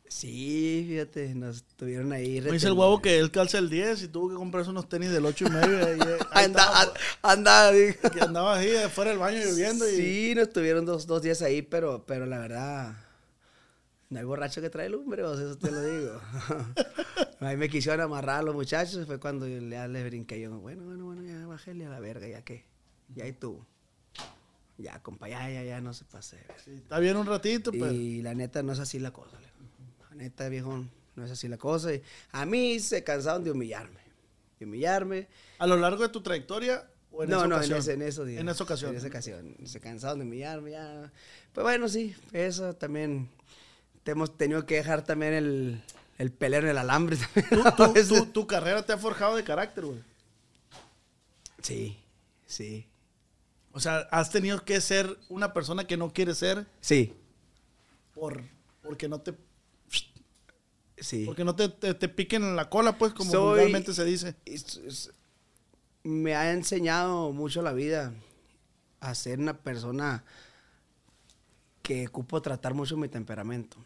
[0.08, 2.40] sí, fíjate, nos tuvieron ahí.
[2.42, 5.10] Me dice el huevo que él calza el 10 y tuvo que comprarse unos tenis
[5.10, 5.78] del 8 y medio.
[5.80, 5.98] Y ahí,
[6.30, 6.92] ahí Anda, estaba,
[7.22, 7.94] anda, digo.
[8.12, 9.88] que andaba ahí fuera del baño lloviendo.
[9.90, 12.94] Y, Sí, nos tuvieron dos, dos días ahí, pero, pero la verdad,
[14.14, 16.20] no hay borracho que trae lumbre, sea, eso te lo digo.
[17.40, 20.40] ahí me quisieron amarrar a los muchachos, fue cuando ya les brinqué.
[20.40, 22.44] Yo, bueno, bueno, bueno, ya bájale a la verga, ya
[23.12, 23.66] ya y tú.
[24.78, 26.38] Ya, compa, ya, ya, ya, no se pase.
[26.64, 27.90] Sí, está bien un ratito, pero.
[27.90, 29.36] Y la neta no es así la cosa.
[30.10, 30.84] La neta, viejo,
[31.16, 31.92] no es así la cosa.
[31.92, 32.00] Y
[32.30, 33.98] a mí se cansaron de humillarme.
[34.60, 35.26] De humillarme.
[35.58, 36.88] A lo largo de tu trayectoria.
[37.10, 37.78] ¿o en no, no, en, ocasión?
[37.78, 38.40] ese, en esos días.
[38.40, 38.90] En esa ocasión.
[38.92, 39.56] En esa ocasión.
[39.64, 41.12] Se cansaron de humillarme ya.
[41.52, 43.28] Pues bueno, sí, eso también.
[44.04, 45.82] Te hemos tenido que dejar también el,
[46.18, 47.16] el pelear en el alambre.
[47.50, 50.00] Tú- tú- tu, carrera te ha forjado de carácter, güey.
[51.62, 51.96] Sí,
[52.46, 52.86] sí,
[53.72, 57.14] O sea, has tenido que ser una persona que no quiere ser sí,
[58.14, 58.42] por
[58.82, 59.34] porque no te
[60.98, 61.24] sí.
[61.24, 64.34] porque no te, te, te piquen en la cola, pues, como Soy- vulgarmente se dice.
[64.44, 65.10] es- es-
[66.02, 68.12] me ha enseñado mucho la vida
[69.00, 70.22] a ser una persona
[71.82, 73.78] que ocupo tratar mucho mi temperamento.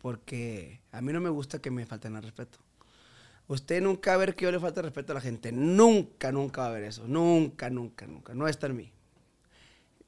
[0.00, 2.58] Porque a mí no me gusta que me falten al respeto.
[3.48, 5.50] Usted nunca va a ver que yo le falta respeto a la gente.
[5.52, 7.06] Nunca, nunca va a ver eso.
[7.06, 8.32] Nunca, nunca, nunca.
[8.34, 8.92] No está en mí.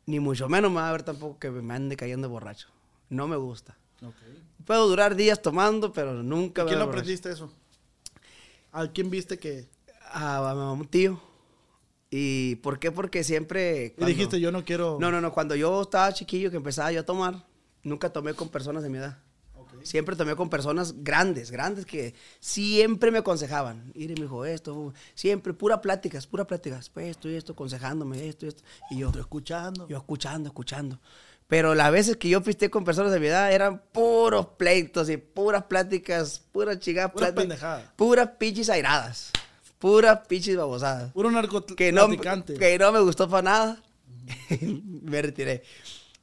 [0.06, 2.68] Ni mucho menos me va a ver tampoco que me ande cayendo borracho.
[3.08, 3.76] No me gusta.
[4.64, 7.00] Puedo durar días tomando, pero nunca ¿A quién lo borracho.
[7.00, 7.52] aprendiste eso?
[8.72, 9.68] ¿A quién viste que.?
[10.12, 11.20] A, a un tío.
[12.10, 12.90] ¿Y por qué?
[12.92, 13.86] Porque siempre...
[13.86, 14.98] Y cuando- dijiste, yo no quiero.
[15.00, 15.32] No, no, no.
[15.32, 17.44] Cuando yo estaba chiquillo, que empezaba yo a tomar,
[17.82, 19.18] nunca tomé con personas de mi edad.
[19.84, 23.92] Siempre tomé con personas grandes, grandes que siempre me aconsejaban.
[23.94, 26.88] Mire, me dijo esto, siempre, pura pláticas, pura pláticas.
[26.88, 28.62] Pues esto y esto, aconsejándome esto y esto.
[28.90, 29.88] Y yo, Estoy escuchando.
[29.88, 31.00] yo escuchando, escuchando.
[31.48, 35.18] Pero las veces que yo pisté con personas de mi edad eran puros pleitos y
[35.18, 37.84] puras pláticas, puras chicas Puras pendejadas.
[37.96, 39.30] Puras pinches airadas.
[39.78, 41.28] Puras pinches babosadas Puro
[41.76, 42.54] que no, narcotraficante.
[42.54, 43.82] que no me gustó para nada.
[45.02, 45.62] me retiré.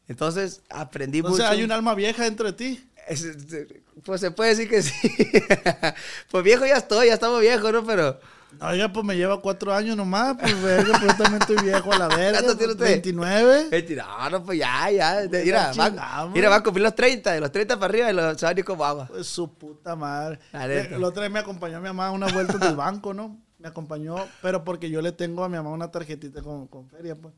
[0.07, 1.51] Entonces aprendí Entonces mucho.
[1.51, 2.88] hay un alma vieja dentro de ti.
[3.09, 3.67] Es- es-
[4.03, 4.93] Pues se puede decir que sí.
[6.31, 7.83] pues viejo ya estoy, ya estamos viejos, ¿no?
[7.85, 8.19] Pero
[8.61, 10.35] Oiga, pues me lleva cuatro años nomás.
[10.39, 12.39] Pues verga, pues yo también estoy viejo a la verga.
[12.43, 12.85] ¿Cuánto tiene pues, usted?
[12.85, 13.67] 29.
[13.71, 15.27] Eh, No, no, pues ya, ya.
[15.29, 18.41] Mira, va, mira, va a cumplir los 30, de los 30 para arriba y los
[18.41, 19.07] ir como agua.
[19.07, 20.39] Pues su puta madre.
[20.51, 23.37] El otro día me acompañó mi mamá a una vuelta del banco, ¿no?
[23.59, 27.15] Me acompañó, pero porque yo le tengo a mi mamá una tarjetita con, con feria,
[27.15, 27.33] pues.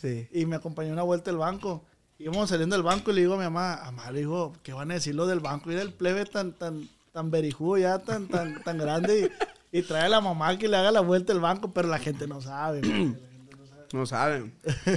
[0.00, 0.26] Sí.
[0.32, 1.84] Y me acompañó una vuelta del banco.
[2.18, 4.90] Íbamos saliendo del banco y le digo a mi mamá, mamá, le digo, ¿qué van
[4.90, 5.70] a decir lo del banco?
[5.70, 9.30] Y del plebe tan, tan, tan berijudo ya, tan, tan, tan grande.
[9.72, 11.98] Y, y trae a la mamá que le haga la vuelta del banco, pero la
[11.98, 12.80] gente no sabe.
[12.80, 12.92] pues.
[13.92, 14.52] No saben.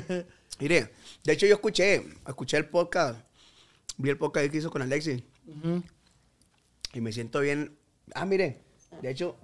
[0.59, 0.91] Mire,
[1.23, 3.19] de hecho yo escuché, escuché el podcast,
[3.97, 5.21] vi el podcast que hizo con Alexis
[6.93, 7.77] y me siento bien.
[8.15, 8.61] Ah, mire,
[9.01, 9.35] de hecho,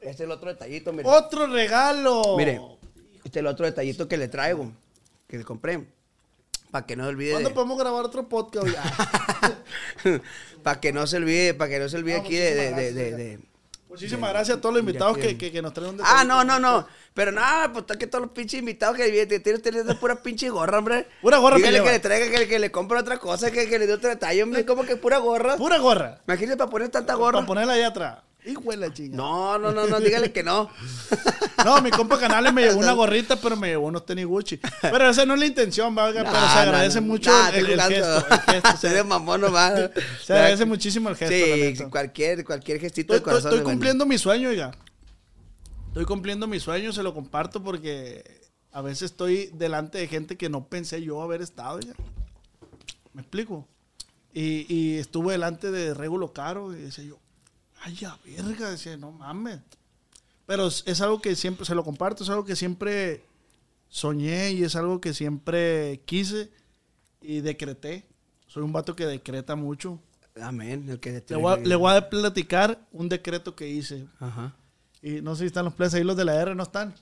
[0.00, 1.08] este es el otro detallito, mire.
[1.08, 2.36] ¡Otro regalo!
[2.36, 2.60] Mire,
[3.24, 4.72] este es el otro detallito que le traigo,
[5.28, 5.86] que le compré.
[6.74, 7.30] Para que no se olvide.
[7.30, 8.66] ¿Cuándo podemos grabar otro podcast?
[10.64, 12.76] Para que no se olvide, para que no se olvide No, aquí de, de- muchísimas
[12.76, 13.38] de- gracias, de- de-
[13.88, 16.58] Muchísimas gracias a todos los invitados que- que, que, nos traen un Ah, no, no,
[16.58, 16.84] no.
[17.14, 20.50] Pero nada, pues está que todos los pinches invitados que vienen, tienen esa pura pinche
[20.50, 21.06] gorra, hombre.
[21.22, 23.78] Pura gorra que Dígale que, le traiga, que, que le compre otra cosa, que, que
[23.78, 24.66] le dé otro detalle, hombre.
[24.66, 25.56] Como que pura gorra.
[25.56, 26.22] Pura gorra.
[26.26, 27.34] Imagínese para poner tanta gorra.
[27.34, 28.18] Para ponerla ahí atrás.
[28.46, 29.16] Hijo de la chinga.
[29.16, 30.70] No, no, no, no, dígale que no.
[31.64, 34.60] No, mi compa Canales me llevó una gorrita, pero me llevó unos tenis Gucci.
[34.82, 38.26] Pero esa no es la intención, valga, pero se agradece mucho el, el gesto.
[38.28, 39.90] El gesto, Se ve mamón nomás.
[40.22, 41.34] se agradece muchísimo el gesto.
[41.34, 43.52] Sí, cualquier, cualquier gestito Estoy, de corazón.
[43.54, 44.72] estoy cumpliendo mi sueño, oiga.
[45.88, 48.42] Estoy cumpliendo mi sueño, se lo comparto porque
[48.72, 51.94] a veces estoy delante de gente que no pensé yo haber estado, oiga.
[53.14, 53.66] ¿Me explico?
[54.34, 57.20] Y, y estuve delante de Regulo Caro y decía yo,
[57.84, 59.60] ay, ya verga, decía, no mames.
[60.46, 63.24] Pero es, es algo que siempre, se lo comparto, es algo que siempre
[63.88, 66.50] soñé y es algo que siempre quise
[67.20, 68.04] y decreté.
[68.46, 70.00] Soy un vato que decreta mucho.
[70.40, 70.88] Amén.
[70.88, 74.06] El que Le voy, a, le voy a platicar un decreto que hice.
[74.18, 74.54] Ajá.
[75.00, 76.94] Y no sé si están los plebes ahí, los de la R no están.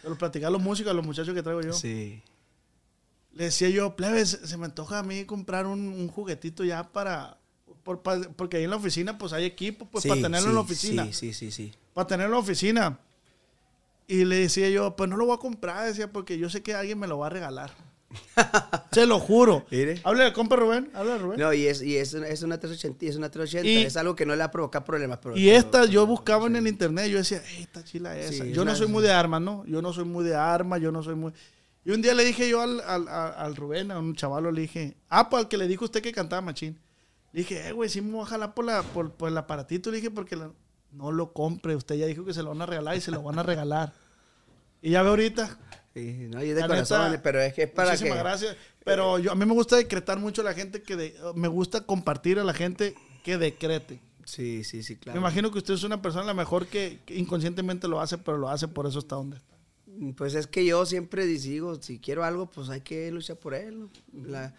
[0.00, 1.72] Pero los platicar los músicos, los muchachos que traigo yo.
[1.72, 2.22] Sí.
[3.32, 7.38] Le decía yo, plebes, se me antoja a mí comprar un, un juguetito ya para...
[7.86, 10.60] por- porque ahí en la oficina pues hay equipo, pues Sí, para tenerlo en la
[10.60, 11.04] oficina.
[11.06, 11.72] Sí, sí, sí, sí.
[11.94, 12.98] Para tenerlo en la oficina.
[14.08, 16.74] Y le decía yo, pues no lo voy a comprar, decía, porque yo sé que
[16.74, 17.70] alguien me lo va a regalar.
[18.92, 19.66] Se lo juro.
[19.70, 20.00] Mire.
[20.04, 21.40] Háblale al compa Rubén, háblale a Rubén.
[21.40, 23.96] No, y es, y es, una- es una 380, y es una 380, Y- es
[23.96, 25.18] algo que no le va a provocar problemas.
[25.22, 28.32] Pero, Y esta yo buscaba en el internet, yo decía, "Ey, esta chila esa.
[28.44, 29.64] Sí, yo es no soy muy de armas, ¿no?
[29.66, 31.32] Yo no soy muy de armas, yo no soy muy...
[31.84, 34.62] Y un día le dije yo al, al, al- al Rubén, a un chavalo, le
[34.62, 36.78] dije, ah, pues al que le dijo usted que cantaba machín.
[37.32, 39.90] Le dije, eh, güey, sí me voy a jalar por, la, por, por el aparatito.
[39.90, 40.52] Le dije, porque la-
[40.92, 41.76] no lo compre.
[41.76, 43.92] Usted ya dijo que se lo van a regalar y se lo van a regalar.
[44.82, 45.58] Y ya ve ahorita.
[45.94, 47.96] Sí, no, y es de La corazón, neta, pero es que es para que...
[47.96, 48.56] Muchísimas gracias.
[48.84, 50.96] Pero yo, a mí me gusta decretar mucho a la gente que...
[50.96, 54.00] de- me gusta compartir a la gente que decrete.
[54.24, 55.18] Sí, sí, sí, claro.
[55.20, 58.18] Me imagino que usted es una persona a lo mejor que, que inconscientemente lo hace,
[58.18, 59.56] pero lo hace por eso está donde está.
[60.16, 63.88] Pues es que yo siempre digo, si quiero algo, pues hay que luchar por él.
[64.12, 64.54] La-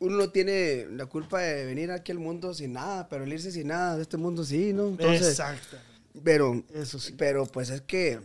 [0.00, 3.52] uno no tiene la culpa de venir aquí al mundo sin nada, pero el irse
[3.52, 4.88] sin nada de este mundo sí, ¿no?
[4.88, 5.76] Entonces, Exacto.
[6.24, 7.14] pero, Eso sí.
[7.16, 8.18] pero pues es que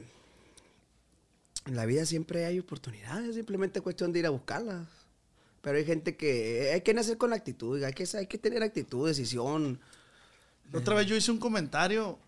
[1.65, 4.88] en la vida siempre hay oportunidades, simplemente es cuestión de ir a buscarlas.
[5.61, 9.07] Pero hay gente que hay que nacer con actitud, hay que, hay que tener actitud,
[9.07, 9.80] decisión.
[10.71, 12.19] La otra vez yo hice un comentario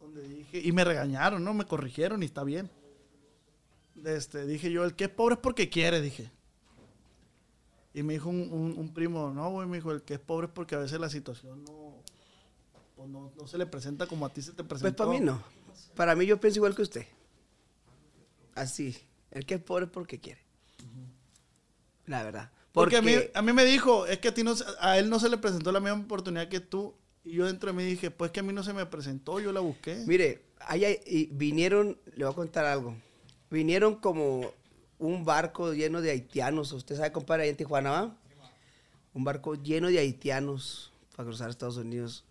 [0.00, 1.52] donde dije, y me regañaron, ¿no?
[1.52, 2.70] Me corrigieron y está bien.
[4.04, 6.30] Este, dije yo, el que es pobre es porque quiere, dije.
[7.96, 10.48] Y me dijo un, un- un primo, no, güey, me dijo, el que es pobre
[10.48, 11.94] es porque a veces la situación no,
[12.94, 15.04] pues no, no se le presenta como a ti se te Pues presentó.
[15.06, 15.42] para mí no.
[15.94, 17.06] Para mí yo pienso igual que usted.
[18.54, 18.96] Así.
[19.30, 20.40] El que es pobre es porque quiere.
[22.06, 22.50] La verdad.
[22.72, 25.18] Porque a mí, a mí me dijo, es que a ti no, a él no
[25.18, 26.94] se le presentó la misma oportunidad que tú
[27.24, 29.52] Y yo dentro de mí dije, pues que a mí no se me presentó, yo
[29.52, 30.04] la busqué.
[30.06, 32.94] Mire, allá y vinieron, le voy a contar algo.
[33.50, 34.52] Vinieron como
[34.98, 36.72] un barco lleno de haitianos.
[36.72, 38.16] Usted sabe, compadre, ahí en Tijuana, ¿va?
[39.14, 42.24] Un barco lleno de haitianos para cruzar Estados Unidos.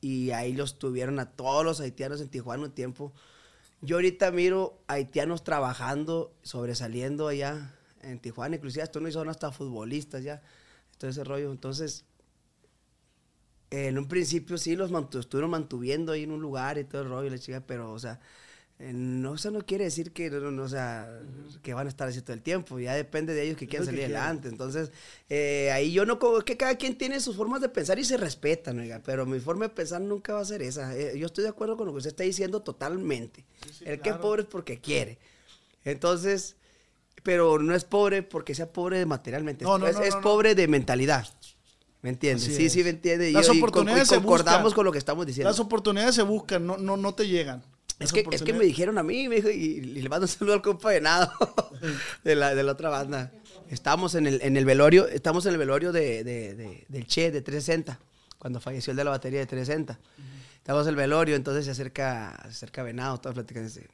[0.00, 3.12] Y ahí los tuvieron a todos los haitianos en Tijuana un tiempo.
[3.80, 8.56] Yo ahorita miro haitianos trabajando, sobresaliendo allá en Tijuana.
[8.56, 10.42] Inclusive esto no son hasta futbolistas ya.
[10.98, 11.50] Todo ese rollo.
[11.50, 12.04] Entonces,
[13.70, 17.08] en un principio sí los mantu- estuvieron mantuviendo ahí en un lugar y todo el
[17.08, 18.20] rollo, la chica, pero, o sea,
[18.80, 21.08] no, eso no quiere decir que, no, no, o sea,
[21.62, 22.78] que van a estar así todo el tiempo.
[22.80, 24.22] Ya depende de ellos que quieran que salir quieran.
[24.22, 24.48] adelante.
[24.48, 24.90] Entonces,
[25.28, 28.04] eh, ahí yo no, como es que cada quien tiene sus formas de pensar y
[28.04, 30.96] se respetan, oiga, pero mi forma de pensar nunca va a ser esa.
[30.96, 33.44] Eh, yo estoy de acuerdo con lo que usted está diciendo totalmente.
[33.78, 35.18] sí, el que es pobre es porque quiere.
[35.84, 36.56] Entonces,
[37.22, 41.26] pero no es pobre porque sea pobre materialmente, No, no, es, pobre de mentalidad.
[42.02, 42.44] ¿Me entiendes?
[42.48, 42.72] Así Sí, es.
[42.72, 43.30] sí, me entiende.
[43.32, 44.74] Las y, y con- oportunidades y se concordamos buscan.
[44.76, 45.48] con lo que estamos diciendo.
[45.48, 47.62] Las oportunidades se buscan, no, no, no te llegan.
[48.00, 50.28] Es que, es que me dijeron a mí, me dijo, y, y le mando un
[50.28, 51.30] saludo al compa de nado
[52.24, 53.32] de la, de la otra banda.
[53.70, 57.30] Estamos en el, en el velorio, estamos en el velorio de, de- de- del Che
[57.30, 57.98] de 360,
[58.38, 59.98] cuando falleció el de la batería de 360.
[60.56, 63.68] Estamos en el velorio, entonces se acerca, se acerca Venado, todos platicando.
[63.68, 63.88] y Dice,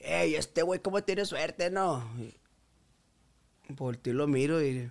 [0.00, 2.08] ¡Ey, este güey, cómo tiene suerte, no!
[2.20, 2.34] Y
[3.74, 4.90] volteo y lo miro y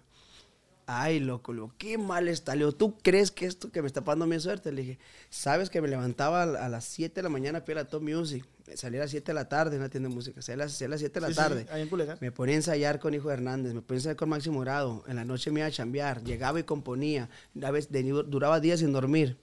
[0.88, 2.54] Ay, loco, loco, qué mal está.
[2.54, 4.72] Le digo, ¿tú crees que esto que me está pasando mi suerte?
[4.72, 5.00] Le dije,
[5.32, 7.86] ¿sabes que me levantaba a, a las 7 de la mañana a pie a la
[7.88, 8.46] Top Music?
[8.76, 10.42] Salía a las 7 de la tarde en una tienda de música.
[10.42, 11.66] Salía a las, salía a las 7 de la Sí, sí, tarde.
[11.70, 12.18] ahí en Culiacán.
[12.20, 15.04] Me ponía a ensayar con Hijo Hernández, me ponía a ensayar con Máximo Grado.
[15.08, 16.24] En la noche me iba a chambear.
[16.24, 17.30] Llegaba y componía.
[17.64, 17.92] A veces
[18.28, 19.38] duraba días sin dormir,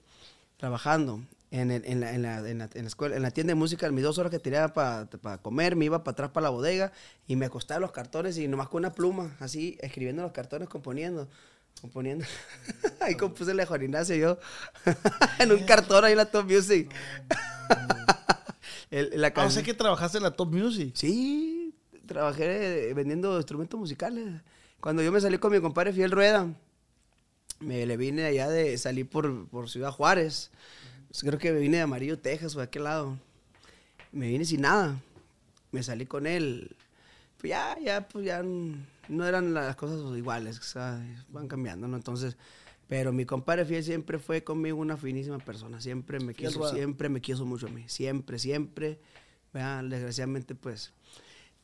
[0.56, 1.20] trabajando.
[1.50, 3.56] En, el- en la, en, la, en, la, en la escuela, en la tienda de
[3.56, 5.06] música, mis dos horas que tenía para
[5.42, 6.92] comer, me iba para atrás para la bodega
[7.26, 11.28] y me acostaba los cartones y nomás con una pluma, así, escribiendo los cartones, componiendo.
[11.82, 12.24] Componiendo.
[13.00, 14.38] ahí compuse la de Juan Ignacio yo.
[15.38, 16.90] en un cartón ahí en la Top Music.
[18.92, 20.92] El- la Ah, o can- sea que trabajaste en la Top Music.
[20.94, 21.74] Sí,
[22.06, 24.40] trabajé vendiendo instrumentos musicales.
[24.80, 26.46] Cuando yo me salí con mi compadre Fiel Rueda,
[27.60, 30.50] me le vine allá de, salí por, por Ciudad Juárez.
[31.20, 33.18] Creo que me vine de Amarillo, Texas, o de aquel lado.
[34.12, 35.00] Me vine sin nada.
[35.70, 36.76] Me salí con él.
[37.38, 40.60] Pues ya, ya, pues ya no eran las cosas iguales,
[41.28, 41.96] van cambiando, ¿no?
[41.96, 42.36] Entonces,
[42.88, 45.80] pero mi compadre Fiel siempre fue conmigo una finísima persona.
[45.80, 46.74] Siempre me Fiel quiso, Rueda.
[46.74, 47.84] siempre me quiso mucho a mí.
[47.88, 48.98] Siempre, siempre.
[49.52, 49.84] ¿verdad?
[49.84, 50.92] Desgraciadamente, pues,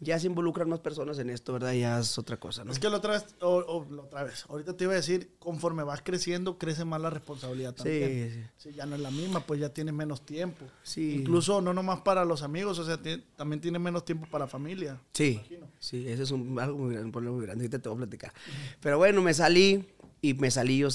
[0.01, 1.73] ya se involucran más personas en esto, ¿verdad?
[1.73, 2.71] Ya es otra cosa, ¿no?
[2.71, 5.33] Es que la otra vez, o, o la otra vez, ahorita te iba a decir,
[5.39, 8.31] conforme vas creciendo, crece más la responsabilidad también.
[8.57, 8.69] sí.
[8.71, 10.67] Sí, ya no es la misma, pues ya tienes menos tiempo.
[10.83, 11.17] Sí.
[11.17, 13.01] Incluso no nomás para los amigos, o sea,
[13.37, 15.01] también tienes menos tiempo para la familia.
[15.13, 15.41] Sí,
[15.81, 17.99] sí, ese es un, algo muy grande, un problema muy grande, ahorita te voy a
[18.01, 18.33] platicar.
[18.81, 19.85] Pero bueno, me salí
[20.23, 20.89] y me salí yo,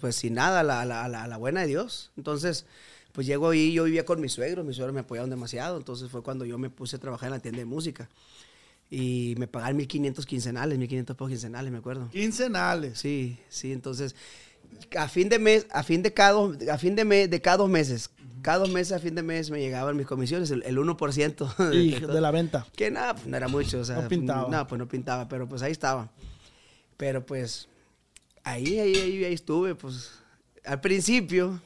[0.00, 2.10] pues sin nada, a la, la, la- la buena de Dios.
[2.16, 2.66] Entonces,
[3.12, 6.22] pues llego ahí, yo vivía con mis suegros, mis suegros me apoyaron demasiado, entonces fue
[6.22, 8.08] cuando yo me puse a trabajar en la tienda de música.
[8.92, 12.08] Y me pagaban 1500 quincenales, 1500 pesos quincenales, me acuerdo.
[12.10, 12.98] Quincenales.
[12.98, 14.14] Sí, sí, entonces
[14.96, 17.58] a fin de mes, a fin de cada dos, a fin de mes, de cada
[17.58, 18.10] dos meses,
[18.42, 21.76] cada dos meses a fin de mes me llegaban mis comisiones, el, el 1% de,
[21.82, 22.66] Y de la venta.
[22.76, 24.48] Que nada, pues no era mucho, o sea, No pintaba.
[24.48, 26.10] No, pues no pintaba, pero pues ahí estaba.
[26.96, 27.68] Pero pues
[28.44, 30.10] ahí, ahí, ahí, ahí estuve, pues
[30.64, 31.60] al principio,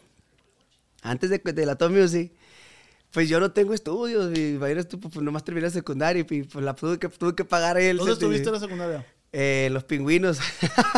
[1.03, 2.33] antes de, de la Top Music,
[3.11, 6.65] pues yo no tengo estudios, y imagínate tú, pues nomás terminé la secundaria y pues
[6.65, 7.97] la tuve que, tuve que pagar él.
[7.99, 9.07] ¿Dónde estuviste en la secundaria?
[9.33, 10.39] Eh, los pingüinos.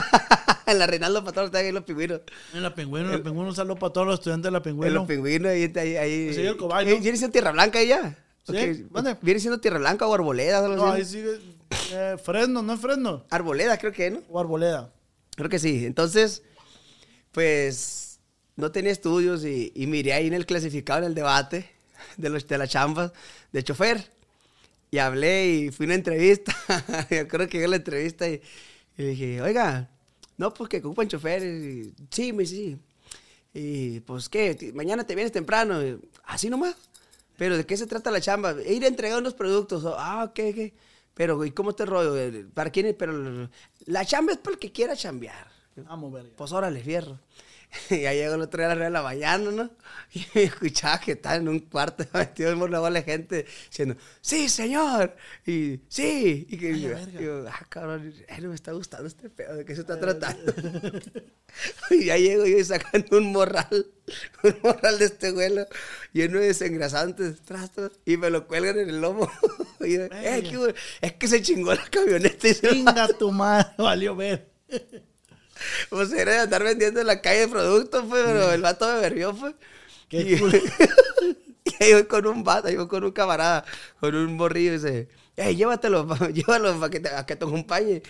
[0.66, 2.20] en la Reinaldo Patrón están ahí los pingüinos.
[2.52, 3.06] En la Pingüino.
[3.10, 4.94] En la Pingüino, un saludo para todos los estudiantes de la En Pingüino.
[4.94, 5.72] los pingüinos, ahí.
[5.76, 6.34] ahí, ahí.
[6.34, 6.92] Sí, el Cobay, ¿no?
[6.92, 8.18] Eh, ¿Viene siendo Tierra Blanca ahí ya?
[8.44, 8.56] ¿Sí?
[8.56, 8.92] Ok.
[8.92, 9.16] ¿Dónde?
[9.22, 10.66] ¿Viene siendo Tierra Blanca o Arboleda?
[10.68, 11.38] No, ahí sigue.
[11.92, 13.24] eh, Fresno, ¿no es Fresno?
[13.30, 14.22] Arboleda, creo que, ¿no?
[14.28, 14.92] O Arboleda.
[15.36, 15.86] Creo que sí.
[15.86, 16.42] Entonces,
[17.30, 18.18] pues,
[18.56, 21.70] no tenía estudios y, miré ahí en el clasificado, en el debate
[22.16, 23.12] de, los, de las chambas
[23.52, 24.10] de chofer.
[24.90, 26.56] Y hablé y fui a una entrevista.
[27.10, 28.40] Yo creo que a la entrevista y,
[28.96, 29.90] dije, oiga,
[30.38, 31.62] no, pues que ocupan choferes.
[31.62, 32.78] Y, sí, me sí.
[33.52, 34.72] Y pues, ¿qué?
[34.74, 35.84] Mañana te vienes temprano.
[35.86, 36.74] Y, Así nomás.
[37.36, 38.54] Pero ¿de qué se trata la chamba?
[38.66, 39.84] Ir a entregar unos productos.
[39.98, 40.72] Ah, ok, ok.
[41.16, 42.14] Pero, ¿y cómo el rollo?
[42.14, 42.86] Eh, ¿Para quién?
[42.86, 42.94] es?
[42.94, 43.48] Pero
[43.86, 45.48] la chamba es para el que quiera chambear.
[45.76, 46.28] Vamos, verga.
[46.36, 47.18] Pues órale, fierro.
[47.90, 49.70] Y ahí llegó el otro día a la red de la mañana, ¿no?
[50.14, 53.96] Y me escuchaba que estaba en un cuarto metido en una bola de gente diciendo,
[54.20, 55.14] sí, señor.
[55.46, 56.46] Y sí.
[56.48, 59.74] Y que Ay, yo, yo, ah, cabrón, no me está gustando este pedo, ¿de qué
[59.74, 60.52] se está tratando?
[61.90, 63.86] y ya llego yo sacando un morral,
[64.42, 65.66] un morral de este vuelo
[66.12, 69.30] lleno de desengrasantes, tras, tras, y me lo cuelgan en el lomo.
[69.80, 70.02] y yo.
[70.04, 70.74] "Eh, qué bueno".
[71.00, 74.48] es que se chingó la camioneta y se Venga tu madre, valió ver.
[75.90, 79.34] Pues era de andar vendiendo en la calle productos, pues, pero el vato me verbió,
[79.34, 79.54] pues.
[80.08, 80.34] Qué y,
[81.80, 83.64] y ahí voy con un vato, ahí voy con un camarada,
[84.00, 88.02] con un morrillo y dice, hey, llévatelo, llévalo para que te, a que te acompañe.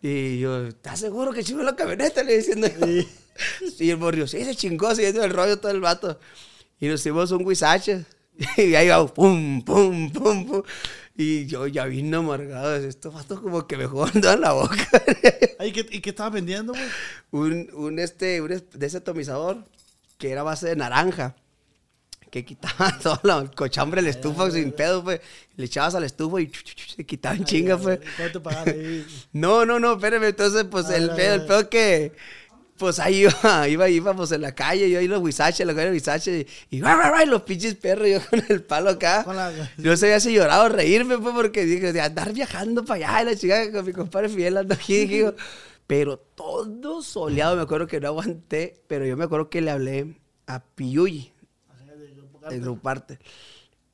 [0.00, 2.22] Y yo, ¿estás seguro que chingó la camioneta?
[2.22, 2.86] Le diciendo yo.
[3.78, 6.18] Y el morrillo, sí, se chingó, siguiendo el rollo todo el vato.
[6.80, 8.04] Y nos hicimos un guisache.
[8.56, 10.62] Y ahí va, pum, pum, pum, pum.
[11.20, 12.76] Y yo ya vino amargado.
[12.76, 14.88] Estos vatos como que me en la boca.
[15.58, 16.84] Ay, ¿qué- ¿Y qué estabas vendiendo, güey?
[17.32, 19.64] un, un, este, un es- de ese atomizador
[20.16, 21.34] que era base de naranja.
[22.30, 25.20] Que quitaba todo la- el cochambre de la estufa sin pedo, pues.
[25.56, 27.98] Le echabas al estufa y chu, chu, chu, se quitaban chinga, pues.
[28.16, 29.04] ¿Cuánto te pagaron ahí?
[29.32, 30.22] No, no, no, espérame.
[30.28, 32.12] Entonces, pues el pedo, el pedo que.
[32.78, 36.76] Pues ahí iba, iba, íbamos en la calle, yo ahí los huizaches, los huizaches, y,
[36.76, 36.80] y,
[37.26, 39.24] los pinches perros, yo con el palo acá.
[39.26, 43.22] La- Yo sabía si lloraba o reírme, pues, porque dije, de andar viajando para allá,
[43.22, 45.34] y la chica con mi compadre Fidel ando aquí, digo,
[45.86, 50.16] pero todo soleado, me acuerdo que no aguanté, pero yo me acuerdo que le hablé
[50.46, 51.32] a Piyuyi,
[52.50, 53.18] el grupo arte.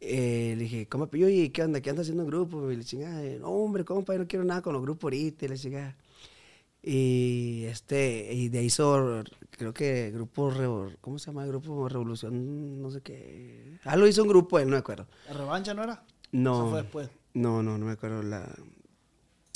[0.00, 1.48] Eh, le dije, ¿cómo Piyuyi?
[1.50, 1.80] ¿Qué onda?
[1.80, 2.70] ¿Qué anda haciendo el grupo?
[2.70, 5.48] Y le chingada, no, hombre, compa, yo no quiero nada con los grupos ahorita, y
[5.48, 5.96] le chingada.
[6.86, 10.52] Y este, y de ahí hizo, creo que grupo,
[11.00, 11.46] ¿cómo se llama?
[11.46, 13.78] Grupo Revolución, no sé qué.
[13.84, 15.06] Ah, lo hizo un grupo, él, no me acuerdo.
[15.26, 16.04] ¿La revancha no era?
[16.30, 16.54] No.
[16.56, 17.08] Eso fue después.
[17.32, 18.46] No, no, no me acuerdo la.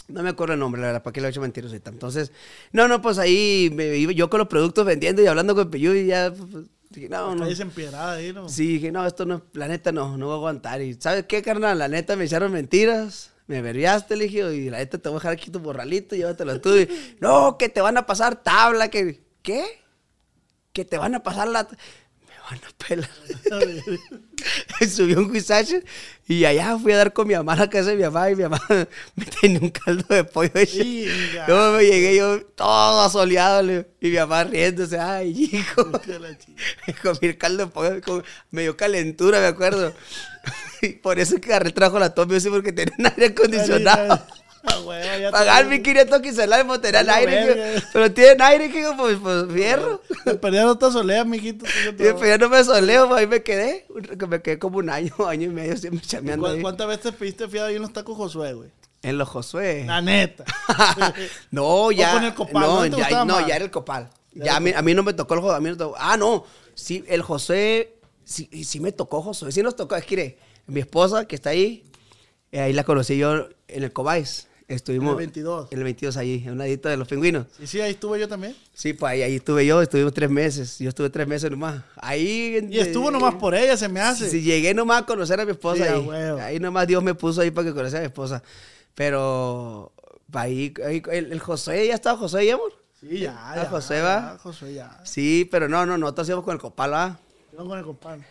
[0.09, 1.91] No me acuerdo el nombre, la verdad, ¿para qué le he hecho mentiras ahorita?
[1.91, 2.33] Entonces,
[2.73, 6.07] no, no, pues ahí me yo con los productos vendiendo y hablando con Peyú y
[6.07, 6.33] ya.
[6.33, 7.45] pues, dije, no, no.
[7.45, 8.49] Ahí, ¿no?
[8.49, 10.81] Sí, dije, no, esto no, la neta no, no voy a aguantar.
[10.81, 11.79] Y ¿sabes qué, carnal?
[11.79, 15.19] La neta me echaron mentiras, me verbiaste, le dije, y la neta te voy a
[15.21, 16.77] dejar aquí tu borralito, llévatelo tú.
[16.77, 19.65] Y, no, que te van a pasar tabla, que, ¿qué?
[20.73, 21.65] Que te van a pasar la...
[21.65, 23.11] Me van a pelar.
[24.89, 25.83] Subí un guisache
[26.29, 28.37] y allá fui a dar con mi mamá a la casa de mi mamá y
[28.37, 28.61] mi mamá
[29.17, 30.51] me tenía un caldo de pollo.
[30.65, 31.47] Chinga.
[31.49, 35.85] Luego me llegué yo todo asoleado le- y mi mamá riéndose, ay, hijo.
[36.87, 39.93] Me comí el caldo de pollo, con- me dio calentura, me acuerdo.
[40.83, 44.21] Y por eso que agarré el trabajo la toma, sí, porque tenía un aire acondicionado.
[44.65, 44.75] Ah,
[45.19, 47.55] ya te- Pagar 1500 quincenales por tener Vale, aire.
[47.55, 47.89] verga.
[47.93, 50.03] pero tienen aire, que digo, pues, pues fierro.
[50.25, 51.65] Te perdí no te soleas, mijito.
[51.97, 53.87] después ya no me soleo, pues, ahí me quedé.
[54.29, 56.61] Me quedé como un año, año y medio siempre chameando ¿Cu- ahí.
[56.63, 58.69] ¿Cuántas veces pediste fiado ahí en los tacos Josué, güey?
[59.03, 59.85] En los Josué.
[59.87, 60.45] La neta.
[61.51, 62.13] no, ya.
[62.13, 64.11] con el copal, No, ¿no te ya, no, ya era el copal.
[64.33, 65.51] Ya Ya a mí, a mí no me tocó el.
[65.55, 66.45] A mí no tocó- Ah, no.
[66.75, 67.95] Sí, el José.
[68.29, 69.51] Sí, sí me tocó Josué.
[69.53, 69.97] Sí nos tocó.
[69.97, 71.83] Es que mi esposa que está ahí,
[72.53, 74.47] eh, ahí la conocí yo en el Cobáis.
[74.69, 75.07] Estuvimos.
[75.07, 75.69] En el 22.
[75.73, 77.47] En el 22 allí, en un ladito de los pingüinos.
[77.59, 78.55] Sí, sí, ahí estuve yo también.
[78.75, 80.79] Sí, pues ahí, ahí estuve yo, estuvimos tres meses.
[80.79, 81.83] Yo estuve tres meses nomás.
[81.97, 82.69] Ahí.
[82.71, 84.29] Y estuvo nomás por ella, se me hace.
[84.29, 86.01] si llegué nomás a conocer a mi esposa Sí, ahí.
[86.07, 86.39] huevo.
[86.41, 88.43] Ahí nomás Dios me puso ahí para que conociera a mi esposa.
[88.95, 89.93] Pero
[90.35, 92.73] ahí, ahí- el, el José, ¿ya estaba José y amor?
[93.01, 93.65] Sí, ya, ya.
[93.71, 94.33] José va.
[94.35, 95.01] ya, José, ya.
[95.05, 97.19] Sí, pero no, no, nosotros íbamos con el copal, ¿va?
[97.59, 98.23] Yo con el compadre.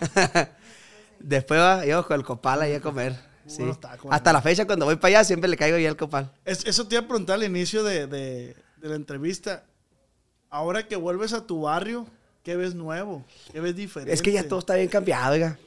[1.20, 3.14] Después va, íbamos con el copal ahí a comer.
[3.46, 3.62] Sí.
[3.80, 6.32] tacos, Hasta la fecha, cuando voy para allá, siempre le caigo ahí al copal.
[6.44, 9.64] Es- eso te iba a preguntar al inicio de, de- de la entrevista.
[10.50, 12.06] Ahora que vuelves a tu barrio,
[12.42, 13.24] ¿qué ves nuevo?
[13.52, 14.12] ¿Qué ves diferente?
[14.12, 15.58] Es que ya todo está bien cambiado, oiga.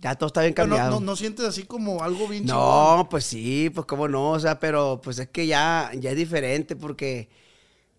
[0.00, 0.90] Ya todo está bien no, cambiado.
[0.90, 2.44] no, no sientes así como algo bien?
[2.46, 6.16] No, pues sí, pues cómo no, o sea, pero pues es que ya, ya es
[6.16, 7.28] diferente porque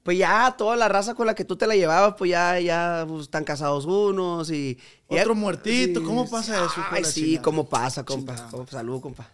[0.03, 3.05] pues ya toda la raza con la que tú te la llevabas, pues ya, ya
[3.07, 4.77] pues, están casados unos y...
[5.09, 7.41] y Otro ya- muertito, ¿cómo pasa eso, Ay, sí, chingada?
[7.43, 8.35] cómo pasa, compa.
[8.35, 8.67] Chingada.
[8.67, 9.29] Salud, compa.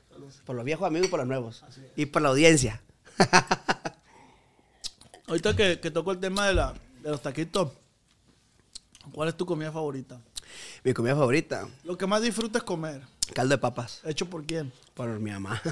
[0.45, 1.63] Por los viejos amigos y por los nuevos.
[1.95, 2.81] Y por la audiencia.
[5.27, 7.71] Ahorita que, que toco el tema de, la, de los taquitos,
[9.11, 10.19] ¿cuál es tu comida favorita?
[10.83, 13.01] Mi comida favorita, Lo que más disfrutas comer,
[13.33, 14.01] caldo de papas.
[14.05, 14.71] ¿hecho por quién?
[14.93, 15.61] Por mi mamá.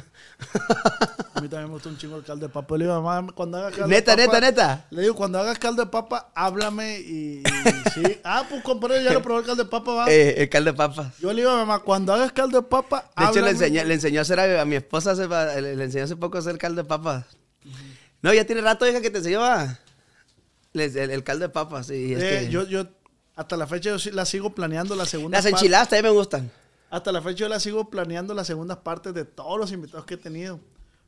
[1.34, 2.78] A mí también me gusta un chingo el caldo de papa.
[2.78, 4.40] Le digo, mamá, cuando hagas caldo neta, de papa...
[4.40, 4.86] neta, neta.
[4.90, 7.44] Le digo, cuando hagas caldo de papa, háblame y...
[7.44, 8.04] y sí.
[8.24, 10.12] Ah, pues compadre, ya lo probó el caldo de papa, va.
[10.12, 11.18] Eh, el caldo de papas.
[11.20, 13.52] Yo le digo a mamá, cuando hagas caldo de papa, De hecho, le háblame.
[13.52, 15.28] enseñé, le enseñó a hacer a, a mi esposa, hace
[15.62, 17.26] le, le enseñó hace poco a hacer caldo de papas.
[18.22, 19.78] No, ya tiene rato, hija, que te enseñó a...
[20.74, 22.14] el, el caldo de papas, sí.
[22.18, 22.86] Eh, yo, yo,
[23.36, 25.58] hasta la fecha yo la sigo planeando la segunda Las parte.
[25.58, 26.52] enchiladas también me gustan.
[26.90, 30.14] Hasta la fecha yo la sigo planeando las segundas partes de todos los invitados que
[30.16, 30.60] he tenido.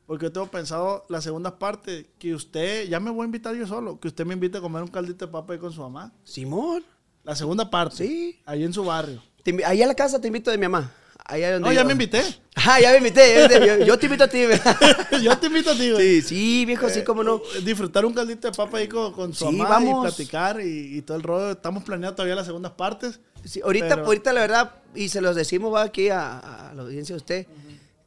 [0.06, 3.66] Porque yo tengo pensado las segundas partes que usted, ya me voy a invitar yo
[3.66, 6.12] solo, que usted me invite a comer un caldito de papa ahí con su mamá.
[6.24, 6.84] Simón.
[7.22, 7.96] La segunda parte.
[7.96, 8.40] Sí.
[8.44, 9.22] Ahí en su barrio.
[9.42, 10.92] Te ahí a la casa te invito de mi mamá.
[11.24, 12.22] Allá donde No, ya yo- me invité.
[12.62, 13.48] Ah, ya me invité.
[13.48, 14.38] Yo, yo- yo te invito a ti.
[15.22, 16.20] yo te invito a ti, güey.
[16.20, 17.36] sí, sí, viejo, sí, cómo no.
[17.56, 19.98] Eh, Disfrutar un caldito de papa ahí con, con su Sí, mamá vamos.
[19.98, 21.52] y platicar y, y todo el rollo.
[21.52, 23.18] Estamos planeando todavía las segundas partes.
[23.44, 26.38] Sí, ahorita, Pero- ahorita la verdad, y se los decimos va aquí a,
[26.70, 27.46] a la audiencia de usted.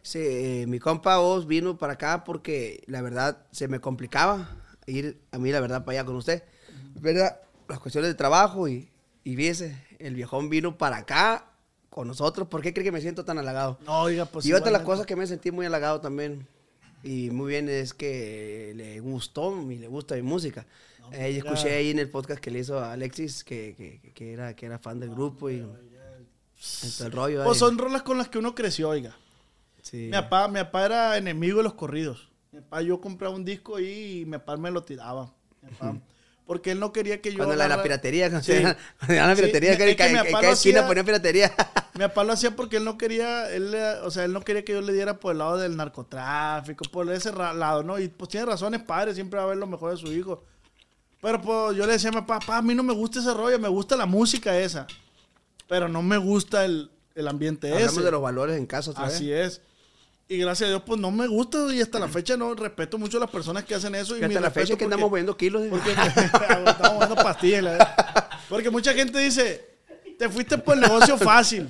[0.02, 4.50] Sí, eh, mi compa vos vino para acá porque la verdad se me complicaba
[4.86, 6.44] ir a mí, la verdad, para allá con usted.
[7.00, 7.40] ¿Verdad?
[7.70, 8.90] Las cuestiones de trabajo y,
[9.24, 11.46] y viese, el viejón vino para acá
[11.90, 12.48] con nosotros.
[12.50, 13.80] ¿Por qué cree que me siento tan halagado?
[13.86, 14.46] No, oiga, pues.
[14.46, 16.46] y otra de las cosas que me sentí muy halagado también,
[17.04, 20.66] y muy bien, es que le gustó y le gusta mi música.
[21.12, 21.52] Eh, yo oiga.
[21.52, 24.66] escuché ahí en el podcast que le hizo a Alexis que, que, que era, que
[24.66, 27.44] era fan del grupo y, y todo el rollo.
[27.44, 27.68] Pues ahí.
[27.68, 29.16] son rolas con las que uno creció, oiga.
[29.82, 29.98] Sí.
[29.98, 32.32] Mi papá, mi papá era enemigo de los corridos.
[32.52, 35.34] Mi papá, yo compraba un disco ahí y mi papá me lo tiraba.
[35.62, 36.00] Mi papá.
[36.46, 37.38] Porque él no quería que yo.
[37.38, 38.54] Cuando la, la agarra- piratería, cuando Sí.
[38.62, 38.76] la
[39.36, 41.54] Sí, piratería, es que, que que, que- esquina ponía piratería.
[41.94, 43.74] Mi papá lo hacía porque él no quería, él,
[44.04, 47.10] o sea, él no quería que yo le diera por el lado del narcotráfico, por
[47.12, 47.98] ese lado, ¿no?
[48.00, 50.44] Y pues tiene razones, padre, siempre va a ver lo mejor de su hijo.
[51.22, 53.34] Pero pues yo le decía a mi papá, papá, a mí no me gusta ese
[53.34, 54.86] rollo, me gusta la música esa.
[55.70, 58.02] Pero no me gusta el, el ambiente Hablamos ese.
[58.04, 59.14] de los valores en casa vez.
[59.16, 59.62] Así es.
[60.28, 63.18] Y gracias a Dios, pues no me gusta y hasta la fecha no respeto mucho
[63.18, 64.16] a las personas que hacen eso.
[64.16, 65.64] Y mi hasta la fecha que andamos moviendo kilos.
[65.70, 65.92] porque
[66.66, 67.64] estamos moviendo pastillas.
[67.64, 68.30] verdad.
[68.50, 69.66] Porque mucha gente dice,
[70.18, 71.70] te fuiste por el negocio fácil.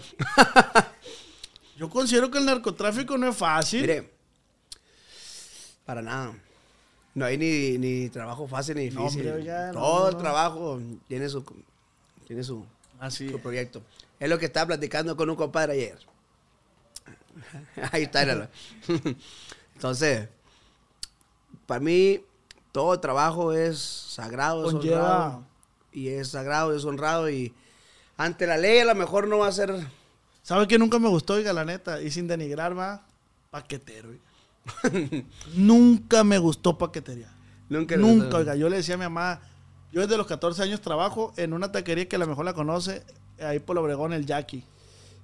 [1.77, 3.81] Yo considero que el narcotráfico no es fácil.
[3.81, 4.09] Mire,
[5.85, 6.33] para nada.
[7.15, 9.23] No hay ni, ni trabajo fácil ni difícil.
[9.73, 11.43] Todo no, el trabajo tiene su,
[12.25, 12.65] tiene su,
[12.99, 13.81] Así su proyecto.
[14.19, 15.99] Es lo que estaba platicando con un compadre ayer.
[17.91, 18.49] Ahí está.
[19.75, 20.29] Entonces,
[21.65, 22.21] para mí,
[22.71, 25.43] todo trabajo es sagrado, es Conlleva- honrado.
[25.91, 27.29] Y es sagrado, es honrado.
[27.29, 27.53] Y
[28.17, 29.73] ante la ley, a lo mejor no va a ser.
[30.41, 32.01] ¿Sabe que nunca me gustó, oiga, la neta?
[32.01, 33.05] Y sin denigrar, va,
[33.51, 34.09] paquetero.
[35.55, 37.31] nunca me gustó paquetería.
[37.69, 37.97] Nunca.
[37.97, 38.55] Nunca, oiga.
[38.55, 39.41] Yo le decía a mi mamá,
[39.91, 43.03] yo desde los 14 años trabajo en una taquería que a lo mejor la conoce,
[43.39, 44.63] ahí por Obregón, el Jackie.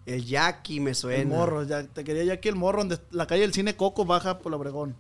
[0.05, 1.21] El Jackie me suena.
[1.21, 4.53] El morro, ya, taquería Jackie, el morro, donde la calle del cine Coco baja por
[4.53, 4.95] Obregón.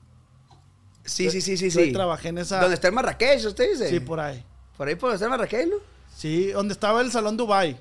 [1.05, 1.69] Sí, sí, sí, sí.
[1.71, 1.91] Yo sí.
[1.93, 2.59] trabajé en esa...
[2.59, 3.89] ¿Dónde está el Marrakech, usted dice?
[3.89, 4.43] Sí, por ahí.
[4.77, 5.77] Por ahí por donde está el Marrakech, ¿no?
[6.15, 7.79] Sí, donde estaba el Salón Dubai.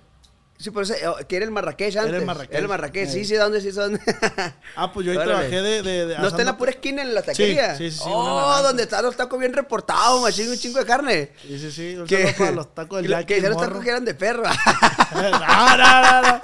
[0.57, 2.14] Sí, por eso, eh, que era el Marrakech antes.
[2.14, 2.51] el Marrakech.
[2.51, 4.01] Era el Marrakech, sí, sí, ¿dónde, sí, dónde?
[4.77, 5.33] Ah, pues yo ahí Órale.
[5.35, 5.83] trabajé de...
[5.83, 7.77] de, de ¿No está en la pura esquina en la taquería?
[7.77, 11.31] sí, sí, sí, Oh, donde están los tacos bien reportados, machín, un chingo de carne.
[11.47, 11.97] Sí, sí, sí.
[11.97, 13.41] Un Que- para los tacos del que-.
[13.41, 14.43] Que los tacos que eran de perro.
[15.14, 16.41] no, no, no, no.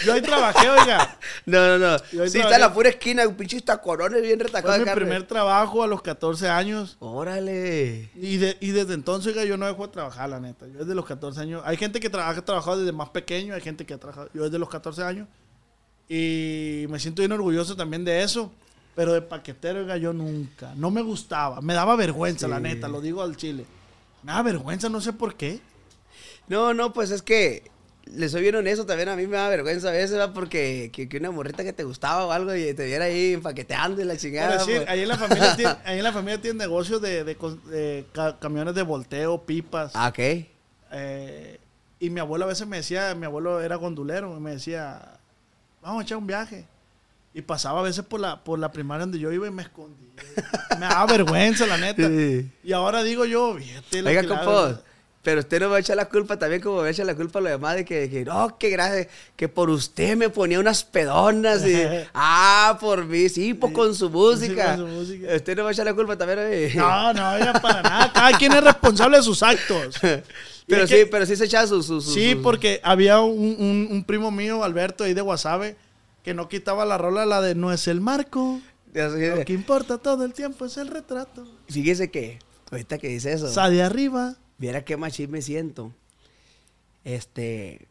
[0.06, 1.18] Yo ahí trabajé, oiga.
[1.46, 1.98] no, no, no.
[1.98, 2.38] Sí, trabajé.
[2.38, 5.00] está en la pura esquina, un pinche tacorones bien retacados Fue mi carne.
[5.02, 6.96] primer trabajo a los 14 años.
[7.00, 8.10] Órale.
[8.14, 10.66] Y, de- y desde entonces, oiga, yo no dejo de trabajar, la neta.
[10.66, 11.62] Yo desde los 14 años.
[11.64, 14.28] Hay gente que trabaja, ha trabajado desde más pequeño, hay gente que ha trabajado.
[14.34, 15.28] Yo desde los 14 años.
[16.08, 18.50] Y me siento bien orgulloso también de eso.
[18.96, 20.72] Pero de paquetero, oiga, yo nunca.
[20.74, 21.60] No me gustaba.
[21.60, 23.64] Me daba vergüenza, la neta, lo digo al chile.
[24.24, 25.60] Me daba vergüenza, no sé por qué.
[26.48, 27.70] No, no, pues es que
[28.14, 30.32] le soy bien honesto, también a mí me da vergüenza a veces, ¿va?
[30.32, 34.00] porque que, que una morrita que te gustaba o algo y te viera ahí empaqueteando
[34.02, 34.58] y la chingada.
[34.58, 34.88] decir, pues.
[34.88, 38.38] ahí en la familia tiene, ahí en la familia tiene negocios de, de de ca-
[38.38, 39.92] camiones de volteo, pipas.
[39.94, 40.46] Ah, ok.
[40.92, 41.58] Eh,
[41.98, 45.18] y mi abuelo a veces me decía, mi abuelo era gondulero, y me decía,
[45.82, 46.66] vamos a echar un viaje.
[47.32, 50.08] Y pasaba a veces por la, por la primaria donde yo iba y me escondía.
[50.80, 52.08] me daba vergüenza, la neta.
[52.08, 52.50] Sí.
[52.64, 54.26] Y ahora digo yo, fíjate Oiga, que
[55.22, 57.40] pero usted no me va a echar la culpa también como me echa la culpa
[57.40, 60.82] a los demás de que, que no, que gracias, que por usted me ponía unas
[60.84, 61.74] pedonas y,
[62.14, 64.76] ah, por mí, sí, pues con su música.
[64.76, 65.34] con su música.
[65.36, 66.74] Usted no me va a echar la culpa también.
[66.76, 68.12] No, no, oiga, para nada.
[68.14, 69.96] Cada quien es responsable de sus actos.
[70.66, 73.56] pero sí, que- pero sí se echaba su, su, su- Sí, su- porque había un,
[73.58, 75.76] un- un primo mío, Alberto, ahí de Guasave,
[76.22, 78.60] que no quitaba la rola, la de no es el marco.
[78.94, 81.46] Lo que importa todo el tiempo es el retrato.
[81.68, 82.38] Fíjese que,
[82.70, 84.36] ahorita que dice eso, Sa de arriba.
[84.60, 85.92] Viera qué machín me siento.
[87.02, 87.88] Este,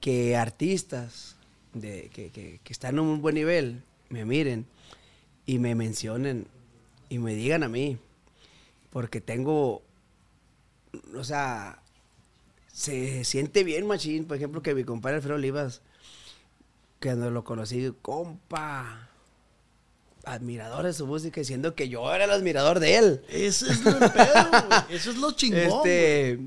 [0.00, 1.36] que artistas
[1.72, 4.66] de, que, que, que están en un buen nivel me miren
[5.46, 6.48] y me mencionen
[7.08, 7.98] y me digan a mí.
[8.90, 9.82] Porque tengo,
[11.14, 11.80] o sea,
[12.72, 14.26] se siente bien, machín.
[14.26, 15.82] Por ejemplo, que mi compadre Alfredo Olivas,
[17.00, 19.05] cuando lo conocí, compa,
[20.26, 23.20] admirador de su música, diciendo que yo era el admirador de él.
[23.30, 24.34] Ese es lo pedo.
[24.90, 25.60] Eso es lo chingón.
[25.60, 26.38] Este,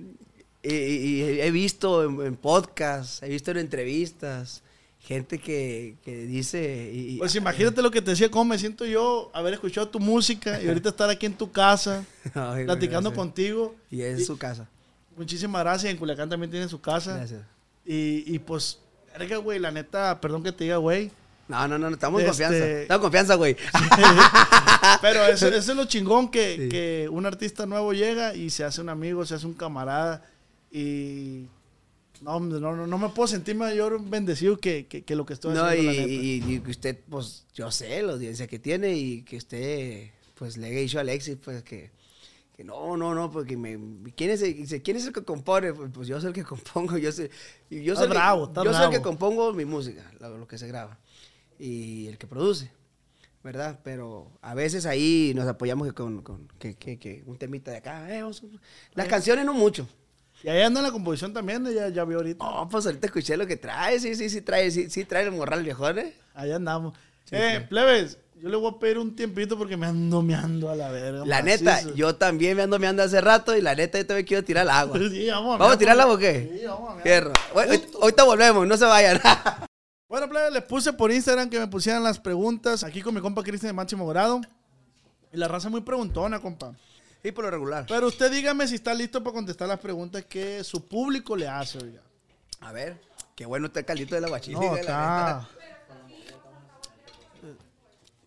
[0.62, 4.62] y, y- y he visto en, en podcasts, he visto en entrevistas,
[5.00, 6.92] gente que, que dice...
[6.94, 10.00] y- y- Pues imagínate lo que te decía, cómo me siento yo haber escuchado tu
[10.00, 12.04] música y ahorita estar aquí en tu casa,
[12.36, 13.76] Ay, platicando contigo.
[13.90, 14.68] Y es su casa.
[15.16, 15.92] Muchísimas gracias.
[15.92, 17.16] En Culiacán también tiene su casa.
[17.18, 17.42] Gracias.
[17.86, 18.80] Y, y pues,
[19.18, 21.12] verga, güey, la neta, perdón que te diga, güey.
[21.50, 22.68] No, no, no, no, estamos en Este- confianza.
[22.82, 23.58] Estamos en confianza, güey.
[25.02, 26.70] Pero eso, eso es lo chingón que, Sí.
[26.70, 30.24] que un artista nuevo llega y se hace un amigo, se hace un camarada
[30.72, 31.46] y
[32.22, 35.56] no, no, no, no me puedo sentir mayor bendecido que, que, que lo que estoy
[35.56, 35.92] No, y, haciendo.
[35.92, 36.08] neta.
[36.54, 40.68] y- que usted, pues, yo sé la audiencia que tiene y que usted, pues, le
[40.70, 41.92] he dicho a Alexis, pues, que,
[42.56, 43.80] Que no, no, no, porque me,
[44.18, 45.74] ¿quién, es el, dice, ¿quién es el que compone?
[45.74, 47.32] Pues, pues yo soy el que compongo, yo soy,
[47.72, 49.04] yo soy, el, bravo, yo soy el que bravo.
[49.04, 51.00] compongo mi música, lo, lo que se graba,
[51.60, 52.72] y el que produce,
[53.44, 53.80] ¿verdad?
[53.84, 58.10] Pero a veces ahí nos apoyamos con, con- que, que, que un temita de acá,
[58.16, 58.42] eh, vamos
[58.96, 59.88] las canciones no mucho.
[60.42, 62.44] Y ahí anda la composición también, ya, ya vi ahorita.
[62.46, 65.32] No, pues ahorita escuché lo que trae, sí, sí, sí trae, sí, sí trae el
[65.32, 66.14] morral viejón, ¿eh?
[66.34, 66.94] Ahí andamos.
[67.26, 67.68] Sí, eh, claro.
[67.68, 71.26] plebes, yo le voy a pedir un tiempito porque me ando meando a la verga.
[71.26, 71.66] La macizo.
[71.66, 74.64] neta, yo también me ando meando hace rato y la neta yo también quiero tirar
[74.64, 74.98] el agua.
[75.12, 76.58] Sí, vamos a ¿Vamos a tirar el agua o qué?
[76.62, 77.02] Sí, vamos a.
[77.02, 77.34] Fierro.
[77.54, 79.20] Bueno, ahorita- ahorita volvemos, no se vayan.
[80.10, 83.44] Bueno, plebes, les puse por Instagram que me pusieran las preguntas aquí con mi compa
[83.44, 84.42] Cristian de Máximo Grado.
[85.32, 86.74] Y la raza muy preguntona, compa.
[87.24, 87.86] y por lo regular.
[87.88, 91.78] Pero usted dígame si está listo para contestar las preguntas que su público le hace,
[91.78, 92.02] oiga.
[92.60, 93.00] A ver,
[93.36, 94.60] qué bueno está el caldito de la guachiliga.
[94.60, 95.48] No, está.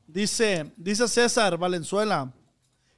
[0.06, 2.32] Dice, dice César Valenzuela.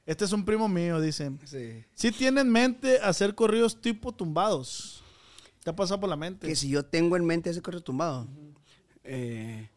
[0.05, 1.31] Este es un primo mío, dice.
[1.45, 1.83] Sí.
[1.95, 5.03] Si tiene en mente hacer corridos tipo tumbados.
[5.63, 6.45] ¿Te ha pasado por la mente?
[6.45, 8.27] Que si yo tengo en mente ese correo tumbado.
[9.05, 9.69] Eh,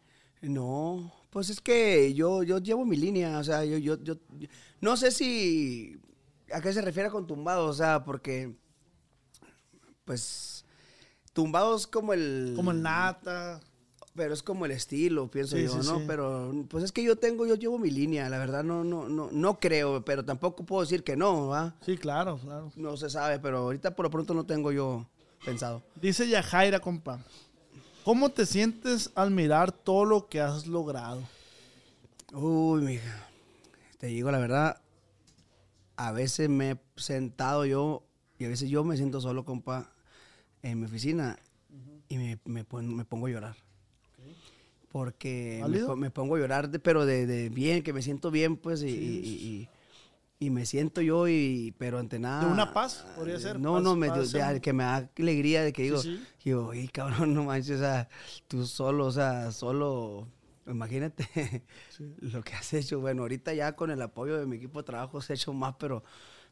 [0.42, 4.48] no, pues es que yo, yo llevo mi línea, o sea, yo, yo, yo, yo-
[4.80, 5.98] no sé si
[6.52, 8.54] a qué se refiere con tumbado, o sea, porque,
[10.04, 10.64] pues,
[11.32, 12.52] tumbado es como el...
[12.56, 13.60] Como el nata.
[14.14, 15.98] Pero es como el estilo, pienso Sí, yo, sí, ¿no?
[15.98, 16.04] sí.
[16.08, 19.28] Pero pues es que yo tengo, yo llevo mi línea, la verdad no, no, no,
[19.30, 21.76] no creo, pero tampoco puedo decir que no, ¿va?
[21.82, 22.72] Sí, claro, claro.
[22.74, 25.06] No se sabe, pero ahorita por lo pronto no tengo yo
[25.44, 25.84] pensado.
[26.00, 27.20] Dice Yajaira, compa.
[28.08, 31.22] ¿Cómo te sientes al mirar todo lo que has logrado?
[32.32, 33.28] Uy, mija,
[33.98, 34.80] te digo la verdad,
[35.96, 38.02] a veces me he sentado yo
[38.38, 39.92] y a veces yo me siento solo, compa,
[40.62, 41.38] en mi oficina
[42.08, 43.56] y me, me pon- me pongo a llorar.
[44.90, 45.60] Porque
[45.94, 49.68] me, pongo a llorar, de- pero de, de bien, que me siento bien, pues, y-
[50.40, 52.44] y- y me siento yo, y, pero ante nada.
[52.46, 53.04] ¿De una paz?
[53.16, 55.72] Podría ser, No, paz- no, me, paz de- de- en- que me da alegría de
[55.72, 56.22] que digo, sí.
[56.44, 58.08] digo, oye, cabrón, no manches, o sea,
[58.46, 60.28] tú solo, o sea, solo,
[60.66, 61.26] imagínate
[62.20, 63.00] lo que has hecho.
[63.00, 66.04] Bueno, ahorita ya con el apoyo de mi equipo de trabajo has hecho más, pero,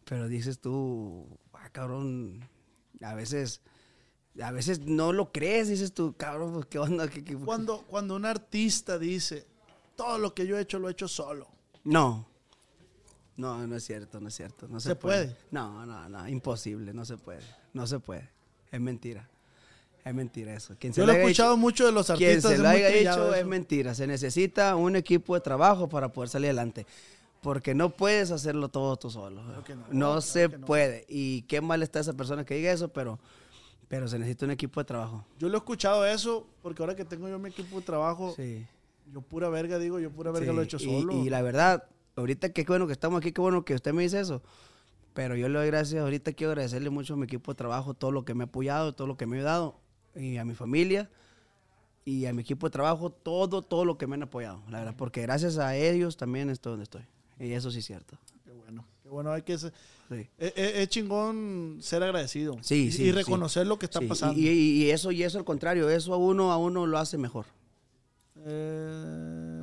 [0.05, 2.49] pero dices tú, ah, cabrón,
[3.03, 3.61] a veces,
[4.43, 8.17] a veces no lo crees, dices tú, cabrón, pues qué onda, ¿Qué- qué- Cuando, cuando
[8.17, 9.47] un artista dice,
[9.97, 11.49] todo lo que yo he hecho lo he hecho solo.
[11.85, 12.29] No.
[13.37, 14.67] No, no es cierto, no es cierto.
[14.69, 15.27] No se, ¿Se puede.
[15.27, 15.37] puede?
[15.51, 17.41] No, no, no, imposible, no se puede.
[17.75, 18.29] No se puede.
[18.73, 19.29] Es mentira.
[20.05, 20.75] Es mentira eso.
[20.79, 22.51] Quien se Yo lo he escuchado hecho- mucho de los Quien artistas.
[22.51, 23.95] se es lo haya hecho es mentira.
[23.95, 26.87] Se necesita un equipo de trabajo para poder salir adelante.
[27.43, 29.43] Porque no puedes hacerlo todo tú solo.
[29.65, 30.67] que no, no, claro se que no.
[30.67, 31.05] puede.
[31.09, 33.19] Y qué mal está esa persona que diga eso, pero,
[33.89, 35.25] pero se necesita un equipo de trabajo.
[35.39, 38.65] Yo lo he escuchado eso porque ahora que tengo yo mi equipo de trabajo, Sí.
[39.13, 41.13] yo pura verga digo, yo pura verga Sí, lo he hecho y, solo.
[41.13, 41.85] Y la verdad,
[42.17, 44.43] ahorita qué bueno que estamos aquí, qué bueno que usted me dice eso.
[45.15, 48.13] Pero yo le doy gracias, ahorita quiero agradecerle mucho a mi equipo de trabajo, todo
[48.13, 49.81] lo que me ha apoyado, todo lo que me ha ayudado,
[50.15, 51.09] y a mi familia,
[52.05, 54.95] y a mi equipo de trabajo, todo, todo lo que me han apoyado, la verdad,
[54.97, 57.03] porque gracias a ellos también estoy donde estoy.
[57.39, 58.19] Y eso sí es cierto.
[58.45, 59.73] Qué bueno, qué bueno, hay que ser-
[60.11, 60.29] Sí.
[60.39, 62.57] es, es- es chingón ser agradecido.
[62.61, 64.39] Sí, y, sí, y reconocer lo que está pasando.
[64.39, 67.17] Y, y- y eso, y eso al contrario, eso a uno, a uno lo hace
[67.19, 67.47] mejor.
[68.45, 69.56] Eh,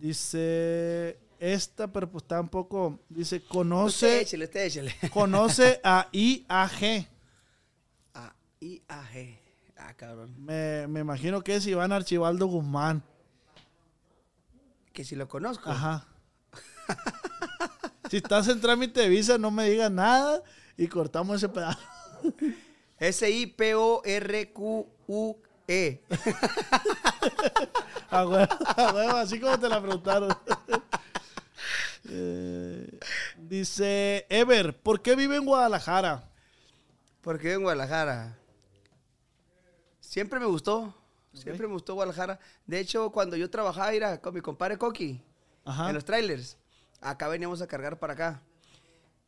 [0.00, 3.00] dice esta, pero pues está un poco.
[3.08, 4.94] Dice, Usted conoce, échele, usted échele.
[5.12, 7.08] conoce a IAG.
[8.14, 9.38] A, I, A, G.
[9.76, 10.34] Ah, cabrón.
[10.38, 13.02] Me, me imagino que es Iván Archibaldo Guzmán.
[14.92, 15.70] Que si lo conozco.
[15.70, 16.06] Ajá.
[18.10, 20.42] si estás en trámite de visa, no me digas nada
[20.76, 21.80] y cortamos ese pedazo.
[25.70, 26.02] S-I-P-O-R-Q-U-E.
[28.10, 30.36] A huevo, a huevo, así como te la preguntaron.
[32.08, 32.98] Eh,
[33.36, 36.28] dice Ever, ¿por qué vive en Guadalajara?
[37.20, 38.36] Porque vivo en Guadalajara.
[40.00, 40.92] Siempre me gustó.
[41.32, 42.40] Siempre me gustó Guadalajara.
[42.66, 45.22] De hecho, cuando yo trabajaba era con mi compadre Coqui
[45.64, 45.88] Ajá.
[45.88, 46.56] en los trailers,
[47.00, 48.42] acá veníamos a cargar para acá.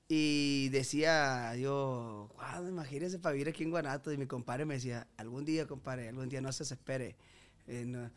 [0.09, 4.13] Y decía yo, wow, imagínese para vivir aquí en Guanato.
[4.13, 7.17] Y mi compadre me decía, algún día, compadre, algún día no se desespere.
[7.67, 8.11] Eh, no-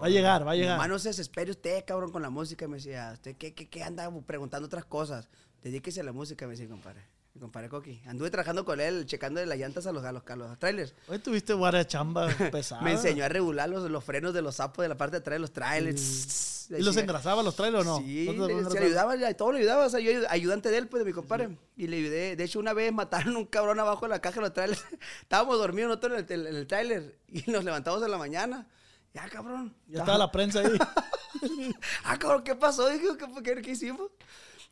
[0.00, 0.88] Va a llegar, va a llegar.
[0.88, 2.68] No se desespere usted, cabrón, con la música.
[2.68, 5.28] Me decía, ¿usted qué, qué, qué anda preguntando otras cosas?
[5.62, 7.02] Dedíquese a la música, me decía, compadre.
[7.34, 8.02] Mi compadre Coqui.
[8.06, 10.94] Anduve trabajando con él, checando las llantas a los, a los, a los trailers.
[11.08, 12.82] Hoy tuviste guardia chamba pesada.
[12.82, 15.34] Me enseñó a regular los, los frenos de los sapos de la parte de atrás
[15.36, 16.57] de los trailers.
[16.70, 17.98] ¿Y los engrasaba los trailers o no?
[17.98, 19.86] Sí, ¿No le, se ayudaba, todo le ayudaba.
[19.86, 21.56] O sea, yo ayud- ayudante de él, pues, de mi compadre.
[21.76, 22.36] Y le ayudé.
[22.36, 24.84] De hecho, una vez mataron un cabrón abajo de la caja de los trailers.
[25.22, 27.18] Estábamos dormidos nosotros en el, en el trailer.
[27.28, 28.66] Y nos levantamos en la mañana.
[29.14, 29.74] Ya, cabrón.
[29.86, 30.72] Ya estaba la prensa ahí.
[32.04, 32.88] ah, cabrón, ¿qué pasó?
[32.90, 34.10] Dije, ¿qué, qué, qué hicimos?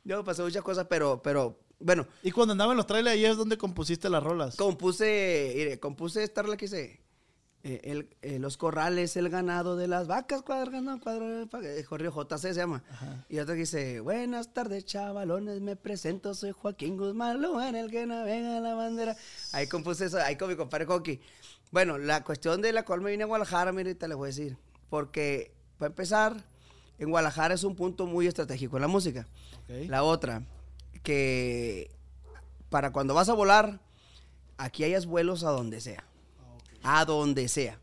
[0.04, 3.36] Yo pasé muchas cosas, pero, pero, bueno, Y cuando andaba en los trailers, ahí es
[3.36, 4.54] donde compusiste las rolas.
[4.56, 7.00] compuse, mire, compuse esta rola que hice.
[7.68, 11.00] Eh, el, eh, los corrales, el ganado de las vacas, cuadra, ganado,
[11.64, 12.84] eh, corrió JC se llama.
[13.28, 18.06] Y otra que dice, buenas tardes chavalones, me presento, soy Joaquín Guzmán, en el que
[18.06, 19.16] navega la bandera.
[19.50, 21.20] Ahí compuse eso, ahí con mi compadre Coqui.
[21.72, 24.28] Bueno, la cuestión de la cual me vine a Guadalajara, mire, ahorita les voy a
[24.28, 24.56] decir.
[24.88, 26.36] Porque, para empezar,
[27.00, 29.26] en Guadalajara es un punto muy estratégico en la música.
[29.66, 30.44] La otra,
[31.02, 31.90] que
[32.70, 33.80] para cuando vas a volar,
[34.56, 36.04] aquí hayas vuelos a donde sea.
[36.86, 37.78] A donde sea.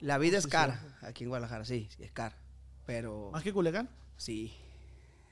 [0.00, 2.36] La vida es cara, aquí en Guadalajara, sí, es cara.
[2.86, 3.88] Pero ¿Más que Culiacán?
[4.16, 4.52] sí,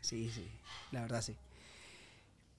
[0.01, 0.47] sí, sí,
[0.93, 1.37] la verdad sí.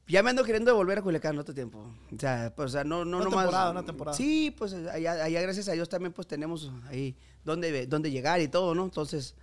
[0.07, 1.79] Ya me ando queriendo devolver a Culiacán otro tiempo.
[1.79, 4.15] O sea, pues, o sea, no, no, Una temporada, una temporada.
[4.15, 8.47] Sí, pues allá, allá, gracias a Dios también pues tenemos ahí donde, donde llegar y
[8.47, 8.85] todo, ¿no?
[8.85, 9.35] Entonces,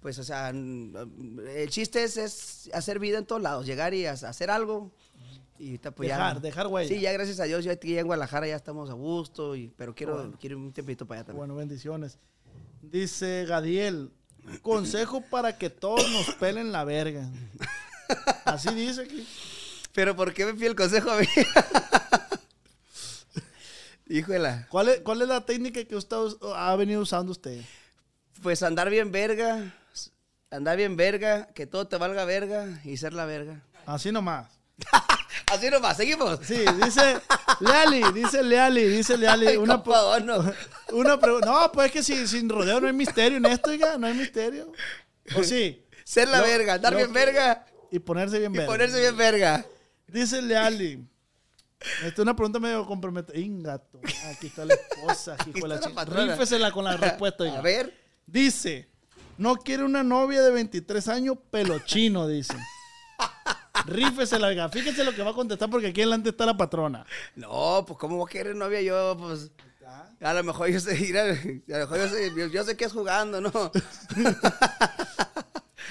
[0.00, 4.12] pues, o sea, el chiste es, es hacer vida en todos lados, llegar y ha-
[4.12, 4.92] hacer algo.
[5.62, 6.88] Y ahorita, pues, ya- Dejar, dejar huella.
[6.88, 9.94] Sí, ya gracias a Dios, ya aquí en Guadalajara ya estamos a gusto, y, pero
[9.94, 10.36] quiero, Bueno.
[10.40, 11.38] quiero un tempito para allá también.
[11.38, 12.18] Bueno, bendiciones.
[12.80, 14.10] Dice Gadiel,
[14.62, 17.30] consejo para que todos nos pelen la verga.
[18.44, 19.24] Así dice aquí.
[19.94, 21.26] Pero ¿por qué me pide el consejo a mí?
[24.08, 24.66] Híjola.
[24.68, 27.62] ¿Cuál es, ¿Cuál es la técnica que usted us- ha venido usando usted?
[28.42, 29.72] Pues andar bien verga,
[30.50, 33.62] andar bien verga, que todo te valga verga y ser la verga.
[33.86, 34.48] Así nomás.
[35.52, 36.38] Así nomás, seguimos.
[36.42, 37.20] Sí, dice
[37.60, 39.46] Leali, dice Leali, dice Leali.
[39.48, 40.44] Ay, Una, compa, no.
[40.92, 41.46] una pregunta.
[41.46, 44.14] No, pues es que si, sin rodeo no hay misterio en esto, oiga, no hay
[44.14, 44.72] misterio.
[45.36, 45.84] ¿O sí?
[46.04, 48.72] Ser la Lo- verga, andar bien verga Y ponerse bien y verga.
[48.72, 49.64] ponerse bien verga.
[50.06, 51.06] Dice Leali.
[51.96, 53.38] Esta es una pregunta medio comprometida.
[53.38, 54.00] Ingato.
[54.30, 56.04] Aquí está la esposa, hijo de la.
[56.04, 57.58] Rífesela con la respuesta, oiga.
[57.58, 57.92] A ver.
[58.26, 58.88] Dice,
[59.36, 62.54] no quiere una novia de 23 años pelo chino, dice.
[63.86, 64.68] Rífesela, oiga.
[64.68, 67.04] Fíjese lo que va a contestar porque aquí delante está la patrona.
[67.36, 69.16] No, pues ¿cómo voy a querer novia yo?
[69.18, 69.50] Pues
[70.20, 72.76] a lo mejor yo sé ir a, a lo mejor yo sé, yo, yo sé
[72.76, 73.50] que es jugando, ¿no?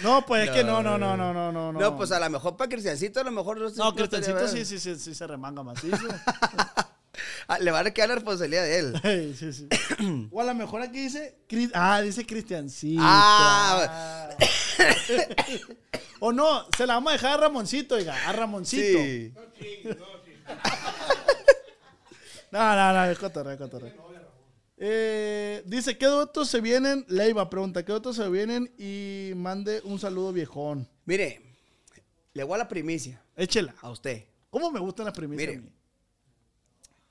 [0.04, 1.72] No, pues es que no, no, no, no, no, no.
[1.72, 4.66] No, pues a lo mejor para Cristiancito a lo mejor no No, no Cristiancito sí,
[4.66, 5.98] sí, sí, sí se remanga macizo.
[7.48, 8.94] Ah, le van a quedar la responsabilidad de él.
[9.04, 9.68] Ey, sí, sí.
[10.32, 11.36] O a lo mejor aquí dice.
[11.74, 13.02] Ah, dice Cristiancito.
[13.04, 14.30] Ah.
[16.20, 18.16] o no, se la vamos a dejar a Ramoncito, oiga.
[18.28, 19.00] A Ramoncito.
[19.00, 19.34] Sí.
[22.52, 23.94] No, no, no, es cotorreo, es cotorreo.
[24.78, 27.06] Eh, dice, ¿qué duetos se vienen?
[27.08, 28.74] Leiva pregunta, ¿qué duetos se vienen?
[28.78, 30.86] Y mande un saludo viejón.
[31.06, 31.42] Mire,
[32.34, 33.74] le voy a la primicia Échela.
[33.82, 34.26] a usted.
[34.50, 35.60] ¿Cómo me gustan las primicias Mire.
[35.60, 35.72] a mí?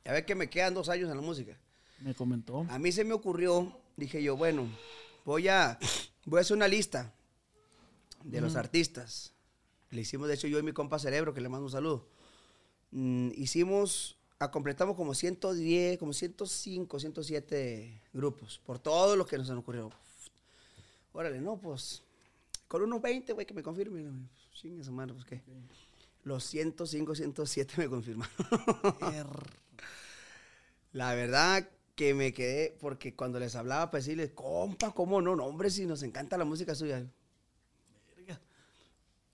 [0.05, 1.57] Ya ve que me quedan dos años en la música.
[2.01, 2.67] Me comentó.
[2.71, 4.69] A mí se me ocurrió, dije yo, bueno,
[5.25, 5.79] voy a,
[6.25, 7.13] voy a hacer una lista
[8.25, 9.33] de los artistas.
[9.91, 12.07] Le hicimos, de hecho, yo y mi compa Cerebro, que le mando un saludo.
[12.93, 19.51] Mm, hicimos, ah, completamos como 110, como 105, 107 grupos, por todo lo que nos
[19.51, 19.91] han ocurrido.
[21.13, 22.03] Órale, no, pues,
[22.69, 24.29] con unos 20, güey, que me confirmen.
[24.55, 25.43] Chingue su madre, pues, ¿qué?
[26.23, 28.33] Los 105, 107 me confirmaron.
[30.93, 35.37] La verdad que me quedé, porque cuando les hablaba, pues decirles, compa, ¿cómo no?
[35.37, 37.07] No, hombre, si nos encanta la música suya.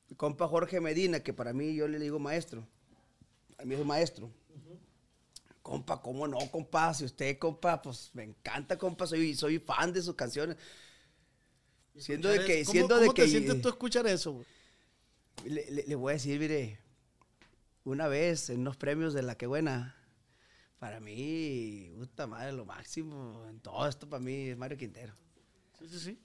[0.09, 2.67] Mi compa Jorge Medina, que para mí yo le digo maestro.
[3.59, 4.31] A mí es maestro.
[5.63, 6.95] Compa, ¿cómo no, compa?
[6.95, 10.57] Si usted, compa, pues me encanta, compa, soy, soy fan de sus canciones.
[11.97, 13.29] Siendo de que, ¿Cómo- siendo ¿Cómo de te que.
[13.29, 14.45] sientes tú escuchar eso?
[15.45, 16.79] Le, le- le voy a decir, mire,
[17.85, 19.97] una vez en unos premios de La Que Buena,
[20.79, 25.15] para mí, puta madre, lo máximo en todo esto para mí es Mario Quintero.
[25.79, 26.19] Sí, sí, sí.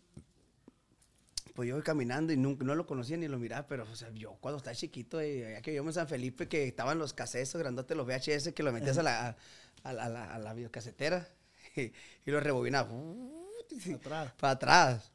[1.53, 4.09] Pues yo voy caminando y nunca, no lo conocía ni lo miraba, pero o sea,
[4.13, 7.55] yo cuando estaba chiquito, eh, allá que yo en San Felipe, que estaban los casetos
[7.57, 9.37] grandotes, los VHS, que lo metías a la,
[9.83, 11.27] a, la- a la, a la videocasetera
[11.75, 11.91] y, y
[12.31, 12.89] los rebobinaba.
[12.89, 14.33] Para atrás.
[14.39, 15.11] Para atrás.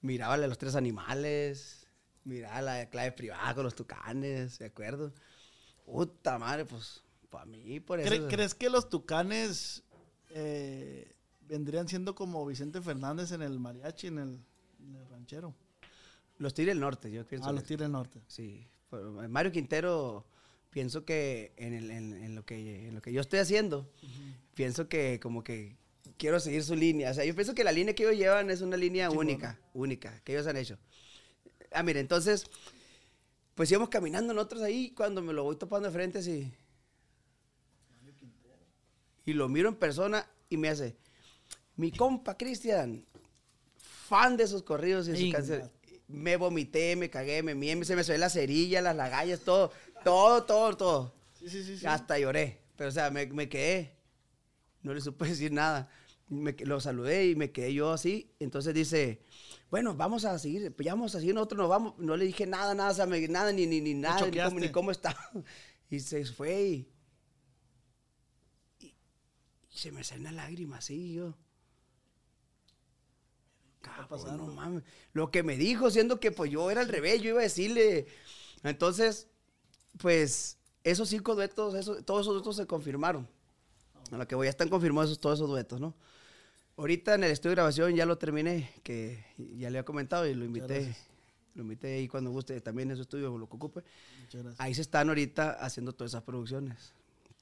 [0.00, 1.86] Mirábale a los tres animales,
[2.24, 5.12] miraba la clave privada con los tucanes, ¿de acuerdo?
[5.86, 7.03] Puta madre, pues,
[7.34, 8.08] para mí, por eso.
[8.12, 9.82] ¿Cre- ¿Crees que los tucanes
[10.30, 11.12] eh,
[11.48, 14.38] vendrían siendo como Vicente Fernández en el mariachi, en el,
[14.80, 15.54] en el ranchero?
[16.38, 17.48] Los Tigres del Norte, yo pienso.
[17.48, 17.64] Ah, los.
[17.64, 18.20] Tigres del Norte.
[18.28, 18.66] Sí.
[19.28, 20.24] Mario Quintero,
[20.70, 23.90] pienso que en, el- en- en lo que en lo que yo estoy haciendo,
[24.54, 25.76] pienso que como que
[26.16, 27.10] quiero seguir su línea.
[27.10, 30.20] O sea, yo pienso que la línea que ellos llevan es una línea única, única,
[30.22, 30.78] que ellos han hecho.
[31.72, 32.46] Ah, mire, entonces,
[33.56, 36.52] pues íbamos caminando nosotros ahí, cuando me lo voy topando de frente, así.
[39.24, 40.96] Y lo miro en persona y me hace,
[41.76, 43.04] mi compa Cristian,
[43.78, 45.70] fan de sus corridos y de sus canciones.
[46.08, 49.72] me vomité, me cagué, me mié, se me salió la cerilla, las lagallas, todo,
[50.04, 51.14] todo, todo, todo.
[51.38, 51.86] Sí, sí, sí.
[51.86, 52.60] Hasta lloré.
[52.76, 53.96] Pero, o sea, me, me quedé.
[54.82, 55.88] No le supe decir nada.
[56.28, 58.30] Me, lo saludé y me quedé yo así.
[58.40, 59.20] Entonces dice,
[59.70, 61.94] bueno, vamos a seguir, pues ya vamos a seguir, nosotros nos vamos.
[61.98, 64.60] No le dije nada, nada, o sea, me- nada, ni, ni, ni nada, ni cómo,
[64.60, 65.16] ni cómo está.
[65.90, 66.88] Y se fue y,
[69.74, 71.34] y se me salió una lágrima así, y yo.
[73.82, 74.82] Cabrón, no mames.
[75.12, 78.06] Lo que me dijo, siendo que pues yo era al revés, yo iba a decirle.
[78.62, 79.28] Entonces,
[79.98, 83.28] pues, esos cinco duetos, eso- todos esos duetos se confirmaron.
[84.10, 85.94] A lo que voy, ya están confirmados esos, todos esos duetos, ¿no?
[86.76, 90.34] Ahorita en el estudio de grabación ya lo terminé, que ya le había comentado y
[90.34, 90.94] lo invité.
[91.54, 93.84] Lo invité ahí cuando guste, también en su estudio, lo que ocupe.
[94.58, 96.92] Ahí se están ahorita haciendo todas esas producciones.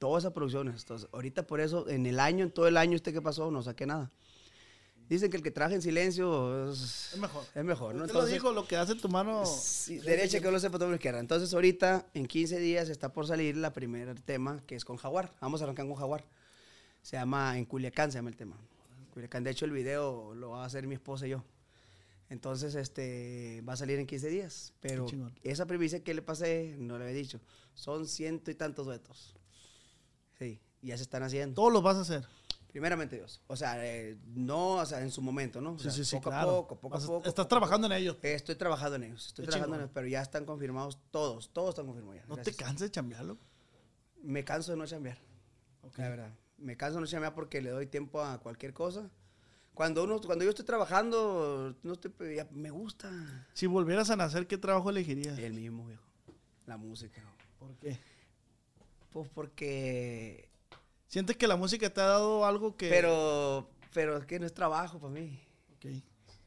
[0.03, 0.83] Todas esas producciones.
[0.83, 3.63] Entonces, ahorita por eso, en el año, en todo el año este que pasó, no
[3.63, 4.11] saqué nada.
[5.09, 7.45] Dicen que el que trabaja en silencio es, Es mejor.
[7.55, 8.03] Es mejor, ¿no?
[8.07, 9.47] Usted lo dijo, lo que hace tu mano.
[9.47, 11.21] Sí, derecha que no lo sepa todo lo izquierda.
[11.21, 15.33] Entonces, ahorita, en 15 días, está por salir la primer tema, que es con Jaguar.
[15.41, 16.25] Vamos a arrancar con Jaguar.
[17.01, 18.57] Se llama En Culiacán, se llama el tema.
[19.15, 19.45] Culiacán.
[19.45, 21.45] De hecho, el video lo va a hacer mi esposa y yo.
[22.29, 24.73] Entonces, este, va a salir en 15 días.
[24.81, 25.07] Pero
[25.45, 27.39] esa primicia que le pasé, no le había dicho.
[27.75, 29.37] Son ciento y tantos duetos.
[30.43, 31.55] Sí, ya se están haciendo.
[31.55, 32.27] Todos los vas a hacer.
[32.69, 33.43] Primeramente Dios.
[33.49, 35.73] O sea, eh, no, o sea, en su momento, ¿no?
[35.73, 36.49] O Sí, sea, sí, sí, poco claro.
[36.49, 37.19] a poco, poco Vas a poco.
[37.29, 38.17] Estás poco trabajando en ello.
[38.23, 41.53] eh, Estoy trabajando en ellos, estoy Qué trabajando en ellos, pero ya están confirmados todos,
[41.53, 42.27] todos están confirmados ya.
[42.29, 42.57] No gracias.
[42.57, 43.37] te canses de chambearlo.
[44.23, 45.19] Me canso de no chambear,
[45.83, 45.99] Ok.
[45.99, 46.35] la verdad.
[46.57, 49.11] Me canso de no chambear porque le doy tiempo a cualquier cosa.
[49.75, 53.11] Cuando uno, cuando yo estoy trabajando, no estoy, ya me gusta
[53.55, 55.39] Si volvieras a nacer, ¿qué trabajo elegirías?
[55.39, 56.05] el mismo, viejo.
[56.67, 57.23] La música.
[57.59, 57.99] ¿Por qué?
[59.13, 60.49] Pues porque...
[61.09, 62.89] ¿Sientes que la música te ha dado algo que...
[62.89, 65.39] Pero, pero es que no es trabajo para mí.
[65.77, 65.87] Ok.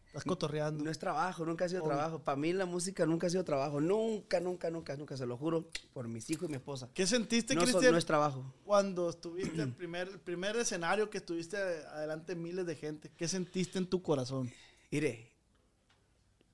[0.07, 0.81] Estás cotorreando.
[0.83, 1.93] No es trabajo, nunca ha sido Obvio.
[1.93, 2.19] trabajo.
[2.23, 3.81] Para mí la música nunca ha sido trabajo.
[3.81, 5.17] Nunca, nunca, nunca, nunca.
[5.17, 6.89] Se lo juro por mis hijos y mi esposa.
[6.93, 8.53] ¿Qué sentiste, No, so- Cristian, no es trabajo.
[8.63, 13.11] cuando estuviste en primer, el primer escenario que estuviste adelante de miles de gente?
[13.17, 14.49] ¿Qué sentiste en tu corazón?
[14.89, 15.33] Mire,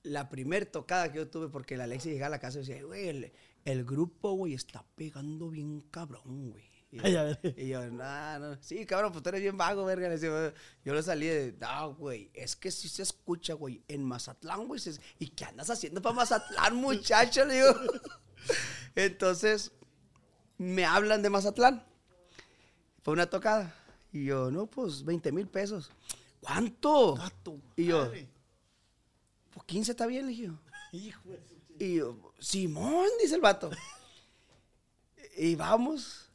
[0.03, 2.83] la primer tocada que yo tuve, porque la Alexis llegaba a la casa y decía,
[2.83, 3.31] güey, el,
[3.65, 6.71] el grupo, güey, está pegando bien cabrón, güey.
[6.91, 10.09] Y y yo, no, no, sí, cabrón, pues tú eres bien vago, verga.
[10.09, 14.03] Le decía, yo le salí de, no, güey, es que sí se escucha, güey, en
[14.03, 14.81] Mazatlán, güey.
[15.17, 17.45] ¿Y qué andas haciendo para Mazatlán, muchacho?
[17.45, 17.73] Le digo.
[18.95, 19.71] Entonces,
[20.57, 21.85] me hablan de Mazatlán.
[23.03, 23.73] Fue una tocada.
[24.11, 25.89] Y yo, no, pues 20 mil pesos.
[26.41, 27.15] ¿Cuánto?
[27.15, 27.59] Gato.
[27.77, 28.11] Y yo,
[29.51, 30.51] pues 15 está bien, le dije.
[30.91, 31.39] Hijo de
[31.79, 33.69] Y yo, Simón, dice el vato.
[35.37, 36.27] Y vamos.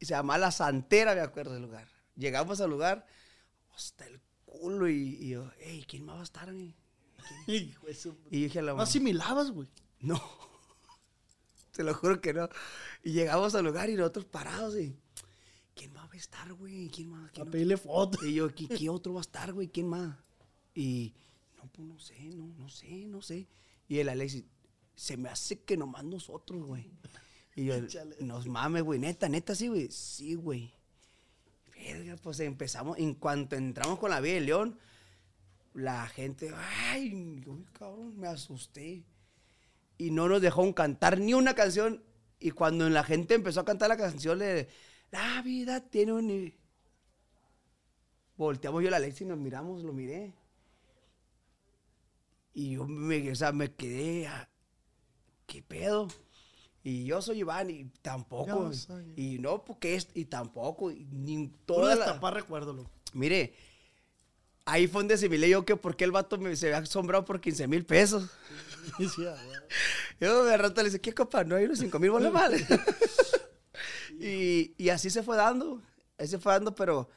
[0.00, 1.86] Y se llama La Santera, me acuerdo del lugar.
[2.16, 3.06] Llegamos al lugar,
[3.74, 4.88] hasta el culo.
[4.88, 6.52] Y, y yo, hey, ¿quién más va a estar?
[6.52, 6.74] güey?"
[7.46, 9.68] Y yo dije a la No mamá, asimilabas, güey.
[10.00, 10.20] no.
[11.72, 12.48] Te lo juro que no.
[13.02, 14.94] Y llegamos al lugar y nosotros parados y,
[15.74, 16.88] ¿quién más va a estar, güey?
[16.90, 17.28] ¿Quién más?
[17.28, 18.24] A ¿Quién más?" pedirle foto.
[18.26, 19.68] Y yo, ¿qué, qué otro va a estar, güey?
[19.68, 20.16] ¿Quién más?
[20.74, 21.14] Y,
[21.56, 23.46] no, pues no sé, no, no sé, no sé.
[23.88, 24.44] Y el Alexis,
[24.94, 26.90] se me hace que nomás nosotros, güey.
[27.54, 27.74] Y yo,
[28.20, 29.90] nos mames, güey, neta, neta, sí, güey.
[29.90, 30.72] Sí, güey.
[31.76, 34.78] Verga, pues empezamos, en cuanto entramos con la Vía de León,
[35.74, 36.50] la gente,
[36.90, 39.04] ay, yo, cabrón, me asusté.
[39.98, 42.02] Y no nos dejaron cantar ni una canción.
[42.40, 44.68] Y cuando la gente empezó a cantar la canción, le,
[45.10, 46.54] la vida tiene un...
[48.36, 50.32] Volteamos yo a la Alexis y nos miramos, lo miré.
[52.54, 54.28] Y yo me, o sea, me quedé,
[55.52, 56.08] ¿qué pedo?
[56.82, 58.72] Y yo soy Iván y tampoco.
[58.72, 62.04] Soy- Y no, porque es, y tampoco, y ni toda la...
[62.06, 62.90] destapar recuerdo, loco.
[63.12, 63.54] Mire,
[64.64, 67.38] ahí fue donde asimilé yo que por qué el vato me, se había asombrado por
[67.40, 68.30] 15 mil pesos.
[70.20, 71.44] Yo de rato le dije, ¿qué copa?
[71.44, 72.54] No hay unos 5 mil bolas mal.
[74.18, 75.82] y, y así se fue dando,
[76.18, 77.08] así se fue dando, pero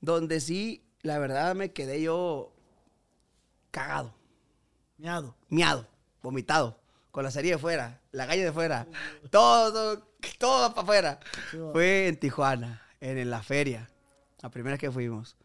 [0.00, 2.52] donde sí, la verdad me quedé yo
[3.70, 4.14] cagado,
[4.98, 5.34] Miado.
[5.48, 5.86] miado,
[6.22, 6.78] vomitado,
[7.14, 8.88] con la cerilla de fuera, la galla de fuera,
[9.30, 11.20] todo, todo, todo para afuera.
[11.72, 13.88] Fue en Tijuana, en, en la feria,
[14.42, 15.36] la primera que fuimos,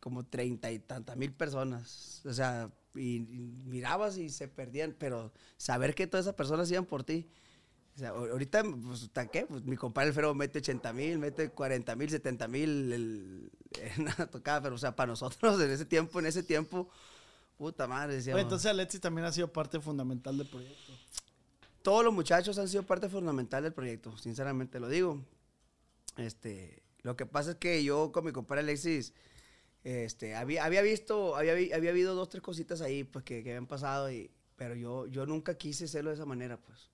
[0.00, 5.34] como treinta y tantas mil personas, o sea, y, y mirabas y se perdían, pero
[5.58, 7.28] saber que todas esas personas iban por ti.
[7.94, 9.44] O sea, ahor- ahorita, pues, ¿hasta ¿qué?
[9.44, 13.50] Pues, mi compadre Alfredo mete 80 mil, mete 40 mil, 70 mil el-
[13.96, 16.88] en una tocada, pero o sea, para nosotros en ese tiempo, en ese tiempo,
[17.56, 18.36] puta madre, decíamos.
[18.36, 20.92] Oye, entonces Alexis también ha sido parte fundamental del proyecto.
[21.82, 25.22] todos los muchachos han sido parte fundamental del proyecto, sinceramente lo digo.
[26.16, 29.12] Este, lo que pasa es que yo con mi compadre Alexis,
[29.84, 33.66] este, había, había visto, había, había habido dos, tres cositas ahí, pues, que, que habían
[33.66, 36.90] pasado y, Pero yo, yo nunca quise hacerlo de esa manera, pues.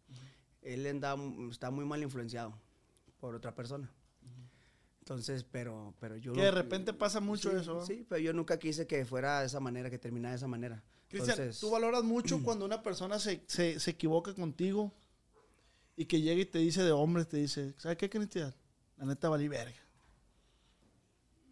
[0.60, 1.20] Él andaba,
[1.50, 2.52] está muy mal influenciado
[3.18, 3.90] por otra persona.
[5.02, 6.32] Entonces, pero, pero yo...
[6.32, 7.84] Que de repente pasa mucho Sí, eso.
[7.84, 10.80] Sí, pero yo nunca quise que fuera de esa manera, que terminara de esa manera.
[11.08, 14.94] Cristian, Entonces, tú valoras mucho cuando una persona se, se, se equivoca contigo
[15.96, 18.54] y que llega y te dice de hombre, te dice, ¿sabes qué, Cristian?
[18.96, 19.80] La neta valí verga.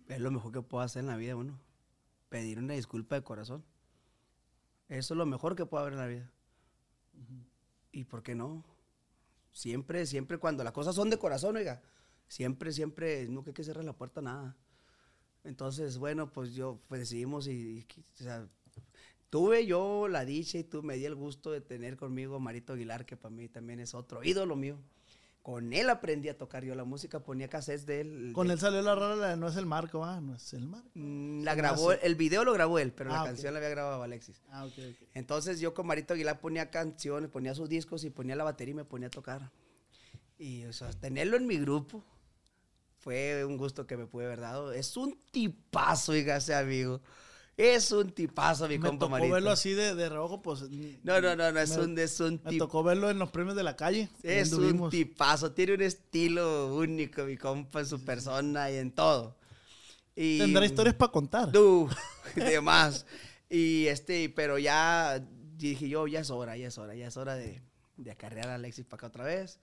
[0.06, 1.58] es lo mejor que puedo hacer en la vida, uno.
[2.28, 3.64] Pedir una disculpa de corazón.
[4.88, 6.30] Eso es lo mejor que puedo haber en la vida.
[7.90, 8.64] ¿Y por qué no?
[9.50, 11.82] Siempre, siempre, cuando las cosas son de corazón, oiga,
[12.30, 14.56] siempre, siempre, nunca hay que cerrar la puerta a nada.
[15.44, 17.86] Entonces, bueno, pues yo, pues decidimos y, y-
[18.20, 18.46] o sea,
[19.30, 22.72] tuve yo la dicha y tú me di el gusto de tener conmigo a Marito
[22.74, 24.78] Aguilar, que para mí también es otro ídolo mío.
[25.42, 28.32] Con él aprendí a tocar yo la música, ponía cassettes de él.
[28.34, 30.90] Con de- él salió la rola, no es el marco, ah, no es el marco.
[30.94, 33.26] Mm, La grabó, el video lo grabó él, pero Ah, la ok.
[33.28, 34.42] canción la había grabado Alexis.
[34.50, 35.08] Ah, ok, ok.
[35.14, 38.76] Entonces yo con Marito Aguilar ponía canciones, ponía sus discos y ponía la batería y
[38.76, 39.50] me ponía a tocar.
[40.38, 42.04] Y o sea, tenerlo en mi grupo
[43.00, 44.72] fue un gusto que me pude haber dado.
[44.72, 47.00] Es un tipazo, ese amigo.
[47.56, 49.34] Es un tipazo, mi Me compa tocó Marito.
[49.34, 50.62] verlo así de, de reojo, pues.
[51.02, 53.30] No, no, no, no, es me- un, es un Me tip- tocó verlo en los
[53.30, 54.08] premios de la calle.
[54.22, 55.52] Es un tipazo.
[55.52, 59.36] Tiene un estilo único, mi compa, en su persona y en todo.
[60.16, 61.50] Y, Tendrá historias para contar.
[61.52, 61.88] Du,
[62.34, 63.04] de más.
[63.50, 65.22] Y este, pero ya
[65.56, 67.60] dije yo, ya es hora, ya es hora, ya es hora de,
[67.96, 69.58] de acarrear a Alexis para acá otra vez.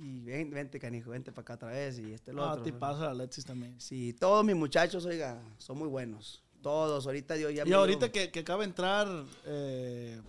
[0.00, 1.98] Y ven, vente, canijo, vente para acá otra vez.
[1.98, 2.62] Y este, lo Ah, otro.
[2.62, 3.80] tipazo la Alexis también.
[3.80, 6.42] Sí, todos mis muchachos, oiga, son muy buenos.
[6.62, 9.08] Todos, ahorita Dios ya Y ahorita que, que acaba de entrar.
[9.44, 10.20] Eh,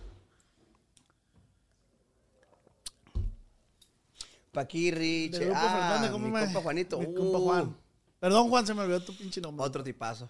[4.52, 6.98] Paquirri, che- ah, Fernández, ¿cómo mi me- compa Juanito.
[6.98, 7.76] Mi uh, compa Juan.
[8.18, 9.64] Perdón, Juan, se me olvidó tu pinche nombre.
[9.64, 10.28] Otro tipazo.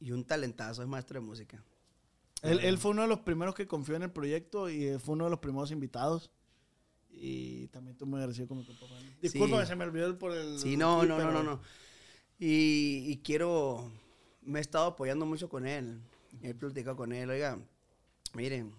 [0.00, 1.62] Y un talentazo, es maestro de música.
[2.42, 5.14] Él, él fue uno de los primeros que confió en el proyecto y eh, fue
[5.14, 6.30] uno de los primeros invitados.
[7.12, 9.02] Y también estoy muy agradecido con mi compa Juan.
[9.20, 9.68] Disculpa, Sí.
[9.68, 10.58] se me olvidó por el.
[10.58, 11.60] Sí, no, no, no, no, no.
[12.38, 13.90] Y, y quiero,
[14.42, 16.00] me he estado apoyando mucho con él.
[16.42, 17.58] He platicado con él, oiga,
[18.34, 18.72] miren,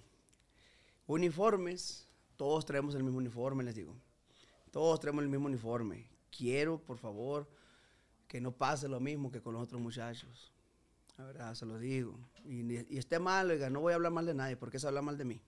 [1.06, 3.96] uniformes, todos traemos el mismo uniforme, les digo.
[4.72, 6.08] Todos traemos el mismo uniforme.
[6.36, 7.48] Quiero, por favor,
[8.28, 10.52] que no pase lo mismo que con los otros muchachos.
[11.18, 12.18] La verdad, se lo digo.
[12.46, 15.18] Y, esté mal, oiga, no voy a hablar mal de nadie, porque eso habla mal
[15.18, 15.42] de mí.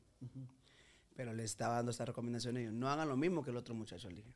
[1.15, 2.73] Pero les estaba dando esta recomendación a ellos.
[2.73, 4.33] No hagan lo mismo que el otro muchacho, le dije.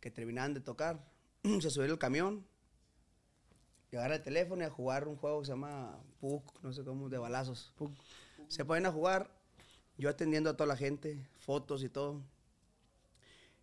[0.00, 1.04] Que terminaban de tocar,
[1.60, 2.46] se subieron al camión,
[3.90, 7.08] llegar al teléfono y a jugar un juego que se llama PUC, no sé cómo,
[7.08, 7.72] de balazos.
[8.48, 9.30] Se ponen a jugar,
[9.96, 12.22] yo atendiendo a toda la gente, fotos y todo.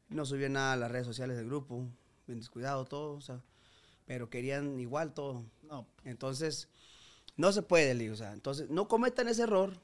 [0.09, 1.87] No subí nada a las redes sociales del grupo,
[2.27, 3.41] bien descuidado todo, o sea,
[4.05, 5.45] pero querían igual todo.
[5.63, 6.69] No, Entonces,
[7.37, 9.79] no se puede, le digo, o sea, entonces, no cometan ese error.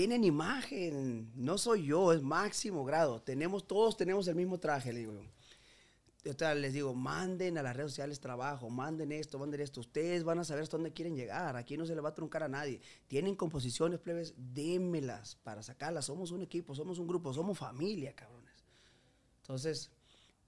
[0.00, 3.20] Tienen imagen, no soy yo, es máximo grado.
[3.20, 6.54] Tenemos, todos tenemos el mismo traje, le digo yo.
[6.54, 9.80] Les digo, manden a las redes sociales trabajo, manden esto, manden esto.
[9.80, 11.54] Ustedes van a saber hasta dónde quieren llegar.
[11.54, 12.80] Aquí no se le va a truncar a nadie.
[13.08, 16.06] Tienen composiciones, plebes, démelas para sacarlas.
[16.06, 18.64] Somos un equipo, somos un grupo, somos familia, cabrones.
[19.42, 19.90] Entonces,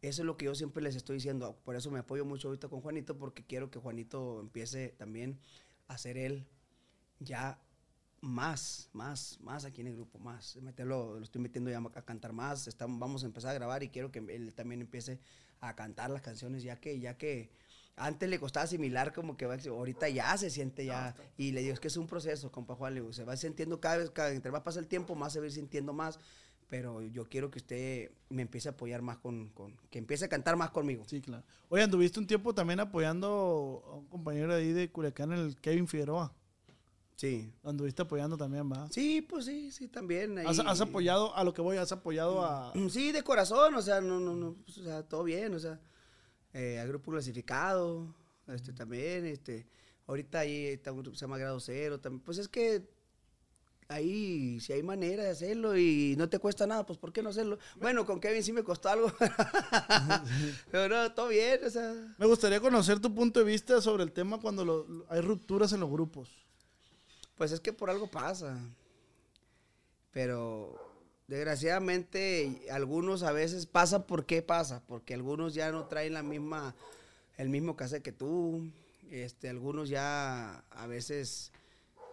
[0.01, 1.59] eso es lo que yo siempre les estoy diciendo.
[1.63, 5.39] Por eso me apoyo mucho ahorita con Juanito, porque quiero que Juanito empiece también
[5.89, 6.47] a ser él
[7.19, 7.61] ya
[8.23, 10.57] más, más, más aquí en el grupo, más.
[10.57, 12.69] Meterlo, lo estoy metiendo ya a cantar más.
[12.69, 15.19] Estamos, vamos a empezar a grabar y quiero que él también empiece
[15.61, 17.51] a cantar las canciones, ya que, ya que
[17.97, 21.15] antes le costaba asimilar como que va- ahorita ya se siente ya.
[21.37, 23.81] y le digo, es que es un proceso, compa Juan, le digo, se va sintiendo
[23.81, 26.19] cada vez, cada, entre más pasa el tiempo, más se va a ir sintiendo más.
[26.69, 30.29] Pero yo quiero que usted me empiece a apoyar más con, con que empiece a
[30.29, 31.05] cantar más conmigo.
[31.07, 31.45] sí, claro.
[31.69, 36.33] Oye, anduviste un tiempo también apoyando a un compañero ahí de Culiacán, el Kevin Figueroa.
[37.23, 37.53] Sí.
[37.63, 38.89] Anduviste apoyando también, ¿va?
[38.91, 40.39] Sí, pues sí, sí, también.
[40.39, 42.73] ahí- ¿Has, has apoyado, a lo que voy, has apoyado a...
[42.75, 45.61] Mm, Sí, de corazón, o sea, no, no, no, pues, o sea, todo bien, o
[45.61, 45.79] sea,
[46.53, 48.13] eh, al grupo clasificado,
[48.49, 49.69] este, también, este,
[50.09, 52.91] ahorita ahí está un grupo que se llama Grado Cero, también, pues es que
[53.87, 57.29] ahí, si hay manera de hacerlo y no te cuesta nada, pues ¿por qué no
[57.29, 57.57] hacerlo?
[57.81, 59.13] Bueno, con Kevin sí me costó algo,
[60.73, 64.11] pero no, todo bien, o sea, Me gustaría conocer tu punto de vista sobre el
[64.13, 66.29] tema cuando lo- hay rupturas en los grupos.
[67.43, 68.57] Pues es que por algo pasa,
[70.13, 70.79] pero
[71.27, 76.73] desgraciadamente algunos a veces pasa por qué pasa, porque algunos ya no traen la misma,
[77.37, 78.71] el mismo cassette que tú,
[79.11, 81.51] este, algunos ya a veces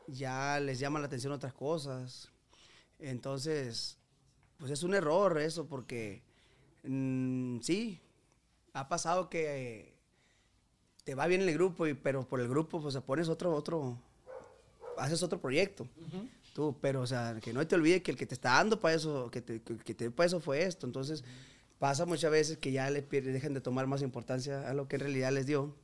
[0.07, 2.29] ya les llama la atención otras cosas,
[2.97, 3.99] entonces,
[4.57, 6.23] pues es un error eso, porque
[6.85, 8.01] mm, sí,
[8.73, 9.93] ha pasado que
[11.03, 13.53] te va bien en el grupo, y, pero por el grupo pues se pones otro,
[13.53, 13.99] otro,
[14.99, 15.87] haces otro proyecto.
[16.53, 18.95] Tú, pero, o sea, que no te olvides que el que te está dando para
[18.95, 20.85] eso, que te, que, te para eso fue esto.
[20.87, 21.23] Entonces,
[21.77, 25.01] pasa muchas veces que ya le dejan de tomar más importancia a lo que en
[25.01, 25.75] realidad les dio.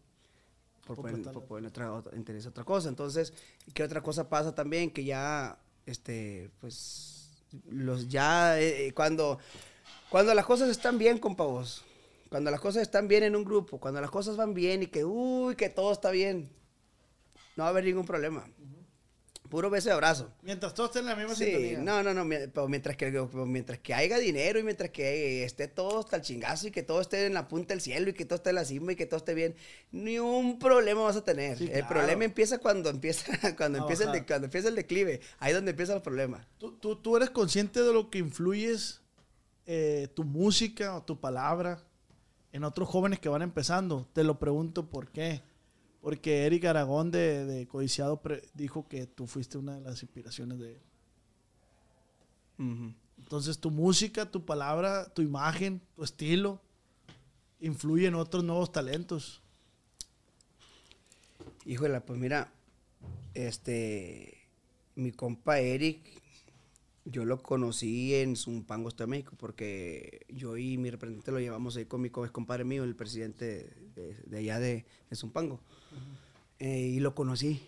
[0.86, 2.90] Por, Por prestarle- por otra, otra- interés otra cosa.
[2.90, 3.34] Entonces,
[3.74, 4.92] ¿qué otra cosa pasa también?
[4.92, 7.30] Que ya, este, pues,
[7.70, 9.40] los ya, eh, cuando,
[10.10, 11.84] cuando las cosas están bien, compa vos,
[12.30, 15.06] cuando las cosas están bien en un grupo, cuando las cosas van bien y que,
[15.06, 16.50] uy, que todo está bien,
[17.56, 18.46] no va a haber ningún problema.
[19.56, 20.30] Puro beso y abrazo.
[20.42, 21.80] Mientras todos estén en la misma Sí, sintonía.
[21.80, 25.70] no, no, no, pero mientras que, pero mientras que haya dinero y mientras que esté
[25.70, 28.26] todo hasta el chingazo y que todo esté en la punta del cielo y que
[28.26, 29.56] todo esté en la cima y que todo esté bien,
[29.94, 31.58] ni un problema vas a tener.
[31.58, 31.88] Sí, el claro.
[31.88, 33.24] problema empieza cuando empieza,
[33.56, 35.22] cuando empieza, el de- cuando empieza el declive.
[35.40, 36.46] Ahí es donde empieza el problema.
[36.58, 39.00] ¿Tú, tú, tú eres consciente de lo que influyes
[39.68, 41.82] eh, tu música o tu palabra
[42.52, 44.06] en otros jóvenes que van empezando?
[44.12, 45.42] Te lo pregunto por qué.
[46.06, 50.60] Porque Eric Aragón de, de Codiciado pre- dijo que tú fuiste una de las inspiraciones
[50.60, 50.74] de
[52.60, 52.94] él.
[53.18, 56.62] Entonces tu música, tu palabra, tu imagen, tu estilo,
[57.60, 59.42] influye en otros nuevos talentos.
[61.66, 62.54] Híjole, pues mira,
[63.34, 64.48] este,
[64.94, 66.22] mi compa Eric,
[67.06, 71.76] yo lo conocí en Zumpango, Estado de México, porque yo y mi representante lo llevamos
[71.78, 75.62] ahí con mi compadre mío, el presidente de, de allá de, de Zumpango.
[76.60, 77.62] Eh, y lo conocí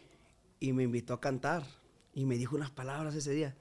[0.60, 1.66] y me invitó a cantar
[2.14, 3.56] y me dijo unas palabras ese día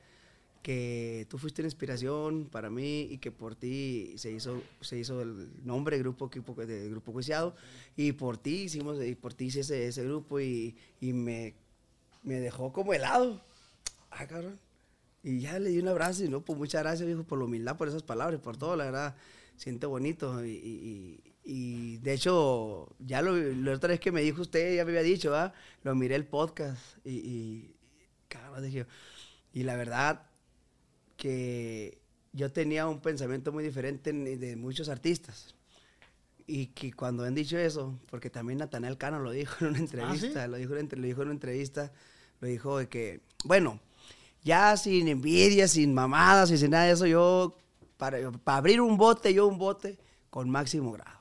[0.63, 5.21] que tú fuiste una inspiración para mí y que por ti se hizo, se hizo
[5.23, 7.55] el nombre del grupo, equipo de Grupo Juiciado
[7.97, 11.55] y por ti hicimos, y por ti hice ese, ese grupo y, y me,
[12.25, 13.41] me dejó como helado.
[14.11, 14.59] Ah, cabrón.
[15.23, 17.77] Y ya le di un abrazo y no, pues muchas gracias, viejo, por la humildad,
[17.77, 19.17] por esas palabras, por todo, la verdad,
[19.57, 20.45] siente bonito.
[20.45, 24.85] Y, y- y- de hecho, ya lo, la otra vez que me dijo usted, ya
[24.85, 25.33] me había dicho.
[25.83, 27.75] Lo miré el podcast y, y
[28.63, 28.87] dije,
[29.53, 30.23] y la verdad
[31.17, 31.99] que
[32.33, 35.55] yo tenía un pensamiento muy diferente en- de muchos artistas.
[36.47, 40.47] Y que cuando han dicho eso, porque también Natanael Cano lo dijo en una entrevista,
[40.47, 41.93] lo, dijo lo dijo en una entrevista,
[42.41, 43.81] lo dijo de que, bueno,
[44.45, 47.57] ya sin envidia, sin mamadas y sin nada de eso, yo,
[47.97, 49.99] para, para abrir un bote, yo un bote
[50.31, 51.16] con máximo grado.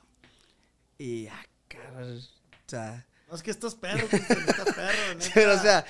[0.98, 4.98] Y, ah, cabrón, o sea, No es que estás perro, Cristian, estás perro.
[5.18, 5.32] neta.
[5.34, 5.86] pero, o sea,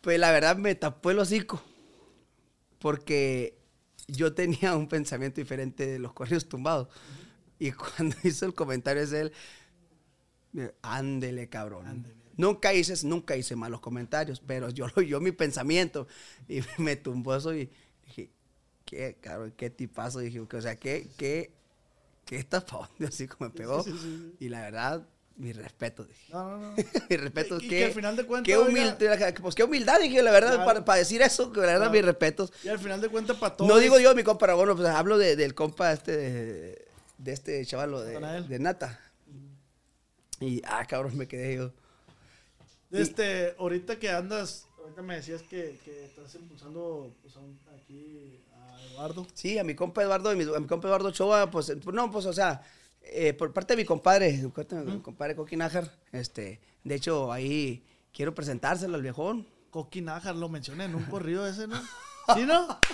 [0.00, 1.62] pues la verdad me tapó el hocico.
[2.78, 3.56] Porque
[4.08, 6.88] yo tenía un pensamiento diferente de los corridos tumbados.
[7.58, 9.32] Y cuando hizo el comentario es él,
[10.82, 11.86] ándele, cabrón.
[11.86, 12.22] Ándele.
[12.36, 16.06] Nunca hice, nunca hice malos comentarios, pero yo lo yo mi pensamiento
[16.48, 17.70] y me tumbó eso y
[18.06, 18.30] dije,
[18.84, 20.18] qué cabrón, qué tipazo.
[20.18, 21.52] Dije, o sea, qué, qué,
[22.24, 23.82] qué está pa' dónde así como me pegó.
[23.82, 24.36] Sí, sí, sí.
[24.44, 26.32] Y la verdad, mi respeto, dije.
[26.32, 26.74] No, no, no.
[27.10, 27.56] Mi respeto.
[27.58, 30.30] Y- qué, que al final de cuentas, qué oiga- humildad, pues qué humildad, dije, la
[30.30, 30.64] verdad, Claro.
[30.66, 31.92] para, para decir eso, que la verdad, Claro.
[31.92, 32.52] mis respetos.
[32.62, 33.68] Y al final de cuentas, para todos.
[33.70, 36.88] No digo yo mi compa Aragón, pues hablo de- del compa este, de,
[37.18, 39.00] de este chavalo de, de Nata.
[40.40, 41.72] Y, ah, cabrón, me quedé yo.
[42.90, 47.34] Este, ahorita que andas, ahorita me decías que, que estás impulsando pues,
[47.80, 48.42] aquí
[48.90, 49.26] Eduardo.
[49.34, 52.26] Sí, a mi compa Eduardo, a mi, a mi compa Eduardo Choa, pues, no, pues,
[52.26, 52.62] o sea,
[53.02, 54.32] eh, por parte de mi compadre,
[54.84, 57.82] mi compadre Coqui Nájar, este, de hecho, ahí
[58.12, 59.46] quiero presentárselo al viejón.
[59.70, 61.80] Coqui Nájar lo mencioné en un corrido ese, ¿no?
[62.34, 62.78] ¿Sí, no?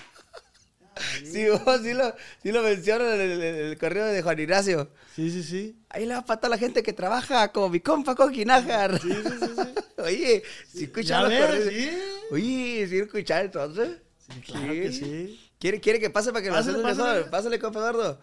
[1.25, 2.13] Sí, vos, sí lo,
[2.43, 4.91] sí lo mencionan en el, el correo de Juan Ignacio.
[5.15, 5.77] Sí, sí, sí.
[5.91, 9.01] Ahí le va a patar la gente que trabaja como mi compa Coqui Nájar.
[9.01, 9.83] Sí, sí, sí, sí.
[10.03, 11.73] Oye, si escuchan los ves, corridos.
[11.73, 11.91] sí.
[12.33, 13.99] Oye, ¿sí escuchar entonces?
[14.19, 15.48] Sí, claro que sí.
[15.59, 17.15] ¿Quiere, quiere que pase para que lo Pásale, hacemos pásale.
[17.17, 17.31] mejor?
[17.31, 18.19] Pásale, compa Eduardo.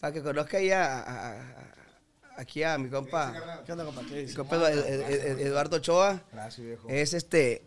[0.00, 1.66] Para que conozca ahí a, a- a-
[2.38, 4.02] aquí a mi compa, ¿Qué onda, compa?
[4.02, 4.34] ¿Qué mi dice?
[4.34, 6.22] compa Edu- Ed- Eduardo Ochoa.
[6.32, 6.88] Gracias, viejo.
[6.88, 7.62] Es este.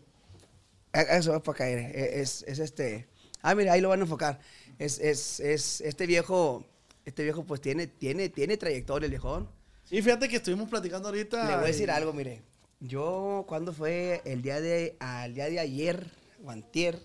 [0.94, 1.96] ah, Eso va para caer.
[1.96, 3.08] Es, es este.
[3.42, 4.40] Ah, mira, ahí lo van a enfocar.
[4.80, 6.66] Es, es, es este viejo.
[7.06, 9.48] Este viejo, pues tiene, tiene, tiene trayectoria el viejón.
[9.84, 11.48] Sí, fíjate que estuvimos platicando ahorita.
[11.48, 12.42] Le voy a decir y- algo, mire.
[12.82, 16.06] Yo, cuando fue el día de, al día de ayer,
[16.44, 17.00] o antier,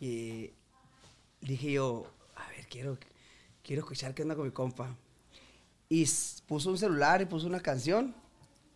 [0.00, 0.50] y
[1.40, 2.06] dije yo,
[2.36, 2.98] a ver, quiero,
[3.62, 4.96] quiero escuchar qué onda con mi compa.
[5.88, 6.06] Y
[6.46, 8.14] puso un celular y puso una canción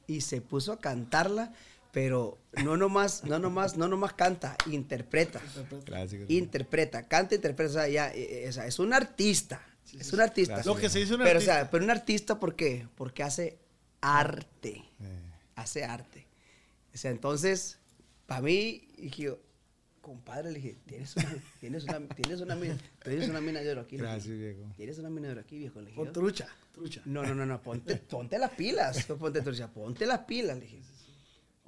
[0.07, 1.53] y se puso a cantarla,
[1.93, 5.41] pero no nomás, no nomás, no nomás canta, interpreta.
[5.85, 6.29] Gracias.
[6.31, 9.63] Interpreta, canta, interpreta, o sea, ya, eh, eh, o sea, es un artista.
[9.99, 10.63] es un artista.
[10.65, 11.55] Lo que se dice un Pero, o artista.
[11.55, 12.89] sea, pero un artista, ¿por qué?
[12.95, 13.59] Porque hace
[14.01, 14.85] arte.
[15.01, 15.19] Eh,
[15.55, 16.27] Hace arte.
[16.95, 17.79] O sea, entonces,
[18.27, 19.39] para mí, dije yo,
[20.03, 23.81] compadre, le dije, tienes una, tienes una, tienes una, mina, tienes una mina de oro
[23.83, 23.97] aquí.
[23.97, 24.13] le dije.
[24.13, 24.73] Gracias, viejo.
[24.77, 25.81] Tienes una mina de oro aquí, viejo.
[25.81, 26.13] Le dije, Con yo.
[26.13, 27.01] trucha, trucha.
[27.07, 29.05] No, no, no, no, ponte, ponte las pilas.
[29.07, 30.83] Ponte, trucha, ponte las pilas, le dije.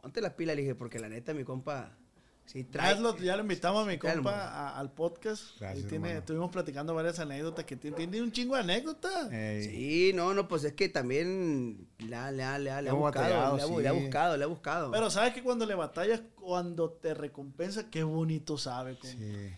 [0.02, 1.96] ponte la pila, le dije, porque la neta, mi compa,
[2.46, 2.92] sí trae.
[2.92, 5.42] Hazlo, ya lo invitamos a mi compa a- al podcast.
[5.58, 6.18] Gracias, y tiene, hermano.
[6.20, 9.32] estuvimos platicando varias anécdotas que tiene, tiene un chingo de anécdotas.
[9.32, 9.64] Ey.
[9.64, 13.56] Sí, no, no, pues es que también le ha, le ha, le ha, buscado, batallado,
[13.56, 14.00] le ha, bu- le ha sí.
[14.00, 14.90] buscado, le ha buscado.
[14.90, 18.98] Pero sabes que cuando le batallas, cuando te recompensa, qué bonito sabe.
[18.98, 19.16] compa.
[19.16, 19.50] Sí.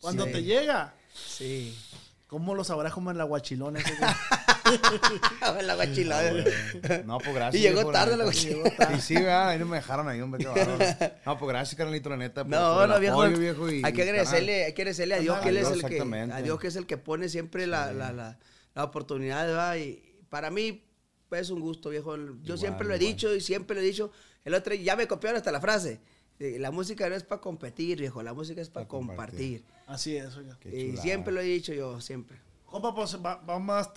[0.00, 0.32] Cuando Sí.
[0.32, 1.76] te llega, sí.
[2.26, 3.78] ¿cómo lo sabrás como en la guachilona?
[3.80, 3.94] ese?
[5.62, 6.32] la guachilada.
[7.04, 7.54] No, pues gracias.
[7.62, 8.92] Y llegó tarde la guachilada.
[8.96, 9.48] Y sí, ¿verdad?
[9.50, 11.12] ahí no me dejaron ahí, hombre, qué.
[11.24, 12.44] No, pues gracias, carnalito, la neta.
[12.44, 13.22] No, por el no, viejo.
[13.22, 15.84] apoyo, viejo, y- hay que agradecerle, hay que agradecerle a Dios que él es el
[15.84, 16.00] que,
[16.32, 18.38] a Dios que es el que pone siempre la, la, la,
[18.74, 19.76] la oportunidad, ¿verdad?
[19.76, 20.84] Y para mí
[21.28, 22.16] pues, es un gusto, viejo.
[22.16, 23.12] Yo Igual, siempre lo he igual.
[23.14, 24.10] dicho y siempre lo he dicho.
[24.44, 26.00] El otro día ya me copiaron hasta la frase.
[26.38, 28.22] eh, La música no es para competir, viejo.
[28.22, 29.62] La música es para Pa' compartir.
[29.62, 29.86] compartir.
[29.88, 30.56] Así es, oiga.
[30.64, 32.38] Y siempre lo he dicho yo, siempre.
[32.76, 33.40] Compa, pues va-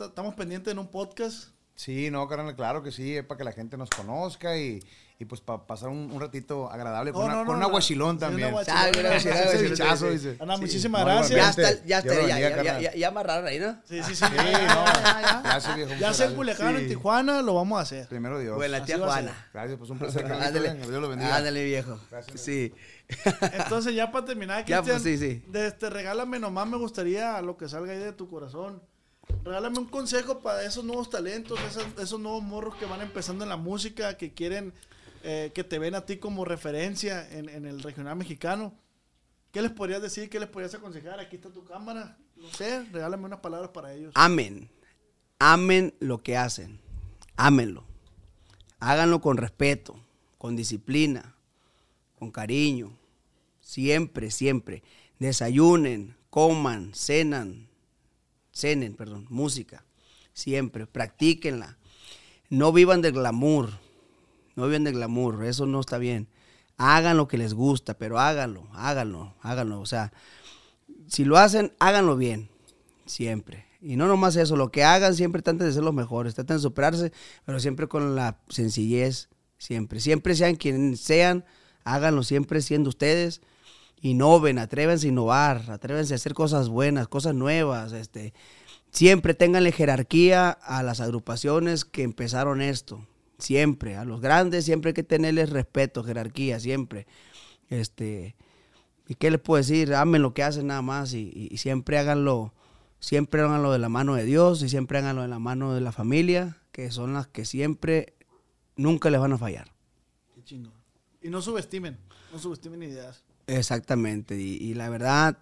[0.06, 1.50] estamos pendientes en un podcast.
[1.76, 4.80] Sí, no, carnal, claro que sí, es para que la gente nos conozca y,
[5.22, 7.66] y pues para pasar un, un ratito agradable con, No, una, no, con no, una
[7.68, 8.56] la- guachilón sí, también.
[8.70, 8.90] Ah.
[10.40, 11.38] Ana, muchísimas gracias.
[11.38, 12.82] Ya, está, ya, ya, bendiga, ya, ya, carnal.
[12.82, 13.78] ya, ya amarraron ahí, ¿no?
[13.84, 14.26] Sí, sí, sí.
[14.26, 14.36] Sí,
[14.68, 14.86] no.
[15.44, 15.91] Gracias, viejo.
[16.00, 16.34] Ya sea.
[16.34, 16.88] Culiacán, en.
[16.88, 18.08] Tijuana, lo vamos a hacer.
[18.08, 18.56] Primero Dios.
[18.56, 18.98] Bueno, la tía.
[18.98, 19.48] Juana.
[19.54, 20.26] Gracias, pues un placer.
[20.26, 21.36] Ándale, Dios lo bendiga.
[21.36, 22.00] ándale, viejo.
[22.10, 22.40] Gracias.
[22.41, 22.74] Sí.
[23.54, 25.44] Entonces, ya para terminar, Ya, Cristian, pues, sí, sí.
[25.48, 28.82] de este, regálame nomás, me gustaría lo que salga ahí de tu corazón.
[29.44, 33.50] Regálame un consejo para esos nuevos talentos, esos, esos nuevos morros que van empezando en
[33.50, 34.74] la música, que quieren,
[35.24, 38.74] eh, que te ven a ti como referencia en, el regional mexicano.
[39.52, 40.30] ¿Qué les podrías decir?
[40.30, 41.20] ¿Qué les podrías aconsejar?
[41.20, 42.18] Aquí está tu cámara.
[42.36, 44.12] No sé, regálame unas palabras para ellos.
[44.16, 44.70] Amen.
[45.40, 46.80] Amen lo que hacen.
[47.36, 47.84] Ámenlo.
[48.80, 50.00] Háganlo con respeto,
[50.38, 51.36] con disciplina,
[52.18, 52.98] con cariño.
[53.60, 54.84] Siempre, siempre.
[55.20, 57.68] Desayunen, coman, cenan,
[58.52, 59.84] cenen, perdón, música.
[60.34, 61.78] Siempre, practíquenla.
[62.50, 63.70] No vivan del glamour.
[64.60, 66.27] No vivan del glamour, eso no está bien.
[66.77, 69.80] Hagan lo que les gusta, pero háganlo, háganlo, háganlo.
[69.80, 70.11] O sea,
[71.07, 72.49] si lo hacen, háganlo bien.
[73.06, 73.65] Siempre.
[73.81, 76.61] Y no nomás eso, lo que hagan siempre traten de ser los mejores, traten de
[76.61, 77.14] superarse,
[77.45, 80.02] pero siempre con la sencillez, siempre.
[80.02, 81.45] Siempre sean quienes sean,
[81.86, 83.40] háganlo siempre siendo ustedes.
[84.02, 87.94] Innoven, atrévense a innovar, atrévense a hacer cosas buenas, cosas nuevas.
[87.94, 88.34] Este,
[88.91, 93.06] siempre tenganle jerarquía a las agrupaciones que empezaron esto.
[93.40, 97.07] Siempre, a los grandes siempre hay que tenerles respeto, jerarquía, siempre.
[97.70, 98.36] Este,
[99.07, 99.94] ¿Y qué les puedo decir?
[99.95, 102.53] Amen lo que hacen nada más y, y- y siempre háganlo,
[102.99, 105.91] siempre háganlo de la mano de Dios y siempre háganlo de la mano de la
[105.91, 108.14] familia, que son las que siempre,
[108.76, 109.72] nunca les van a fallar.
[110.36, 110.74] Qué chingón.
[111.22, 111.98] Y no subestimen,
[112.32, 113.24] no subestimen ideas.
[113.48, 114.40] Exactamente.
[114.40, 115.40] Y, y la verdad,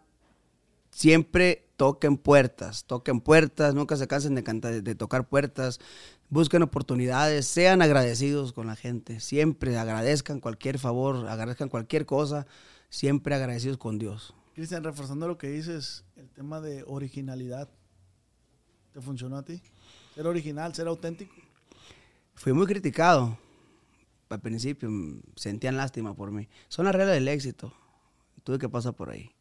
[0.91, 5.80] siempre toquen puertas, toquen puertas, nunca se cansen de, cantar, de tocar puertas,
[6.30, 12.48] busquen oportunidades, sean agradecidos con la gente, siempre agradezcan cualquier favor, agradezcan cualquier cosa,
[12.90, 14.34] siempre agradecidos con Dios.
[14.56, 17.70] Cristian, reforzando lo que dices, el tema de originalidad.
[18.91, 19.62] ¿Te funcionó a ti?
[20.16, 21.36] Ser original, ser auténtico.
[22.34, 23.38] Fui muy criticado
[24.30, 26.49] al principio, mm, sentían lástima por mí.
[26.70, 27.72] Son las reglas del éxito.
[28.44, 29.32] Tuve que pasar por ahí.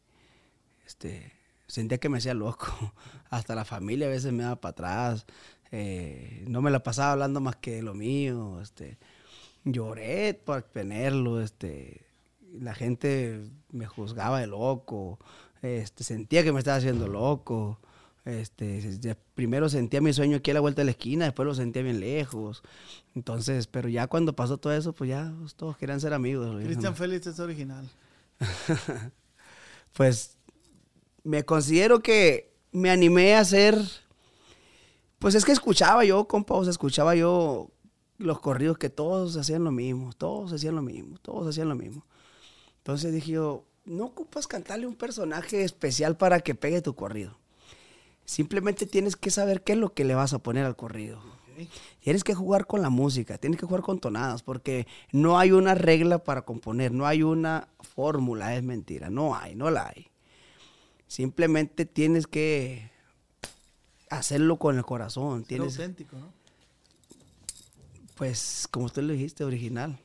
[0.85, 1.36] Este,
[1.67, 2.67] sentía que me hacía loco.
[3.29, 5.25] Hasta la familia a veces me daba para atrás.
[5.71, 8.61] Eh, no me la pasaba hablando más que de lo mío.
[8.61, 8.97] Este,
[9.63, 11.41] lloré por tenerlo.
[11.41, 12.05] Este,
[12.59, 15.19] la gente me juzgaba de loco.
[15.61, 17.79] Este, sentía que me estaba haciendo loco.
[18.27, 21.81] Este, primero sentía mi sueño aquí a la vuelta de la esquina, después lo sentía
[21.81, 22.61] bien lejos.
[23.15, 26.61] Entonces, pero ya cuando pasó todo eso, pues ya pues, todos querían ser amigos.
[26.61, 27.89] Cristian Félix es original.
[29.93, 30.36] pues
[31.27, 33.77] me considero que me animé a hacer,
[35.19, 37.69] pues es que escuchaba yo, compa, o sea, escuchaba yo
[38.17, 42.05] los corridos que todos hacían lo mismo, todos hacían lo mismo, todos hacían lo mismo.
[42.77, 47.37] Entonces dije yo, no ocupas cantarle un personaje especial para que pegue tu corrido.
[48.23, 51.19] Simplemente tienes que saber qué es lo que le vas a poner al corrido.
[51.99, 55.75] Tienes que jugar con la música, tienes que jugar con tonadas, porque no hay una
[55.75, 60.07] regla para componer, no hay una fórmula, es mentira, no hay, no la hay.
[61.07, 62.91] Simplemente tienes que
[64.09, 66.33] hacerlo con el corazón, Ser tienes, auténtico, ¿no?
[68.15, 69.99] pues, como tú lo dijiste, original.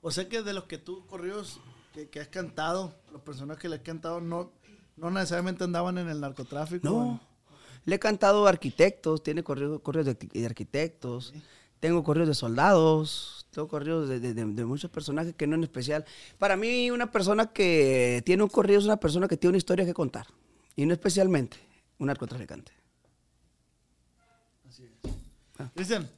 [0.00, 1.60] O sea que de los que tú corridos
[1.94, 4.50] que, que has cantado, los personajes que le has cantado no,
[4.96, 6.88] no necesariamente andaban en el narcotráfico.
[6.88, 7.20] No,
[7.84, 11.32] le he cantado a arquitectos, tiene corridos corridos de, de arquitectos,
[11.80, 15.62] tengo corridos de soldados, tengo corridos de, de- de- de muchos personajes que no en
[15.62, 16.04] especial.
[16.38, 19.84] Para mí, una persona que tiene un corrido es una persona que tiene una historia
[19.84, 20.26] que contar,
[20.74, 21.58] y no especialmente
[21.98, 22.72] un narcotraficante.
[25.74, 26.08] Cristian,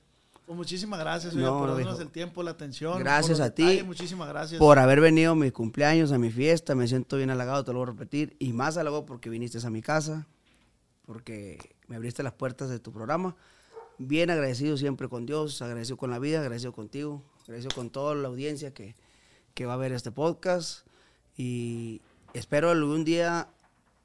[0.47, 2.98] Pues muchísimas gracias, No, por no, darnos el tiempo, la atención.
[2.98, 3.62] Gracias a ti.
[3.62, 4.59] detalles, Muchísimas gracias.
[4.59, 7.78] Por haber venido a mi cumpleaños, a mi fiesta, me siento bien halagado, te lo
[7.81, 8.36] voy a repetir.
[8.39, 10.27] Y más halagado porque viniste a mi casa,
[11.05, 11.59] porque
[11.89, 13.36] me abriste las puertas de tu programa.
[13.98, 18.28] Bien agradecido siempre con Dios, agradecido con la vida, agradecido contigo, agradecido con toda la
[18.28, 18.94] audiencia que,
[19.54, 20.86] que va a ver este podcast.
[21.36, 22.00] Y
[22.32, 23.48] espero algún día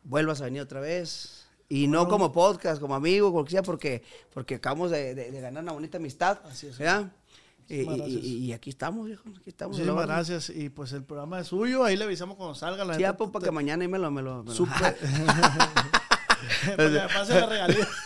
[0.03, 1.47] vuelvas a venir otra vez.
[1.71, 4.03] Y no como podcast, como amigo, como que sea, porque,
[4.33, 6.39] porque acabamos de, de- de ganar una bonita amistad.
[6.45, 6.77] Así es.
[6.79, 7.11] ¿verdad?
[7.67, 9.23] Y, y- y- y aquí estamos, viejo.
[9.39, 9.77] Aquí estamos.
[9.77, 10.49] Muchísimas gracias.
[10.49, 11.83] Y pues el programa es suyo.
[11.83, 12.83] Ahí le avisamos cuando salga.
[12.85, 14.09] La Sí, neta, ya, pues, para que mañana ahí me lo...
[14.09, 14.97] Me lo, me lo- Súper.
[16.75, 17.87] para que me pase la regalía.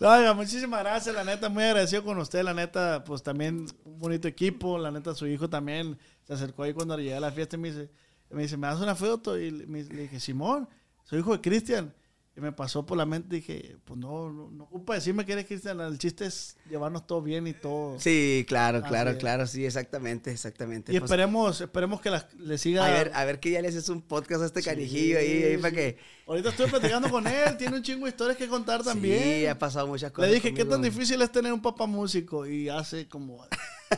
[0.00, 4.26] No, muchísimas gracias, la neta, muy agradecido con usted, la neta, pues también un bonito
[4.26, 7.58] equipo, la neta, su hijo también se acercó ahí cuando llegué a la fiesta y
[7.58, 7.90] me dice,
[8.30, 9.38] me dice, ¿me das una foto?
[9.38, 10.66] Y le dije, Simón,
[11.04, 11.92] soy hijo de Cristian.
[12.36, 15.50] Y me pasó por la mente, dije, pues no, no, no ocupa decirme que eres
[15.66, 17.98] el chiste es llevarnos todo bien y todo.
[17.98, 20.92] Sí, claro, claro, claro, sí, exactamente, exactamente.
[20.92, 22.86] y Pues, esperemos, esperemos que la- le siga...
[22.86, 25.56] a ver, a ver que ya le haces un podcast a este canijillo ahí, ahí
[25.56, 25.98] para que...
[26.28, 29.22] Ahorita estoy platicando con él, tiene un chingo de historias que contar también.
[29.40, 32.46] Sí, ha pasado muchas cosas Le dije, ¿qué tan difícil es tener un papá músico?
[32.46, 33.44] Y hace como...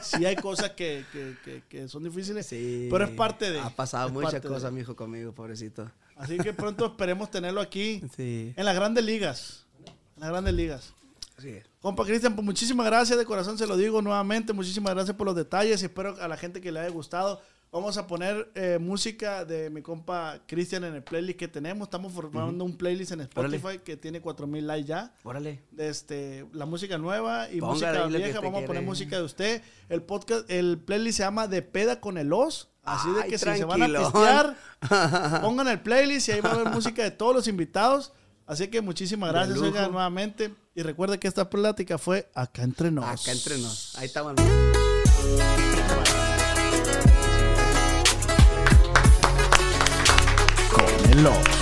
[0.00, 2.88] Sí hay cosas que, que, que, que son difíciles, Sí.
[2.90, 3.60] pero es parte de...
[3.60, 4.48] Ha pasado muchas de.
[4.48, 5.90] cosas, mi hijo, conmigo, pobrecito.
[6.16, 8.52] Así que pronto esperemos tenerlo aquí, Sí.
[8.56, 9.64] en las grandes ligas.
[10.16, 10.94] En las grandes ligas.
[11.39, 11.56] Sí.
[11.80, 15.34] Compa Cristian, pues muchísimas gracias, de corazón se lo digo nuevamente, muchísimas gracias por los
[15.34, 17.40] detalles y espero a la gente que le haya gustado.
[17.72, 21.86] Vamos a poner eh, música de mi compa Cristian en el playlist que tenemos.
[21.86, 23.82] Estamos formando un playlist en Spotify Órale.
[23.82, 25.14] que tiene 4000 likes ya.
[25.24, 25.62] Órale.
[25.78, 28.40] este, la música nueva y Póngale música vieja.
[28.40, 29.62] Vamos a poner música de usted.
[29.88, 32.68] El podcast, el playlist se llama De Peda con el Os.
[32.84, 34.56] Así de que si se van a pistear,
[35.40, 38.12] pongan el playlist y ahí va a haber música de todos los invitados.
[38.44, 39.68] Así que muchísimas gracias, lujo.
[39.68, 40.54] oiga, nuevamente.
[40.74, 43.06] Y recuerde que esta plática fue acá entre nos.
[43.06, 43.96] Acá entre nos.
[43.96, 44.34] Ahí estamos.
[51.12, 51.61] Con el Os.